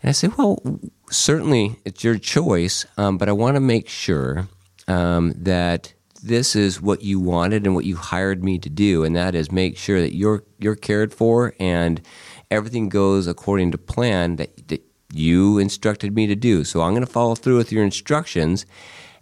And 0.00 0.08
I 0.08 0.12
say, 0.12 0.28
well, 0.28 0.62
certainly 1.10 1.76
it's 1.84 2.04
your 2.04 2.18
choice, 2.18 2.86
um, 2.96 3.18
but 3.18 3.28
I 3.28 3.32
want 3.32 3.56
to 3.56 3.60
make 3.60 3.88
sure 3.88 4.46
um, 4.86 5.34
that 5.36 5.92
this 6.22 6.54
is 6.54 6.80
what 6.80 7.02
you 7.02 7.18
wanted 7.18 7.66
and 7.66 7.74
what 7.74 7.84
you 7.84 7.96
hired 7.96 8.44
me 8.44 8.58
to 8.60 8.70
do, 8.70 9.02
and 9.02 9.16
that 9.16 9.34
is 9.34 9.50
make 9.50 9.76
sure 9.76 10.00
that 10.00 10.14
you're 10.14 10.44
you're 10.60 10.76
cared 10.76 11.12
for 11.12 11.52
and 11.58 12.00
everything 12.48 12.88
goes 12.88 13.26
according 13.26 13.72
to 13.72 13.78
plan 13.78 14.36
that, 14.36 14.68
that 14.68 14.84
you 15.12 15.58
instructed 15.58 16.14
me 16.14 16.28
to 16.28 16.36
do. 16.36 16.62
So 16.62 16.82
I'm 16.82 16.92
going 16.92 17.04
to 17.04 17.12
follow 17.12 17.34
through 17.34 17.56
with 17.56 17.72
your 17.72 17.82
instructions, 17.82 18.66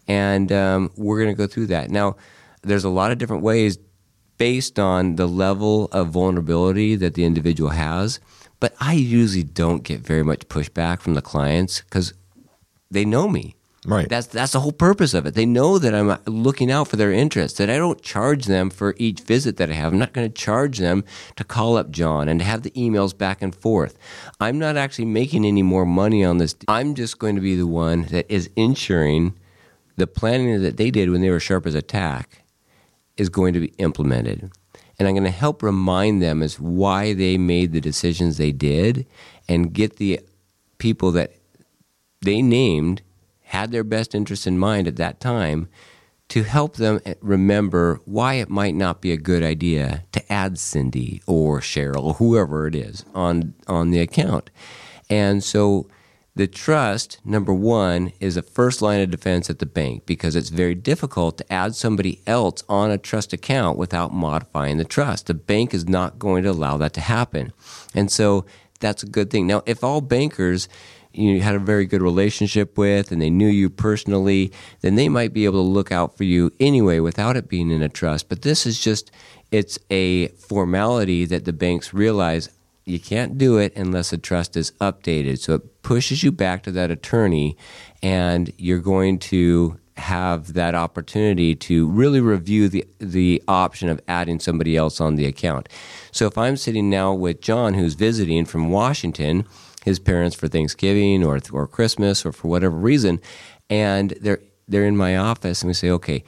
and 0.06 0.52
um, 0.52 0.90
we're 0.94 1.22
going 1.22 1.34
to 1.34 1.42
go 1.42 1.46
through 1.46 1.68
that. 1.68 1.90
Now, 1.90 2.16
there's 2.60 2.84
a 2.84 2.90
lot 2.90 3.12
of 3.12 3.16
different 3.16 3.42
ways 3.42 3.78
based 4.40 4.78
on 4.78 5.16
the 5.16 5.28
level 5.28 5.84
of 5.92 6.08
vulnerability 6.08 6.96
that 6.96 7.12
the 7.12 7.24
individual 7.24 7.72
has. 7.72 8.18
But 8.58 8.74
I 8.80 8.94
usually 8.94 9.42
don't 9.42 9.84
get 9.84 10.00
very 10.00 10.22
much 10.22 10.48
pushback 10.48 11.02
from 11.02 11.12
the 11.12 11.20
clients 11.20 11.82
because 11.82 12.14
they 12.90 13.04
know 13.04 13.28
me. 13.28 13.54
Right. 13.84 14.08
That's 14.08 14.28
that's 14.28 14.52
the 14.52 14.60
whole 14.60 14.72
purpose 14.72 15.12
of 15.12 15.26
it. 15.26 15.34
They 15.34 15.44
know 15.44 15.78
that 15.78 15.94
I'm 15.94 16.08
uh, 16.08 16.18
looking 16.26 16.70
out 16.70 16.88
for 16.88 16.96
their 16.96 17.12
interests. 17.12 17.58
That 17.58 17.68
I 17.68 17.76
don't 17.76 18.00
charge 18.00 18.46
them 18.46 18.70
for 18.70 18.94
each 18.96 19.20
visit 19.20 19.58
that 19.58 19.70
I 19.70 19.74
have. 19.74 19.92
I'm 19.92 19.98
not 19.98 20.14
going 20.14 20.26
to 20.26 20.34
charge 20.34 20.78
them 20.78 21.04
to 21.36 21.44
call 21.44 21.76
up 21.76 21.90
John 21.90 22.26
and 22.26 22.40
to 22.40 22.46
have 22.46 22.62
the 22.62 22.70
emails 22.70 23.16
back 23.16 23.42
and 23.42 23.54
forth. 23.54 23.98
I'm 24.40 24.58
not 24.58 24.78
actually 24.78 25.06
making 25.06 25.44
any 25.44 25.62
more 25.62 25.84
money 25.84 26.24
on 26.24 26.38
this. 26.38 26.54
I'm 26.66 26.94
just 26.94 27.18
going 27.18 27.34
to 27.34 27.42
be 27.42 27.56
the 27.56 27.66
one 27.66 28.04
that 28.04 28.24
is 28.30 28.48
ensuring 28.56 29.34
the 29.96 30.06
planning 30.06 30.62
that 30.62 30.78
they 30.78 30.90
did 30.90 31.10
when 31.10 31.20
they 31.20 31.30
were 31.30 31.40
sharp 31.40 31.66
as 31.66 31.74
a 31.74 31.82
tack 31.82 32.39
is 33.20 33.28
going 33.28 33.52
to 33.52 33.60
be 33.60 33.72
implemented. 33.78 34.50
and 34.98 35.06
I'm 35.06 35.14
going 35.14 35.24
to 35.24 35.30
help 35.30 35.62
remind 35.62 36.20
them 36.20 36.42
as 36.42 36.60
why 36.60 37.14
they 37.14 37.38
made 37.38 37.72
the 37.72 37.80
decisions 37.80 38.36
they 38.36 38.52
did 38.52 39.06
and 39.48 39.72
get 39.72 39.96
the 39.96 40.20
people 40.78 41.10
that 41.12 41.32
they 42.20 42.42
named 42.42 43.02
had 43.44 43.72
their 43.72 43.84
best 43.84 44.14
interest 44.14 44.46
in 44.46 44.58
mind 44.58 44.86
at 44.86 44.96
that 44.96 45.20
time 45.20 45.68
to 46.28 46.44
help 46.44 46.76
them 46.76 47.00
eh, 47.04 47.14
remember 47.20 48.00
why 48.04 48.34
it 48.34 48.48
might 48.48 48.74
not 48.74 49.00
be 49.00 49.10
a 49.12 49.16
good 49.16 49.42
idea 49.42 50.04
to 50.12 50.32
add 50.32 50.58
Cindy 50.58 51.22
or 51.26 51.60
Cheryl 51.60 52.04
or 52.04 52.14
whoever 52.14 52.66
it 52.66 52.74
is 52.74 53.04
on 53.14 53.54
on 53.66 53.90
the 53.90 54.00
account. 54.00 54.50
And 55.08 55.42
so 55.42 55.88
the 56.36 56.46
trust, 56.46 57.18
number 57.24 57.52
one, 57.52 58.12
is 58.20 58.36
a 58.36 58.42
first 58.42 58.80
line 58.80 59.00
of 59.00 59.10
defense 59.10 59.50
at 59.50 59.58
the 59.58 59.66
bank 59.66 60.06
because 60.06 60.36
it's 60.36 60.48
very 60.48 60.74
difficult 60.74 61.38
to 61.38 61.52
add 61.52 61.74
somebody 61.74 62.20
else 62.26 62.62
on 62.68 62.90
a 62.90 62.98
trust 62.98 63.32
account 63.32 63.76
without 63.76 64.14
modifying 64.14 64.78
the 64.78 64.84
trust. 64.84 65.26
The 65.26 65.34
bank 65.34 65.74
is 65.74 65.88
not 65.88 66.18
going 66.18 66.44
to 66.44 66.50
allow 66.50 66.76
that 66.78 66.92
to 66.94 67.00
happen. 67.00 67.52
And 67.94 68.10
so 68.10 68.46
that's 68.78 69.02
a 69.02 69.08
good 69.08 69.30
thing. 69.30 69.46
Now, 69.46 69.62
if 69.66 69.82
all 69.82 70.00
bankers 70.00 70.68
you 71.12 71.40
had 71.40 71.54
a 71.54 71.60
very 71.60 71.86
good 71.86 72.02
relationship 72.02 72.78
with 72.78 73.10
and 73.10 73.20
they 73.20 73.30
knew 73.30 73.48
you 73.48 73.68
personally, 73.68 74.52
then 74.80 74.94
they 74.94 75.08
might 75.08 75.32
be 75.32 75.44
able 75.44 75.62
to 75.62 75.68
look 75.68 75.90
out 75.90 76.16
for 76.16 76.24
you 76.24 76.52
anyway 76.60 77.00
without 77.00 77.36
it 77.36 77.48
being 77.48 77.70
in 77.70 77.82
a 77.82 77.88
trust. 77.88 78.28
But 78.28 78.42
this 78.42 78.66
is 78.66 78.80
just, 78.80 79.10
it's 79.50 79.78
a 79.90 80.28
formality 80.28 81.24
that 81.24 81.44
the 81.44 81.52
banks 81.52 81.92
realize 81.92 82.48
you 82.84 82.98
can't 82.98 83.38
do 83.38 83.58
it 83.58 83.76
unless 83.76 84.12
a 84.12 84.18
trust 84.18 84.56
is 84.56 84.72
updated. 84.80 85.38
So 85.38 85.54
it 85.54 85.82
pushes 85.82 86.22
you 86.22 86.32
back 86.32 86.62
to 86.64 86.72
that 86.72 86.90
attorney 86.90 87.56
and 88.02 88.52
you're 88.56 88.80
going 88.80 89.18
to 89.18 89.78
have 89.96 90.54
that 90.54 90.74
opportunity 90.74 91.54
to 91.54 91.88
really 91.90 92.20
review 92.20 92.68
the 92.68 92.86
the 92.98 93.42
option 93.46 93.88
of 93.88 94.00
adding 94.08 94.40
somebody 94.40 94.76
else 94.76 95.00
on 95.00 95.16
the 95.16 95.26
account. 95.26 95.68
So 96.10 96.26
if 96.26 96.38
I'm 96.38 96.56
sitting 96.56 96.88
now 96.88 97.12
with 97.12 97.42
John 97.42 97.74
who's 97.74 97.94
visiting 97.94 98.46
from 98.46 98.70
Washington, 98.70 99.44
his 99.84 99.98
parents 99.98 100.34
for 100.34 100.48
Thanksgiving 100.48 101.22
or 101.22 101.38
or 101.52 101.66
Christmas 101.66 102.24
or 102.24 102.32
for 102.32 102.48
whatever 102.48 102.76
reason, 102.76 103.20
and 103.68 104.14
they're 104.20 104.40
they're 104.66 104.86
in 104.86 104.96
my 104.96 105.16
office 105.16 105.62
and 105.62 105.68
we 105.68 105.74
say, 105.74 105.90
okay, 105.90 106.24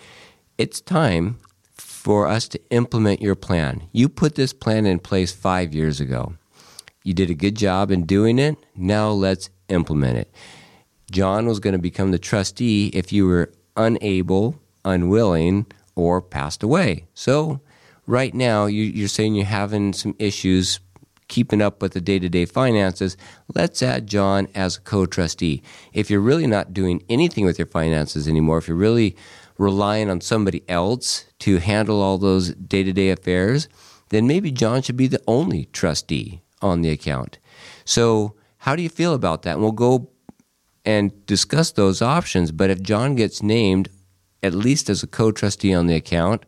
it's 0.58 0.80
time 0.80 1.38
for 1.74 2.26
us 2.26 2.48
to 2.48 2.60
implement 2.70 3.22
your 3.22 3.36
plan. 3.36 3.88
You 3.92 4.08
put 4.08 4.34
this 4.34 4.52
plan 4.52 4.86
in 4.86 4.98
place 4.98 5.32
five 5.32 5.72
years 5.72 6.00
ago. 6.00 6.34
You 7.04 7.14
did 7.14 7.30
a 7.30 7.34
good 7.34 7.56
job 7.56 7.90
in 7.90 8.04
doing 8.04 8.38
it. 8.38 8.56
Now 8.76 9.10
let's 9.10 9.50
implement 9.68 10.18
it. 10.18 10.34
John 11.10 11.46
was 11.46 11.60
going 11.60 11.72
to 11.72 11.78
become 11.78 12.10
the 12.10 12.18
trustee 12.18 12.88
if 12.88 13.12
you 13.12 13.26
were 13.26 13.52
unable, 13.76 14.60
unwilling, 14.84 15.66
or 15.94 16.22
passed 16.22 16.62
away. 16.62 17.06
So, 17.14 17.60
right 18.06 18.32
now, 18.32 18.66
you, 18.66 19.04
are 19.04 19.08
saying 19.08 19.34
you're 19.34 19.44
having 19.44 19.92
some 19.92 20.14
issues 20.18 20.80
keeping 21.28 21.62
up 21.62 21.80
with 21.80 21.92
the 21.92 22.00
day 22.00 22.18
to 22.18 22.28
day 22.28 22.44
finances, 22.44 23.16
let's 23.54 23.82
add 23.82 24.06
John 24.06 24.48
as 24.54 24.76
a 24.76 24.80
co 24.80 25.06
trustee. 25.06 25.62
If 25.92 26.10
you're 26.10 26.20
really 26.20 26.46
not 26.46 26.74
doing 26.74 27.02
anything 27.08 27.44
with 27.44 27.58
your 27.58 27.66
finances 27.66 28.28
anymore, 28.28 28.58
if 28.58 28.68
you're 28.68 28.76
really 28.76 29.16
relying 29.58 30.10
on 30.10 30.20
somebody 30.20 30.62
else 30.68 31.24
to 31.40 31.58
handle 31.58 32.02
all 32.02 32.18
those 32.18 32.54
day 32.54 32.82
to 32.82 32.92
day 32.92 33.10
affairs, 33.10 33.68
then 34.10 34.26
maybe 34.26 34.50
John 34.50 34.82
should 34.82 34.96
be 34.96 35.06
the 35.06 35.22
only 35.26 35.66
trustee 35.66 36.41
on 36.62 36.82
the 36.82 36.90
account. 36.90 37.38
So, 37.84 38.34
how 38.58 38.76
do 38.76 38.82
you 38.82 38.88
feel 38.88 39.14
about 39.14 39.42
that? 39.42 39.54
And 39.54 39.62
we'll 39.62 39.72
go 39.72 40.10
and 40.84 41.26
discuss 41.26 41.72
those 41.72 42.00
options. 42.00 42.52
But 42.52 42.70
if 42.70 42.80
John 42.82 43.16
gets 43.16 43.42
named, 43.42 43.88
at 44.42 44.54
least 44.54 44.88
as 44.88 45.02
a 45.02 45.06
co 45.06 45.32
trustee 45.32 45.74
on 45.74 45.86
the 45.86 45.96
account, 45.96 46.44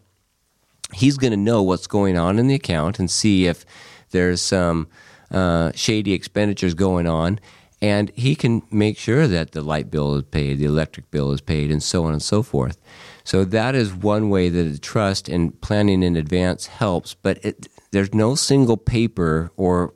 he's 0.93 1.17
going 1.17 1.33
to 1.33 1.37
know 1.37 1.63
what's 1.63 1.87
going 1.87 2.17
on 2.17 2.39
in 2.39 2.47
the 2.47 2.55
account 2.55 2.99
and 2.99 3.11
see 3.11 3.47
if 3.47 3.65
there's 4.11 4.41
some 4.41 4.89
uh, 5.31 5.73
shady 5.75 6.13
expenditures 6.13 6.75
going 6.75 7.07
on, 7.07 7.41
and 7.81 8.11
he 8.15 8.35
can 8.35 8.63
make 8.71 8.97
sure 8.97 9.27
that 9.27 9.53
the 9.53 9.63
light 9.63 9.91
bill 9.91 10.15
is 10.15 10.23
paid, 10.25 10.59
the 10.59 10.65
electric 10.65 11.11
bill 11.11 11.33
is 11.33 11.41
paid, 11.41 11.71
and 11.71 11.83
so 11.83 12.05
on 12.05 12.13
and 12.13 12.23
so 12.23 12.43
forth. 12.43 12.79
So 13.25 13.45
that 13.45 13.75
is 13.75 13.93
one 13.93 14.31
way 14.31 14.49
that 14.49 14.63
the 14.63 14.79
trust 14.79 15.29
and 15.29 15.59
planning 15.61 16.03
in 16.03 16.17
advance 16.17 16.67
helps, 16.67 17.15
but 17.15 17.45
it, 17.45 17.67
there's 17.91 18.15
no 18.15 18.35
single 18.35 18.77
paper 18.77 19.51
or 19.57 19.95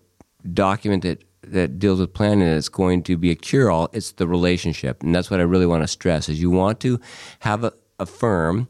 document 0.53 1.03
that 1.03 1.25
that 1.43 1.79
deals 1.79 2.01
with 2.01 2.13
planning 2.13 2.47
that's 2.47 2.69
going 2.69 3.03
to 3.05 3.17
be 3.17 3.31
a 3.31 3.35
cure 3.35 3.71
all. 3.71 3.89
It's 3.93 4.13
the 4.13 4.27
relationship, 4.27 5.03
and 5.03 5.15
that's 5.15 5.31
what 5.31 5.41
I 5.41 5.45
really 5.45 5.67
want 5.67 5.83
to 5.83 5.89
stress: 5.89 6.29
is 6.29 6.41
you 6.41 6.51
want 6.51 6.81
to 6.81 7.01
have 7.41 7.65
a, 7.65 7.73
a 7.99 8.07
firm 8.07 8.69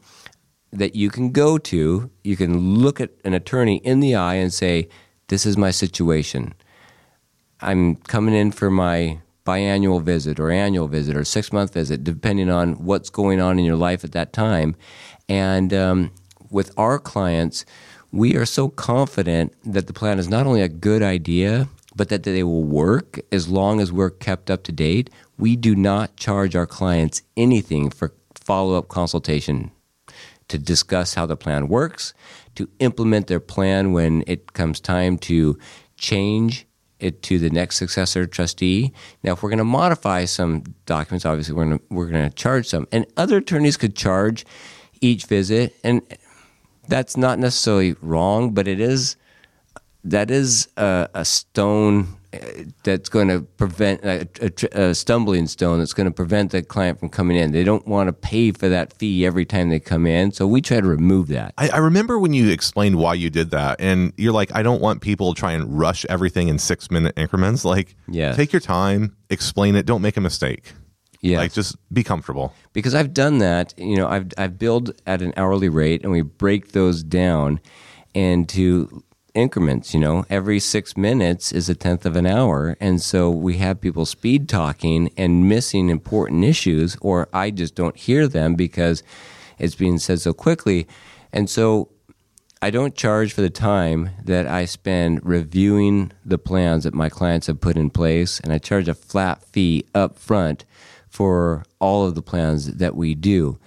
that 0.72 0.94
you 0.94 1.10
can 1.10 1.30
go 1.32 1.58
to. 1.58 2.10
You 2.24 2.36
can 2.36 2.76
look 2.76 3.00
at 3.00 3.10
an 3.24 3.34
attorney 3.34 3.76
in 3.78 4.00
the 4.00 4.14
eye 4.14 4.34
and 4.34 4.52
say, 4.52 4.88
this 5.28 5.46
is 5.46 5.56
my 5.56 5.70
situation. 5.70 6.54
I'm 7.60 7.96
coming 7.96 8.34
in 8.34 8.52
for 8.52 8.70
my 8.70 9.20
biannual 9.46 10.02
visit 10.02 10.38
or 10.38 10.50
annual 10.50 10.88
visit 10.88 11.16
or 11.16 11.24
six 11.24 11.52
month 11.52 11.72
visit, 11.72 12.04
depending 12.04 12.50
on 12.50 12.84
what's 12.84 13.10
going 13.10 13.40
on 13.40 13.58
in 13.58 13.64
your 13.64 13.76
life 13.76 14.04
at 14.04 14.12
that 14.12 14.32
time. 14.32 14.76
And 15.28 15.72
um, 15.72 16.12
with 16.50 16.70
our 16.76 16.98
clients, 16.98 17.64
we 18.12 18.36
are 18.36 18.46
so 18.46 18.68
confident 18.68 19.52
that 19.64 19.86
the 19.86 19.92
plan 19.92 20.18
is 20.18 20.28
not 20.28 20.46
only 20.46 20.62
a 20.62 20.68
good 20.68 21.02
idea, 21.02 21.68
but 21.94 22.08
that 22.08 22.22
they 22.22 22.42
will 22.42 22.64
work 22.64 23.18
as 23.32 23.48
long 23.48 23.80
as 23.80 23.92
we're 23.92 24.10
kept 24.10 24.50
up 24.50 24.62
to 24.64 24.72
date. 24.72 25.10
We 25.36 25.56
do 25.56 25.74
not 25.74 26.16
charge 26.16 26.54
our 26.54 26.66
clients 26.66 27.22
anything 27.36 27.90
for 27.90 28.14
follow 28.34 28.78
up 28.78 28.88
consultation 28.88 29.70
to 30.48 30.58
discuss 30.58 31.14
how 31.14 31.26
the 31.26 31.36
plan 31.36 31.68
works, 31.68 32.14
to 32.54 32.68
implement 32.78 33.26
their 33.26 33.40
plan 33.40 33.92
when 33.92 34.24
it 34.26 34.54
comes 34.54 34.80
time 34.80 35.18
to 35.18 35.58
change 35.98 36.66
it 36.98 37.22
to 37.22 37.38
the 37.38 37.50
next 37.50 37.76
successor 37.76 38.26
trustee. 38.26 38.92
Now, 39.22 39.32
if 39.32 39.42
we're 39.42 39.50
going 39.50 39.58
to 39.58 39.64
modify 39.64 40.24
some 40.24 40.64
documents, 40.86 41.26
obviously 41.26 41.54
we're 41.54 41.66
going 41.66 41.78
to, 41.78 41.84
we're 41.90 42.10
to 42.10 42.30
charge 42.30 42.66
some, 42.66 42.88
and 42.90 43.06
other 43.16 43.36
attorneys 43.36 43.76
could 43.76 43.94
charge 43.94 44.46
each 45.00 45.26
visit, 45.26 45.76
and 45.84 46.02
that's 46.88 47.16
not 47.16 47.38
necessarily 47.38 47.94
wrong, 48.00 48.52
but 48.52 48.66
it 48.66 48.80
is 48.80 49.16
that 50.04 50.30
is 50.30 50.68
a, 50.76 51.08
a 51.14 51.24
stone 51.24 52.18
uh, 52.32 52.38
that's 52.84 53.08
going 53.08 53.28
to 53.28 53.40
prevent 53.40 54.02
a, 54.04 54.28
a, 54.40 54.80
a, 54.90 54.94
stumbling 54.94 55.46
stone 55.46 55.78
that's 55.78 55.92
going 55.92 56.06
to 56.06 56.12
prevent 56.12 56.52
the 56.52 56.62
client 56.62 56.98
from 56.98 57.08
coming 57.08 57.36
in. 57.36 57.52
They 57.52 57.64
don't 57.64 57.86
want 57.86 58.08
to 58.08 58.12
pay 58.12 58.52
for 58.52 58.68
that 58.68 58.92
fee 58.92 59.26
every 59.26 59.44
time 59.44 59.70
they 59.70 59.80
come 59.80 60.06
in, 60.06 60.32
so 60.32 60.46
we 60.46 60.60
try 60.60 60.80
to 60.80 60.86
remove 60.86 61.28
that. 61.28 61.52
I, 61.58 61.70
I 61.70 61.78
remember 61.78 62.18
when 62.18 62.32
you 62.32 62.50
explained 62.50 62.96
why 62.96 63.14
you 63.14 63.28
did 63.28 63.50
that, 63.50 63.80
and 63.80 64.12
you're 64.16 64.32
like, 64.32 64.54
I 64.54 64.62
don't 64.62 64.80
want 64.80 65.00
people 65.00 65.34
to 65.34 65.38
try 65.38 65.52
and 65.52 65.78
rush 65.78 66.06
everything 66.08 66.48
in 66.48 66.58
six 66.58 66.90
minute 66.90 67.14
increments. 67.16 67.64
Like, 67.64 67.96
yeah. 68.08 68.32
take 68.32 68.52
your 68.52 68.60
time, 68.60 69.16
explain 69.30 69.74
it, 69.74 69.84
don't 69.86 70.02
make 70.02 70.16
a 70.16 70.20
mistake. 70.20 70.72
Yeah, 71.20 71.38
like 71.38 71.52
just 71.52 71.76
be 71.92 72.04
comfortable. 72.04 72.54
Because 72.72 72.94
I've 72.94 73.12
done 73.12 73.38
that. 73.38 73.74
You 73.76 73.96
know, 73.96 74.08
I've 74.08 74.28
I've 74.38 74.58
billed 74.58 74.92
at 75.06 75.22
an 75.22 75.32
hourly 75.36 75.68
rate, 75.68 76.02
and 76.02 76.12
we 76.12 76.22
break 76.22 76.72
those 76.72 77.02
down 77.02 77.60
into 78.14 79.02
increments. 79.34 79.94
You 79.94 80.00
know, 80.00 80.24
every 80.30 80.60
six 80.60 80.96
minutes 80.96 81.52
is 81.52 81.68
a 81.68 81.74
tenth 81.74 82.06
of 82.06 82.16
an 82.16 82.26
hour. 82.26 82.76
And 82.80 83.00
so 83.00 83.30
we 83.30 83.58
have 83.58 83.80
people 83.80 84.06
speed 84.06 84.48
talking 84.48 85.10
and 85.16 85.48
missing 85.48 85.88
important 85.88 86.44
issues, 86.44 86.96
or 87.00 87.28
I 87.32 87.50
just 87.50 87.74
don't 87.74 87.96
hear 87.96 88.28
them 88.28 88.54
because 88.54 89.02
it's 89.58 89.74
being 89.74 89.98
said 89.98 90.20
so 90.20 90.32
quickly. 90.32 90.86
And 91.32 91.48
so 91.50 91.90
I 92.60 92.70
don't 92.70 92.94
charge 92.94 93.32
for 93.32 93.40
the 93.40 93.50
time 93.50 94.10
that 94.24 94.46
I 94.46 94.64
spend 94.64 95.24
reviewing 95.24 96.12
the 96.24 96.38
plans 96.38 96.84
that 96.84 96.94
my 96.94 97.08
clients 97.08 97.46
have 97.46 97.60
put 97.60 97.76
in 97.76 97.90
place, 97.90 98.40
and 98.40 98.52
I 98.52 98.58
charge 98.58 98.88
a 98.88 98.94
flat 98.94 99.44
fee 99.44 99.84
up 99.94 100.18
front 100.18 100.64
for 101.18 101.64
all 101.80 102.06
of 102.06 102.14
the 102.14 102.22
plans 102.22 102.74
that 102.74 102.94
we 102.94 103.12
do. 103.12 103.58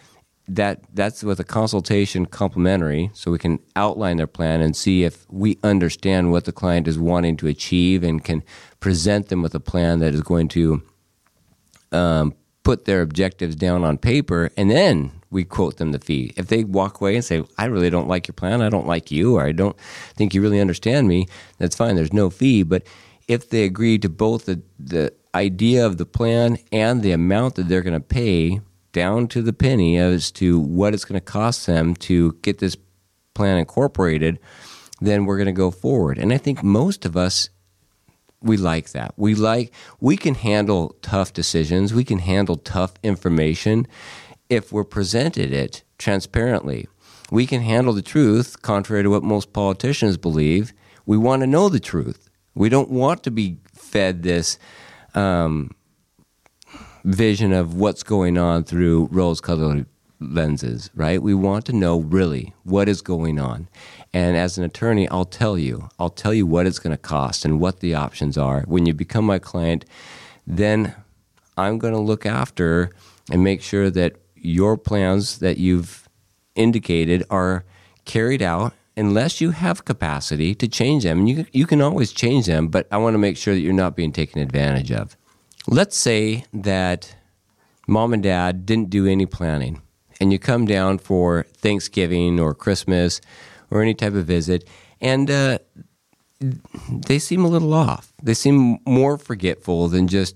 That 0.48 0.86
that's 0.94 1.22
with 1.22 1.38
a 1.42 1.44
consultation 1.44 2.26
complimentary 2.26 3.12
so 3.14 3.30
we 3.30 3.40
can 3.40 3.60
outline 3.76 4.16
their 4.16 4.34
plan 4.38 4.62
and 4.62 4.74
see 4.74 5.04
if 5.04 5.30
we 5.30 5.60
understand 5.62 6.32
what 6.32 6.46
the 6.46 6.54
client 6.54 6.88
is 6.88 6.98
wanting 6.98 7.36
to 7.38 7.48
achieve 7.48 8.04
and 8.04 8.24
can 8.24 8.42
present 8.80 9.28
them 9.28 9.42
with 9.42 9.54
a 9.54 9.60
plan 9.60 10.00
that 10.00 10.14
is 10.14 10.22
going 10.22 10.48
to 10.50 10.82
um, 11.92 12.34
put 12.64 12.86
their 12.86 13.02
objectives 13.02 13.58
down 13.58 13.84
on 13.84 13.98
paper 13.98 14.50
and 14.56 14.72
then 14.72 15.12
we 15.30 15.44
quote 15.44 15.76
them 15.76 15.92
the 15.92 16.00
fee. 16.00 16.32
If 16.38 16.48
they 16.48 16.64
walk 16.64 17.02
away 17.02 17.16
and 17.16 17.26
say 17.26 17.44
i 17.58 17.66
really 17.66 17.90
don't 17.90 18.08
like 18.08 18.30
your 18.30 18.34
plan. 18.34 18.62
I 18.62 18.70
don't 18.70 18.88
like 18.88 19.12
you 19.12 19.36
or 19.36 19.44
i 19.44 19.52
don't 19.52 19.78
think 20.16 20.34
you 20.34 20.42
really 20.42 20.62
understand 20.62 21.10
me 21.10 21.28
that's 21.58 21.76
fine. 21.76 21.96
There's 21.96 22.14
no 22.14 22.30
fee. 22.30 22.64
But 22.64 22.84
if 23.28 23.50
they 23.50 23.66
agree 23.66 23.98
to 24.00 24.08
both 24.08 24.46
the, 24.46 24.62
the 24.80 25.14
idea 25.34 25.86
of 25.86 25.98
the 25.98 26.06
plan 26.06 26.58
and 26.72 27.02
the 27.02 27.12
amount 27.12 27.56
that 27.56 27.68
they're 27.68 27.82
going 27.82 27.94
to 27.94 28.00
pay 28.00 28.62
down 28.92 29.28
to 29.30 29.42
the 29.42 29.54
penny 29.54 29.98
as 29.98 30.32
to 30.32 30.60
what 30.60 30.94
it's 30.94 31.06
going 31.06 31.20
to 31.20 31.26
cost 31.26 31.66
them 31.66 31.96
to 31.96 32.34
get 32.42 32.58
this 32.60 32.76
plan 33.34 33.58
incorporated, 33.58 34.40
then 35.00 35.26
we're 35.26 35.38
going 35.38 35.46
to 35.46 35.52
go 35.54 35.72
forward. 35.72 36.18
And 36.18 36.34
I 36.34 36.38
think 36.38 36.64
most 36.64 37.06
of 37.06 37.16
us 37.16 37.50
we 38.44 38.58
like 38.58 38.92
that. 38.92 39.14
We 39.18 39.36
like 39.36 39.72
we 40.00 40.18
can 40.18 40.36
handle 40.36 40.96
tough 41.02 41.32
decisions, 41.32 41.94
we 41.94 42.04
can 42.04 42.20
handle 42.20 42.58
tough 42.58 42.94
information 43.04 43.88
if 44.50 44.74
we're 44.74 44.84
presented 44.84 45.54
it 45.54 45.84
transparently. 45.98 46.88
we 47.32 47.48
can 47.48 47.62
handle 47.62 47.94
the 47.94 48.02
truth, 48.02 48.62
contrary 48.62 49.04
to 49.04 49.10
what 49.10 49.24
most 49.24 49.54
politicians 49.54 50.18
believe. 50.18 50.74
We 51.06 51.18
want 51.18 51.40
to 51.42 51.48
know 51.48 51.70
the 51.70 51.80
truth. 51.80 52.30
We 52.54 52.68
don't 52.68 52.90
want 52.90 53.24
to 53.24 53.32
be 53.32 53.58
fed 53.74 54.24
this 54.24 54.60
um, 55.16 55.72
vision 57.04 57.54
of 57.54 57.76
what's 57.76 58.04
going 58.04 58.38
on 58.38 58.64
through 58.64 59.10
rose 59.12 59.42
colored 59.42 59.86
lenses, 60.20 60.90
right? 60.94 61.22
We 61.22 61.34
want 61.34 61.66
to 61.66 61.74
know 61.74 62.00
really 62.00 62.54
what 62.64 62.88
is 62.88 63.02
going 63.02 63.40
on. 63.40 63.68
And 64.14 64.38
as 64.38 64.58
an 64.58 64.64
attorney, 64.64 65.08
I'll 65.10 65.26
tell 65.26 65.58
you, 65.58 65.90
I'll 66.00 66.10
tell 66.10 66.34
you 66.34 66.46
what 66.46 66.68
it's 66.68 66.80
going 66.80 66.96
to 66.96 67.02
cost 67.02 67.44
and 67.44 67.60
what 67.60 67.80
the 67.80 67.96
options 67.96 68.38
are. 68.38 68.62
When 68.68 68.86
you 68.86 68.94
become 68.94 69.26
my 69.26 69.40
client, 69.40 69.86
then 70.46 70.96
I'm 71.58 71.80
going 71.80 71.94
to 71.94 72.00
look 72.00 72.26
after 72.26 72.92
and 73.32 73.44
make 73.44 73.62
sure 73.62 73.90
that 73.90 74.18
your 74.36 74.78
plans 74.78 75.40
that 75.40 75.58
you've 75.58 76.08
indicated 76.56 77.24
are 77.30 77.66
carried 78.06 78.42
out 78.42 78.74
unless 79.02 79.42
you 79.42 79.52
have 79.52 79.86
capacity 79.86 80.54
to 80.56 80.68
change 80.68 81.04
them. 81.04 81.20
And 81.20 81.30
you, 81.30 81.46
you 81.52 81.66
can 81.66 81.82
always 81.82 82.12
change 82.12 82.46
them, 82.46 82.68
but 82.68 82.88
I 82.92 82.98
want 82.98 83.14
to 83.16 83.18
make 83.18 83.38
sure 83.38 83.54
that 83.54 83.62
you're 83.62 83.74
not 83.74 83.96
being 83.96 84.12
taken 84.12 84.42
advantage 84.42 84.92
of. 84.92 85.18
Let's 85.68 85.98
say 85.98 86.46
that 86.54 87.16
mom 87.88 88.14
and 88.14 88.24
dad 88.24 88.66
didn't 88.66 88.90
do 88.90 89.06
any 89.08 89.26
planning 89.26 89.82
and 90.22 90.32
you 90.32 90.38
come 90.38 90.66
down 90.66 91.00
for 91.00 91.48
Thanksgiving 91.58 92.40
or 92.40 92.54
Christmas 92.54 93.20
or 93.72 93.82
any 93.82 93.96
type 93.96 94.14
of 94.14 94.26
visit, 94.26 94.70
and 95.02 95.32
uh, 95.32 95.58
they 96.88 97.18
seem 97.18 97.44
a 97.44 97.48
little 97.48 97.74
off. 97.74 98.14
They 98.22 98.36
seem 98.36 98.78
more 98.86 99.18
forgetful 99.18 99.88
than 99.88 100.08
just 100.08 100.36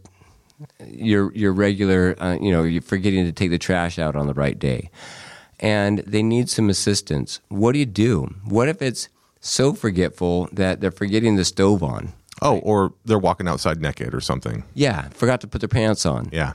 your 0.87 1.31
your 1.33 1.53
regular. 1.53 2.15
Uh, 2.19 2.37
you 2.41 2.51
know, 2.51 2.63
you're 2.63 2.81
forgetting 2.81 3.25
to 3.25 3.31
take 3.31 3.51
the 3.51 3.59
trash 3.59 3.99
out 3.99 4.15
on 4.15 4.25
the 4.25 4.33
right 4.33 4.57
day, 4.57 4.89
and 5.59 5.99
they 5.99 6.23
need 6.23 6.49
some 6.49 6.69
assistance. 6.69 7.39
What 7.49 7.73
do 7.73 7.79
you 7.79 7.85
do? 7.85 8.33
What 8.45 8.67
if 8.67 8.81
it's 8.81 9.09
so 9.39 9.73
forgetful 9.73 10.49
that 10.51 10.81
they're 10.81 10.91
forgetting 10.91 11.35
the 11.35 11.45
stove 11.45 11.83
on? 11.83 12.13
Oh, 12.41 12.59
or 12.59 12.93
they're 13.05 13.17
walking 13.19 13.47
outside 13.47 13.81
naked 13.81 14.13
or 14.13 14.19
something. 14.19 14.63
Yeah, 14.73 15.09
forgot 15.09 15.41
to 15.41 15.47
put 15.47 15.61
their 15.61 15.69
pants 15.69 16.05
on. 16.05 16.29
Yeah. 16.31 16.53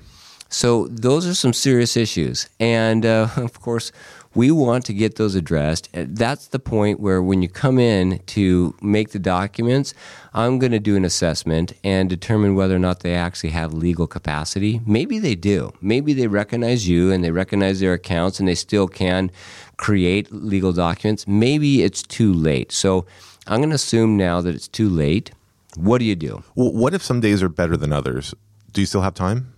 So 0.51 0.89
those 0.89 1.27
are 1.27 1.35
some 1.35 1.53
serious 1.53 1.97
issues, 1.97 2.49
and 2.59 3.07
uh, 3.07 3.29
of 3.37 3.61
course, 3.61 3.93
we 4.35 4.51
want 4.51 4.85
to 4.87 4.93
get 4.93 5.17
those 5.17 5.35
addressed. 5.35 5.89
Uh, 5.95 6.05
that's 6.09 6.49
the 6.49 6.59
point 6.59 7.01
where 7.01 7.21
when 7.21 7.43
you 7.43 7.49
come 7.49 7.79
in 7.79 8.21
to 8.27 8.77
make 8.81 9.11
the 9.11 9.19
documents, 9.19 9.93
I'm 10.33 10.59
going 10.59 10.73
to 10.73 10.79
do 10.79 10.97
an 10.97 11.05
assessment 11.05 11.73
and 11.83 12.09
determine 12.09 12.55
whether 12.55 12.77
or 12.77 12.79
not 12.79 13.01
they 13.01 13.15
actually 13.15 13.51
have 13.51 13.75
legal 13.75 14.07
capacity. 14.07 14.81
Maybe 14.87 15.19
they 15.19 15.35
do. 15.35 15.73
Maybe 15.81 16.13
they 16.13 16.29
recognize 16.29 16.89
you 16.89 17.11
and 17.11 17.25
they 17.25 17.33
recognize 17.33 17.81
their 17.81 17.95
accounts 17.95 18.39
and 18.39 18.49
they 18.49 18.55
still 18.55 18.87
can 18.87 19.33
create 19.79 20.31
legal 20.33 20.73
documents. 20.73 21.27
Maybe 21.27 21.83
it's 21.83 22.03
too 22.03 22.33
late. 22.33 22.71
So 22.71 23.07
I'm 23.49 23.59
going 23.59 23.71
to 23.71 23.75
assume 23.77 24.17
now 24.17 24.41
that 24.43 24.55
it's 24.55 24.69
too 24.69 24.89
late. 24.89 25.33
What 25.77 25.99
do 25.99 26.05
you 26.05 26.17
do? 26.17 26.45
Well, 26.55 26.73
what 26.73 26.95
if 26.95 27.03
some 27.03 27.21
days 27.21 27.43
are 27.43 27.49
better 27.49 27.77
than 27.77 27.93
others? 27.93 28.35
Do 28.73 28.81
you 28.81 28.87
still 28.87 29.03
have 29.03 29.15
time? 29.15 29.53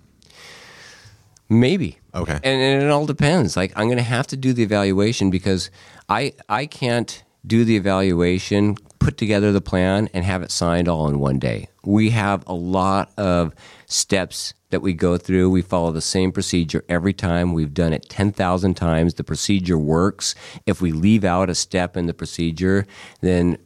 Maybe. 1.53 1.98
Okay. 2.14 2.32
And, 2.32 2.44
and 2.44 2.82
it 2.82 2.90
all 2.90 3.07
depends. 3.07 3.57
Like 3.57 3.72
I'm 3.76 3.86
going 3.86 3.98
to 3.98 4.03
have 4.03 4.26
to 4.28 4.36
do 4.36 4.53
the 4.53 4.62
evaluation 4.62 5.30
because 5.30 5.70
I 6.09 6.32
I 6.48 6.66
can't 6.66 7.22
do 7.46 7.64
the 7.64 7.76
evaluation, 7.76 8.76
put 8.98 9.16
together 9.16 9.53
the 9.53 9.61
plan, 9.61 10.09
and 10.14 10.24
have 10.24 10.42
it 10.42 10.50
signed 10.50 10.88
all 10.88 11.09
in 11.09 11.18
one 11.18 11.38
day. 11.38 11.68
We 11.84 12.11
have 12.11 12.44
a 12.46 12.55
lot 12.55 13.12
of 13.18 13.55
steps 13.86 14.55
that 14.70 14.80
we 14.80 14.94
go 14.94 15.18
through. 15.18 15.50
We 15.50 15.61
follow 15.61 15.92
the 15.92 16.00
same 16.00 16.32
procedure 16.32 16.84
every 16.88 17.12
time. 17.12 17.53
We've 17.53 17.74
done 17.74 17.92
it 17.92 18.09
10,000 18.09 18.74
times. 18.74 19.14
The 19.14 19.24
procedure 19.24 19.76
works. 19.76 20.34
If 20.64 20.80
we 20.80 20.92
leave 20.92 21.24
out 21.24 21.50
a 21.50 21.55
step 21.55 21.96
in 21.96 22.07
the 22.07 22.14
procedure, 22.14 22.86
then 23.20 23.59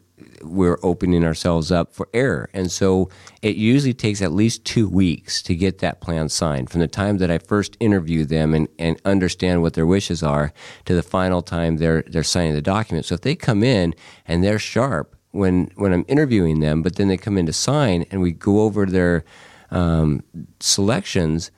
we're 0.43 0.78
opening 0.82 1.24
ourselves 1.24 1.70
up 1.70 1.93
for 1.93 2.09
error. 2.12 2.49
And 2.53 2.70
so 2.70 3.09
it 3.43 3.57
usually 3.57 3.95
takes 3.95 4.22
at 4.22 4.32
least 4.32 4.64
two 4.64 4.89
weeks 4.89 5.43
to 5.43 5.55
get 5.55 5.78
that 5.78 6.01
plan 6.01 6.28
signed 6.28 6.70
from 6.70 6.80
the 6.80 6.89
time 6.89 7.18
that 7.18 7.30
I 7.30 7.39
first 7.39 7.76
interview 7.80 8.24
them 8.24 8.55
and, 8.55 8.68
and 8.78 9.01
understand 9.05 9.62
what 9.62 9.74
their 9.74 9.87
wishes 9.87 10.22
are 10.22 10.53
to 10.84 10.95
the 10.95 11.03
final 11.03 11.43
time 11.43 11.76
they're, 11.76 12.03
they're 12.07 12.22
signing 12.22 12.55
the 12.55 12.62
document. 12.62 13.07
So 13.07 13.14
if 13.14 13.20
they 13.20 13.34
come 13.34 13.62
in 13.62 13.95
and 14.26 14.43
they're 14.43 14.59
sharp 14.59 15.16
when, 15.30 15.70
when 15.76 15.93
I'm 15.93 16.05
interviewing 16.09 16.61
them, 16.61 16.82
but 16.82 16.97
then 16.97 17.09
they 17.09 17.16
come 17.16 17.39
in 17.39 17.47
to 17.47 17.53
sign 17.53 18.07
and 18.11 18.20
we 18.20 18.32
go 18.32 18.61
over 18.61 18.87
their 18.87 19.24
um, 19.70 20.22
selections 20.61 21.51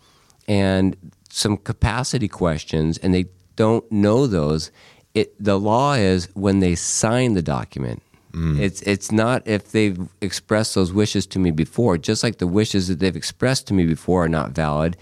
and 0.46 0.96
some 1.30 1.56
capacity 1.56 2.28
questions 2.28 2.98
and 2.98 3.14
they 3.14 3.26
don't 3.56 3.90
know 3.90 4.26
those, 4.26 4.70
it, 5.14 5.34
the 5.42 5.58
law 5.58 5.94
is 5.94 6.28
when 6.34 6.60
they 6.60 6.74
sign 6.74 7.34
the 7.34 7.42
document 7.42 8.02
Mm. 8.32 8.58
It's 8.58 8.82
it's 8.82 9.10
not 9.10 9.46
if 9.46 9.72
they've 9.72 9.98
expressed 10.20 10.74
those 10.74 10.92
wishes 10.92 11.26
to 11.28 11.38
me 11.38 11.50
before. 11.50 11.98
Just 11.98 12.22
like 12.22 12.38
the 12.38 12.46
wishes 12.46 12.88
that 12.88 12.98
they've 12.98 13.16
expressed 13.16 13.66
to 13.68 13.74
me 13.74 13.86
before 13.86 14.24
are 14.24 14.28
not 14.28 14.50
valid, 14.50 14.96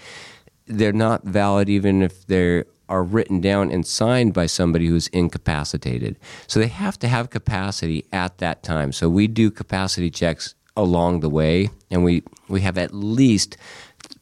they're 0.67 0.93
not 0.93 1.25
valid 1.25 1.69
even 1.69 2.03
if 2.03 2.27
they 2.27 2.65
are 2.89 3.03
written 3.03 3.41
down 3.41 3.71
and 3.71 3.87
signed 3.87 4.33
by 4.33 4.47
somebody 4.47 4.87
who's 4.87 5.09
incapacitated. 5.09 6.17
So 6.47 6.61
they 6.61 6.69
have 6.69 6.99
to 7.01 7.09
have 7.09 7.31
capacity 7.31 8.05
at 8.13 8.39
that 8.39 8.63
time. 8.63 8.93
So 8.93 9.09
we 9.09 9.27
do 9.27 9.51
capacity 9.51 10.09
checks 10.09 10.55
along 10.77 11.21
the 11.21 11.31
way, 11.31 11.71
and 11.91 12.05
we 12.05 12.23
we 12.49 12.61
have 12.61 12.79
at 12.79 12.95
least 12.95 13.57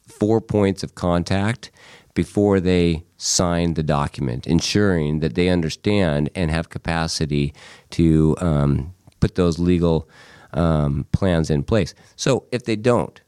four 0.07 0.41
points 0.41 0.81
of 0.83 0.95
contact 0.95 1.69
before 2.15 2.59
they 2.59 3.03
sign 3.17 3.73
the 3.73 3.83
document, 3.83 4.47
ensuring 4.47 5.19
that 5.19 5.35
they 5.35 5.49
understand 5.49 6.29
and 6.33 6.49
have 6.49 6.69
capacity 6.69 7.53
to 7.91 8.35
um, 8.39 8.94
put 9.25 9.33
those 9.33 9.57
legal 9.57 10.07
um, 10.53 11.07
plans 11.11 11.49
in 11.49 11.63
place. 11.63 11.95
So 12.15 12.45
if 12.51 12.65
they 12.65 12.75
don't, 12.75 13.19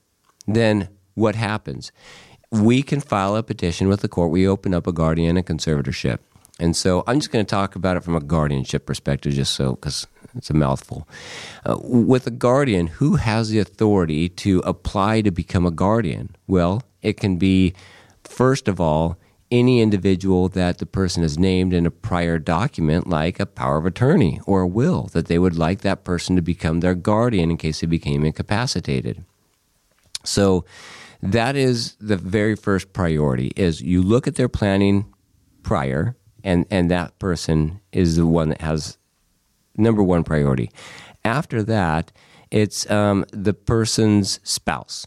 then 0.46 0.90
what 1.16 1.36
happens? 1.36 1.92
We 2.52 2.84
can 2.84 3.02
file 3.02 3.36
a 3.36 3.42
petition 3.42 3.88
with 3.88 4.02
the 4.02 4.08
court. 4.08 4.30
We 4.30 4.48
open 4.48 4.76
up 4.76 4.86
a 4.86 4.92
guardian 4.92 5.38
and 5.38 5.46
conservatorship. 5.46 6.20
And 6.60 6.76
so 6.76 7.04
I'm 7.08 7.20
just 7.20 7.32
going 7.32 7.44
to 7.44 7.50
talk 7.50 7.76
about 7.76 7.98
it 7.98 8.04
from 8.04 8.16
a 8.16 8.20
guardianship 8.20 8.86
perspective, 8.86 9.34
just 9.34 9.56
so 9.56 9.74
because 9.74 10.06
it's 10.36 10.52
a 10.52 10.54
mouthful. 10.54 11.08
Uh, 11.66 11.78
with 11.82 12.28
a 12.28 12.32
guardian, 12.32 12.86
who 13.00 13.16
has 13.16 13.50
the 13.50 13.58
authority 13.58 14.30
to 14.30 14.60
apply 14.60 15.22
to 15.22 15.32
become 15.32 15.66
a 15.66 15.72
guardian? 15.72 16.36
Well, 16.46 16.84
it 17.02 17.18
can 17.20 17.38
be, 17.38 17.74
first 18.24 18.68
of 18.68 18.80
all, 18.80 19.18
any 19.50 19.82
individual 19.82 20.50
that 20.50 20.80
the 20.80 20.86
person 20.86 21.24
has 21.24 21.38
named 21.38 21.74
in 21.74 21.86
a 21.86 21.92
prior 21.92 22.38
document, 22.38 23.08
like 23.08 23.40
a 23.40 23.46
power 23.46 23.78
of 23.78 23.86
attorney 23.86 24.42
or 24.46 24.62
a 24.62 24.68
will, 24.68 25.04
that 25.14 25.28
they 25.28 25.40
would 25.40 25.58
like 25.58 25.82
that 25.82 26.04
person 26.04 26.36
to 26.36 26.42
become 26.42 26.80
their 26.80 26.96
guardian 26.96 27.52
in 27.52 27.58
case 27.58 27.82
they 27.82 27.88
became 27.88 28.26
incapacitated. 28.26 29.24
So 30.24 30.66
that 31.22 31.56
is 31.56 31.96
the 32.00 32.18
very 32.18 32.56
first 32.56 32.94
priority 32.94 33.52
is 33.56 33.82
you 33.82 34.02
look 34.02 34.28
at 34.28 34.36
their 34.36 34.50
planning 34.50 35.06
prior 35.64 36.16
and, 36.44 36.66
and 36.70 36.92
that 36.92 37.18
person 37.20 37.80
is 37.92 38.18
the 38.18 38.28
one 38.28 38.50
that 38.50 38.62
has 38.62 38.98
number 39.76 40.04
one 40.04 40.24
priority. 40.24 40.72
After 41.24 41.64
that, 41.64 42.12
it's 42.52 42.90
um, 42.90 43.26
the 43.32 43.54
person's 43.54 44.40
spouse. 44.44 45.06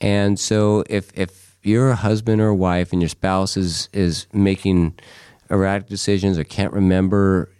And 0.00 0.38
so 0.38 0.84
if, 0.88 1.10
if 1.14 1.45
you're 1.66 1.90
a 1.90 1.96
husband 1.96 2.40
or 2.40 2.48
a 2.48 2.54
wife 2.54 2.92
and 2.92 3.02
your 3.02 3.08
spouse 3.08 3.56
is 3.56 3.88
is 3.92 4.26
making 4.32 4.94
erratic 5.50 5.88
decisions 5.88 6.38
or 6.38 6.44
can't 6.44 6.72
remember 6.72 7.50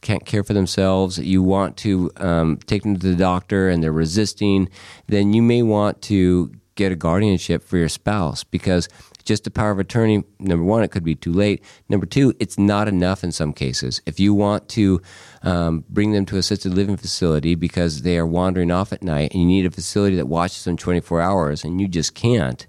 can't 0.00 0.24
care 0.24 0.44
for 0.44 0.52
themselves 0.52 1.18
you 1.18 1.42
want 1.42 1.76
to 1.76 2.10
um, 2.18 2.58
take 2.66 2.82
them 2.82 2.96
to 2.96 3.08
the 3.08 3.16
doctor 3.16 3.68
and 3.68 3.82
they're 3.82 3.92
resisting 3.92 4.68
then 5.08 5.32
you 5.32 5.42
may 5.42 5.62
want 5.62 6.00
to 6.00 6.52
get 6.76 6.92
a 6.92 6.96
guardianship 6.96 7.64
for 7.64 7.76
your 7.76 7.88
spouse 7.88 8.44
because 8.44 8.88
just 9.26 9.46
a 9.46 9.50
power 9.50 9.72
of 9.72 9.78
attorney, 9.78 10.22
number 10.38 10.64
one, 10.64 10.82
it 10.82 10.92
could 10.92 11.02
be 11.02 11.16
too 11.16 11.32
late. 11.32 11.62
Number 11.88 12.06
two, 12.06 12.32
it's 12.38 12.58
not 12.58 12.86
enough 12.86 13.24
in 13.24 13.32
some 13.32 13.52
cases. 13.52 14.00
If 14.06 14.20
you 14.20 14.32
want 14.32 14.68
to 14.70 15.02
um, 15.42 15.84
bring 15.90 16.12
them 16.12 16.24
to 16.26 16.38
assisted 16.38 16.72
living 16.72 16.96
facility 16.96 17.56
because 17.56 18.02
they 18.02 18.16
are 18.16 18.26
wandering 18.26 18.70
off 18.70 18.92
at 18.92 19.02
night 19.02 19.32
and 19.32 19.42
you 19.42 19.48
need 19.48 19.66
a 19.66 19.70
facility 19.70 20.16
that 20.16 20.28
watches 20.28 20.64
them 20.64 20.76
24 20.76 21.20
hours 21.20 21.64
and 21.64 21.80
you 21.80 21.88
just 21.88 22.14
can't, 22.14 22.66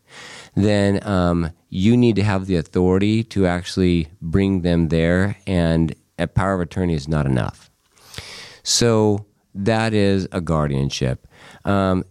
then 0.64 1.06
um, 1.08 1.52
you 1.70 1.96
need 1.96 2.16
to 2.16 2.24
have 2.24 2.48
the 2.48 2.56
authority 2.56 3.24
to 3.24 3.46
actually 3.46 4.08
bring 4.22 4.62
them 4.62 4.90
there, 4.90 5.38
and 5.46 5.94
a 6.18 6.28
power 6.28 6.56
of 6.56 6.62
attorney 6.62 6.96
is 6.96 7.08
not 7.08 7.26
enough. 7.26 7.70
So 8.64 9.26
that 9.54 9.94
is 9.94 10.28
a 10.32 10.42
guardianship. 10.42 11.28
Um, 11.64 12.04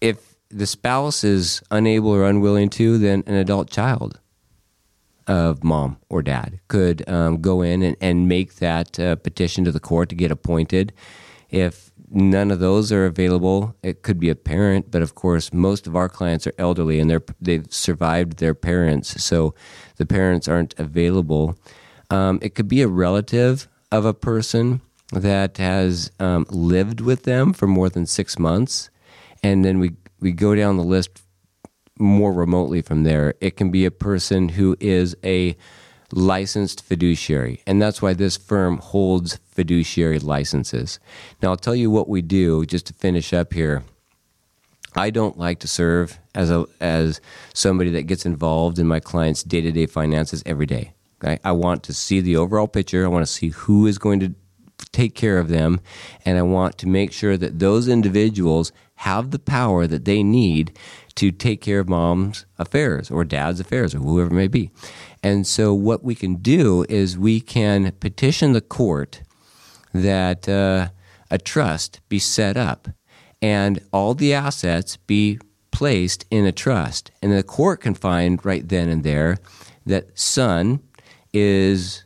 if 0.00 0.36
the 0.50 0.66
spouse 0.66 1.24
is 1.24 1.62
unable 1.70 2.10
or 2.10 2.24
unwilling 2.24 2.70
to, 2.70 2.98
then 2.98 3.24
an 3.26 3.34
adult 3.34 3.70
child 3.70 4.20
of 5.26 5.64
mom 5.64 5.98
or 6.08 6.22
dad 6.22 6.60
could 6.68 7.08
um, 7.08 7.40
go 7.40 7.62
in 7.62 7.82
and, 7.82 7.96
and 8.00 8.28
make 8.28 8.56
that 8.56 9.00
uh, 9.00 9.16
petition 9.16 9.64
to 9.64 9.72
the 9.72 9.80
court 9.80 10.08
to 10.10 10.14
get 10.14 10.30
appointed. 10.30 10.92
If 11.50 11.85
none 12.10 12.50
of 12.50 12.60
those 12.60 12.92
are 12.92 13.06
available. 13.06 13.76
It 13.82 14.02
could 14.02 14.18
be 14.18 14.30
a 14.30 14.34
parent, 14.34 14.90
but 14.90 15.02
of 15.02 15.14
course, 15.14 15.52
most 15.52 15.86
of 15.86 15.96
our 15.96 16.08
clients 16.08 16.46
are 16.46 16.54
elderly 16.58 17.00
and 17.00 17.10
they're 17.10 17.22
they've 17.40 17.66
survived 17.70 18.38
their 18.38 18.54
parents, 18.54 19.22
so 19.22 19.54
the 19.96 20.06
parents 20.06 20.48
aren't 20.48 20.78
available. 20.78 21.56
Um, 22.10 22.38
it 22.42 22.54
could 22.54 22.68
be 22.68 22.82
a 22.82 22.88
relative 22.88 23.68
of 23.90 24.04
a 24.04 24.14
person 24.14 24.80
that 25.12 25.56
has 25.58 26.10
um, 26.18 26.46
lived 26.50 27.00
with 27.00 27.24
them 27.24 27.52
for 27.52 27.66
more 27.66 27.88
than 27.88 28.06
six 28.06 28.38
months, 28.38 28.90
and 29.42 29.64
then 29.64 29.78
we 29.78 29.92
we 30.20 30.32
go 30.32 30.54
down 30.54 30.76
the 30.76 30.84
list 30.84 31.22
more 31.98 32.32
remotely 32.32 32.82
from 32.82 33.04
there. 33.04 33.34
It 33.40 33.56
can 33.56 33.70
be 33.70 33.84
a 33.84 33.90
person 33.90 34.50
who 34.50 34.76
is 34.80 35.16
a 35.24 35.56
licensed 36.16 36.82
fiduciary, 36.82 37.60
and 37.66 37.80
that's 37.80 38.00
why 38.00 38.14
this 38.14 38.36
firm 38.36 38.78
holds 38.78 39.36
fiduciary 39.50 40.18
licenses. 40.18 40.98
Now, 41.42 41.50
I'll 41.50 41.56
tell 41.56 41.76
you 41.76 41.90
what 41.90 42.08
we 42.08 42.22
do 42.22 42.64
just 42.64 42.86
to 42.86 42.94
finish 42.94 43.32
up 43.32 43.52
here. 43.52 43.84
I 44.96 45.10
don't 45.10 45.38
like 45.38 45.60
to 45.60 45.68
serve 45.68 46.18
as 46.34 46.50
a 46.50 46.64
as 46.80 47.20
somebody 47.52 47.90
that 47.90 48.04
gets 48.04 48.24
involved 48.24 48.78
in 48.78 48.86
my 48.86 48.98
clients' 48.98 49.42
day 49.42 49.60
to 49.60 49.70
day 49.70 49.84
finances 49.84 50.42
every 50.46 50.64
day. 50.64 50.94
Okay? 51.22 51.38
I 51.44 51.52
want 51.52 51.82
to 51.84 51.92
see 51.92 52.20
the 52.20 52.36
overall 52.36 52.66
picture. 52.66 53.04
I 53.04 53.08
want 53.08 53.26
to 53.26 53.32
see 53.32 53.50
who 53.50 53.86
is 53.86 53.98
going 53.98 54.20
to 54.20 54.34
take 54.92 55.14
care 55.14 55.38
of 55.38 55.48
them, 55.48 55.80
and 56.24 56.38
I 56.38 56.42
want 56.42 56.78
to 56.78 56.88
make 56.88 57.12
sure 57.12 57.36
that 57.36 57.58
those 57.58 57.88
individuals 57.88 58.72
have 58.96 59.30
the 59.30 59.38
power 59.38 59.86
that 59.86 60.04
they 60.04 60.22
need 60.22 60.76
to 61.16 61.30
take 61.30 61.60
care 61.60 61.80
of 61.80 61.88
mom's 61.88 62.46
affairs 62.58 63.10
or 63.10 63.24
dad's 63.24 63.60
affairs 63.60 63.94
or 63.94 63.98
whoever 63.98 64.30
it 64.30 64.36
may 64.36 64.48
be. 64.48 64.70
And 65.22 65.46
so, 65.46 65.74
what 65.74 66.04
we 66.04 66.14
can 66.14 66.36
do 66.36 66.84
is 66.88 67.18
we 67.18 67.40
can 67.40 67.92
petition 67.92 68.52
the 68.52 68.60
court 68.60 69.22
that 69.92 70.48
uh, 70.48 70.88
a 71.30 71.38
trust 71.38 72.00
be 72.08 72.18
set 72.18 72.56
up 72.56 72.88
and 73.42 73.80
all 73.92 74.14
the 74.14 74.32
assets 74.32 74.96
be 74.96 75.38
placed 75.70 76.24
in 76.30 76.46
a 76.46 76.52
trust. 76.52 77.10
And 77.20 77.32
the 77.32 77.42
court 77.42 77.80
can 77.80 77.94
find 77.94 78.44
right 78.44 78.66
then 78.66 78.88
and 78.88 79.04
there 79.04 79.38
that 79.84 80.18
son 80.18 80.80
is 81.32 82.05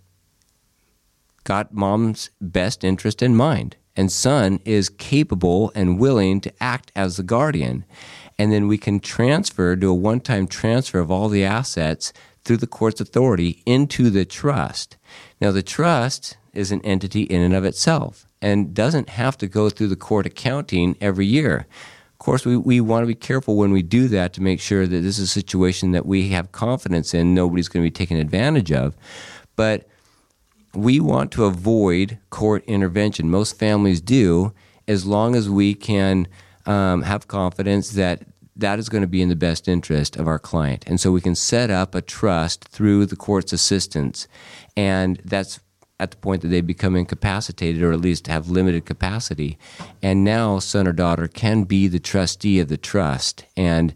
got 1.45 1.73
mom's 1.75 2.31
best 2.41 2.85
interest 2.85 3.23
in 3.23 3.35
mind 3.37 3.77
and 3.97 4.11
son 4.11 4.61
is 4.65 4.89
capable 4.89 5.73
and 5.75 5.99
willing 5.99 6.41
to 6.41 6.53
act 6.59 6.93
as 6.97 7.17
the 7.17 7.23
guardian. 7.23 7.85
And 8.39 8.53
then 8.53 8.69
we 8.69 8.79
can 8.79 9.01
transfer, 9.01 9.77
do 9.77 9.91
a 9.91 9.95
one 9.95 10.21
time 10.21 10.47
transfer 10.47 11.01
of 11.01 11.11
all 11.11 11.29
the 11.29 11.45
assets 11.45 12.13
through 12.43 12.59
the 12.59 12.67
court's 12.67 13.01
authority 13.01 13.63
into 13.67 14.09
the 14.09 14.25
trust. 14.25 14.97
Now, 15.41 15.53
the 15.53 15.63
trust 15.63 16.39
is 16.55 16.73
an 16.73 16.81
entity 16.83 17.23
in 17.25 17.43
and 17.43 17.55
of 17.55 17.65
itself 17.65 18.27
and 18.41 18.73
doesn't 18.73 19.11
have 19.11 19.37
to 19.39 19.47
go 19.47 19.69
through 19.69 19.89
the 19.89 19.97
court 19.97 20.25
accounting 20.25 20.97
every 21.01 21.27
year. 21.27 21.67
Of 22.15 22.19
course, 22.19 22.47
we, 22.47 22.57
we 22.57 22.81
want 22.81 23.03
to 23.03 23.07
be 23.07 23.15
careful 23.15 23.57
when 23.57 23.71
we 23.71 23.83
do 23.83 24.09
that 24.09 24.33
to 24.33 24.43
make 24.43 24.61
sure 24.61 24.87
that 24.87 25.01
this 25.01 25.19
is 25.19 25.25
a 25.25 25.27
situation 25.27 25.93
that 25.93 26.07
we 26.07 26.29
have 26.31 26.53
confidence 26.53 27.13
in, 27.13 27.35
nobody's 27.35 27.69
going 27.69 27.85
to 27.85 27.87
be 27.87 27.91
taken 27.91 28.17
advantage 28.17 28.73
of. 28.73 28.97
But 29.57 29.87
we 30.75 31.01
want 31.01 31.33
to 31.33 31.45
avoid 31.45 32.19
court 32.31 32.65
intervention. 32.67 33.31
Most 33.31 33.59
families 33.59 34.01
do, 34.01 34.53
as 34.87 35.05
long 35.05 35.35
as 35.35 35.49
we 35.49 35.75
can 35.75 36.29
um, 36.67 37.03
have 37.03 37.29
confidence 37.29 37.91
that 37.91 38.25
that 38.57 38.79
is 38.79 38.89
going 38.89 39.03
to 39.03 39.09
be 39.09 39.23
in 39.23 39.29
the 39.29 39.37
best 39.37 39.69
interest 39.69 40.17
of 40.17 40.29
our 40.29 40.39
client. 40.39 40.85
And 40.87 41.01
so 41.01 41.13
we 41.13 41.21
can 41.21 41.35
set 41.35 41.71
up 41.71 41.95
a 41.95 42.03
trust 42.03 42.69
through 42.69 43.07
the 43.07 43.17
court's 43.17 43.53
assistance. 43.53 44.29
And 44.77 45.21
that's 45.25 45.61
at 45.99 46.11
the 46.11 46.17
point 46.17 46.43
that 46.43 46.49
they 46.49 46.61
become 46.61 46.97
incapacitated 46.97 47.83
or 47.83 47.93
at 47.93 48.01
least 48.01 48.27
have 48.27 48.49
limited 48.49 48.87
capacity. 48.87 49.59
And 50.03 50.25
now 50.25 50.59
son 50.59 50.87
or 50.87 50.93
daughter 50.93 51.29
can 51.29 51.65
be 51.65 51.89
the 51.89 52.01
trustee 52.01 52.61
of 52.61 52.69
the 52.69 52.77
trust. 52.77 53.45
And 53.57 53.95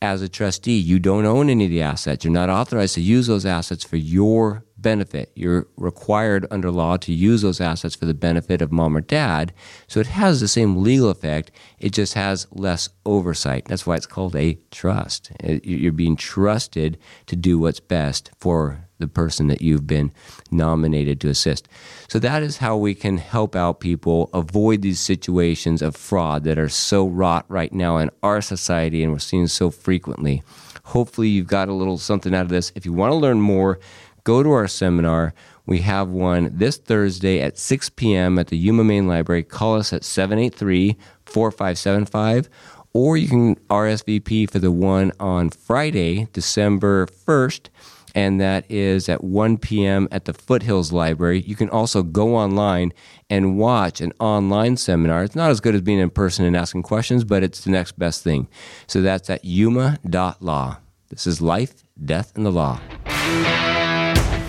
as 0.00 0.22
a 0.22 0.28
trustee, 0.28 0.78
you 0.78 0.98
don't 0.98 1.26
own 1.26 1.48
any 1.48 1.64
of 1.64 1.70
the 1.70 1.82
assets. 1.82 2.24
You're 2.24 2.32
not 2.32 2.50
authorized 2.50 2.94
to 2.94 3.00
use 3.00 3.26
those 3.26 3.46
assets 3.46 3.84
for 3.84 3.96
your 3.96 4.64
benefit. 4.84 5.32
You're 5.34 5.66
required 5.76 6.46
under 6.50 6.70
law 6.70 6.96
to 6.98 7.12
use 7.12 7.42
those 7.42 7.60
assets 7.60 7.96
for 7.96 8.04
the 8.04 8.14
benefit 8.14 8.62
of 8.62 8.70
mom 8.70 8.96
or 8.96 9.00
dad. 9.00 9.52
So 9.88 9.98
it 9.98 10.06
has 10.06 10.38
the 10.38 10.46
same 10.46 10.82
legal 10.82 11.08
effect, 11.08 11.50
it 11.80 11.92
just 11.92 12.14
has 12.14 12.46
less 12.52 12.90
oversight. 13.04 13.64
That's 13.64 13.86
why 13.86 13.96
it's 13.96 14.06
called 14.06 14.36
a 14.36 14.58
trust. 14.70 15.32
You're 15.42 15.90
being 15.90 16.16
trusted 16.16 16.98
to 17.26 17.34
do 17.34 17.58
what's 17.58 17.80
best 17.80 18.30
for 18.38 18.86
the 18.98 19.08
person 19.08 19.48
that 19.48 19.60
you've 19.60 19.86
been 19.86 20.12
nominated 20.50 21.20
to 21.20 21.28
assist. 21.28 21.66
So 22.08 22.18
that 22.20 22.42
is 22.42 22.58
how 22.58 22.76
we 22.76 22.94
can 22.94 23.16
help 23.16 23.56
out 23.56 23.80
people 23.80 24.30
avoid 24.32 24.82
these 24.82 25.00
situations 25.00 25.82
of 25.82 25.96
fraud 25.96 26.44
that 26.44 26.58
are 26.58 26.68
so 26.68 27.06
wrought 27.06 27.44
right 27.48 27.72
now 27.72 27.96
in 27.96 28.10
our 28.22 28.40
society 28.40 29.02
and 29.02 29.12
we're 29.12 29.18
seeing 29.18 29.48
so 29.48 29.70
frequently. 29.70 30.42
Hopefully, 30.84 31.28
you've 31.28 31.46
got 31.46 31.68
a 31.68 31.72
little 31.72 31.96
something 31.96 32.34
out 32.34 32.42
of 32.42 32.50
this. 32.50 32.70
If 32.74 32.84
you 32.84 32.92
want 32.92 33.10
to 33.10 33.16
learn 33.16 33.40
more, 33.40 33.80
go 34.24 34.42
to 34.42 34.50
our 34.50 34.68
seminar. 34.68 35.34
We 35.66 35.78
have 35.80 36.08
one 36.08 36.50
this 36.52 36.76
Thursday 36.76 37.40
at 37.40 37.58
6 37.58 37.90
p.m. 37.90 38.38
at 38.38 38.48
the 38.48 38.56
Yuma 38.56 38.84
Main 38.84 39.06
Library. 39.06 39.42
Call 39.42 39.76
us 39.76 39.92
at 39.92 40.04
783 40.04 40.96
4575, 41.24 42.48
or 42.92 43.16
you 43.16 43.28
can 43.28 43.54
RSVP 43.70 44.50
for 44.50 44.58
the 44.58 44.72
one 44.72 45.12
on 45.20 45.50
Friday, 45.50 46.28
December 46.32 47.06
1st 47.06 47.68
and 48.14 48.40
that 48.40 48.64
is 48.70 49.08
at 49.08 49.24
1 49.24 49.58
p.m. 49.58 50.08
at 50.12 50.24
the 50.24 50.32
Foothills 50.32 50.92
Library. 50.92 51.42
You 51.42 51.56
can 51.56 51.68
also 51.68 52.02
go 52.02 52.36
online 52.36 52.92
and 53.28 53.58
watch 53.58 54.00
an 54.00 54.12
online 54.20 54.76
seminar. 54.76 55.24
It's 55.24 55.34
not 55.34 55.50
as 55.50 55.60
good 55.60 55.74
as 55.74 55.80
being 55.80 55.98
in 55.98 56.10
person 56.10 56.44
and 56.44 56.56
asking 56.56 56.84
questions, 56.84 57.24
but 57.24 57.42
it's 57.42 57.64
the 57.64 57.70
next 57.70 57.98
best 57.98 58.22
thing. 58.22 58.48
So 58.86 59.02
that's 59.02 59.28
at 59.28 59.44
yuma.law. 59.44 60.76
This 61.08 61.26
is 61.26 61.42
Life, 61.42 61.82
Death, 62.02 62.32
and 62.36 62.46
the 62.46 62.52
Law. 62.52 62.80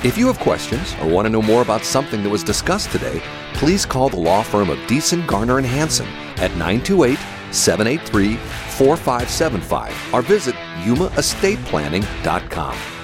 If 0.06 0.18
you 0.20 0.28
have 0.28 0.38
questions 0.38 0.94
or 1.02 1.08
want 1.08 1.26
to 1.26 1.32
know 1.32 1.42
more 1.42 1.64
about 1.64 1.84
something 1.84 2.22
that 2.22 2.30
was 2.30 2.44
discussed 2.44 2.92
today, 2.92 3.24
please 3.56 3.88
call 3.88 4.08
the 4.08 4.18
law 4.18 4.44
firm 4.44 4.70
of 4.70 4.78
Deason, 4.82 5.26
Garner, 5.26 5.58
and 5.58 5.66
Hansen 5.66 6.06
at 6.38 6.52
928 6.52 7.18
783 7.52 8.36
4575 8.36 10.14
or 10.14 10.22
visit 10.22 10.54
yumaestateplanning.com. 10.84 12.95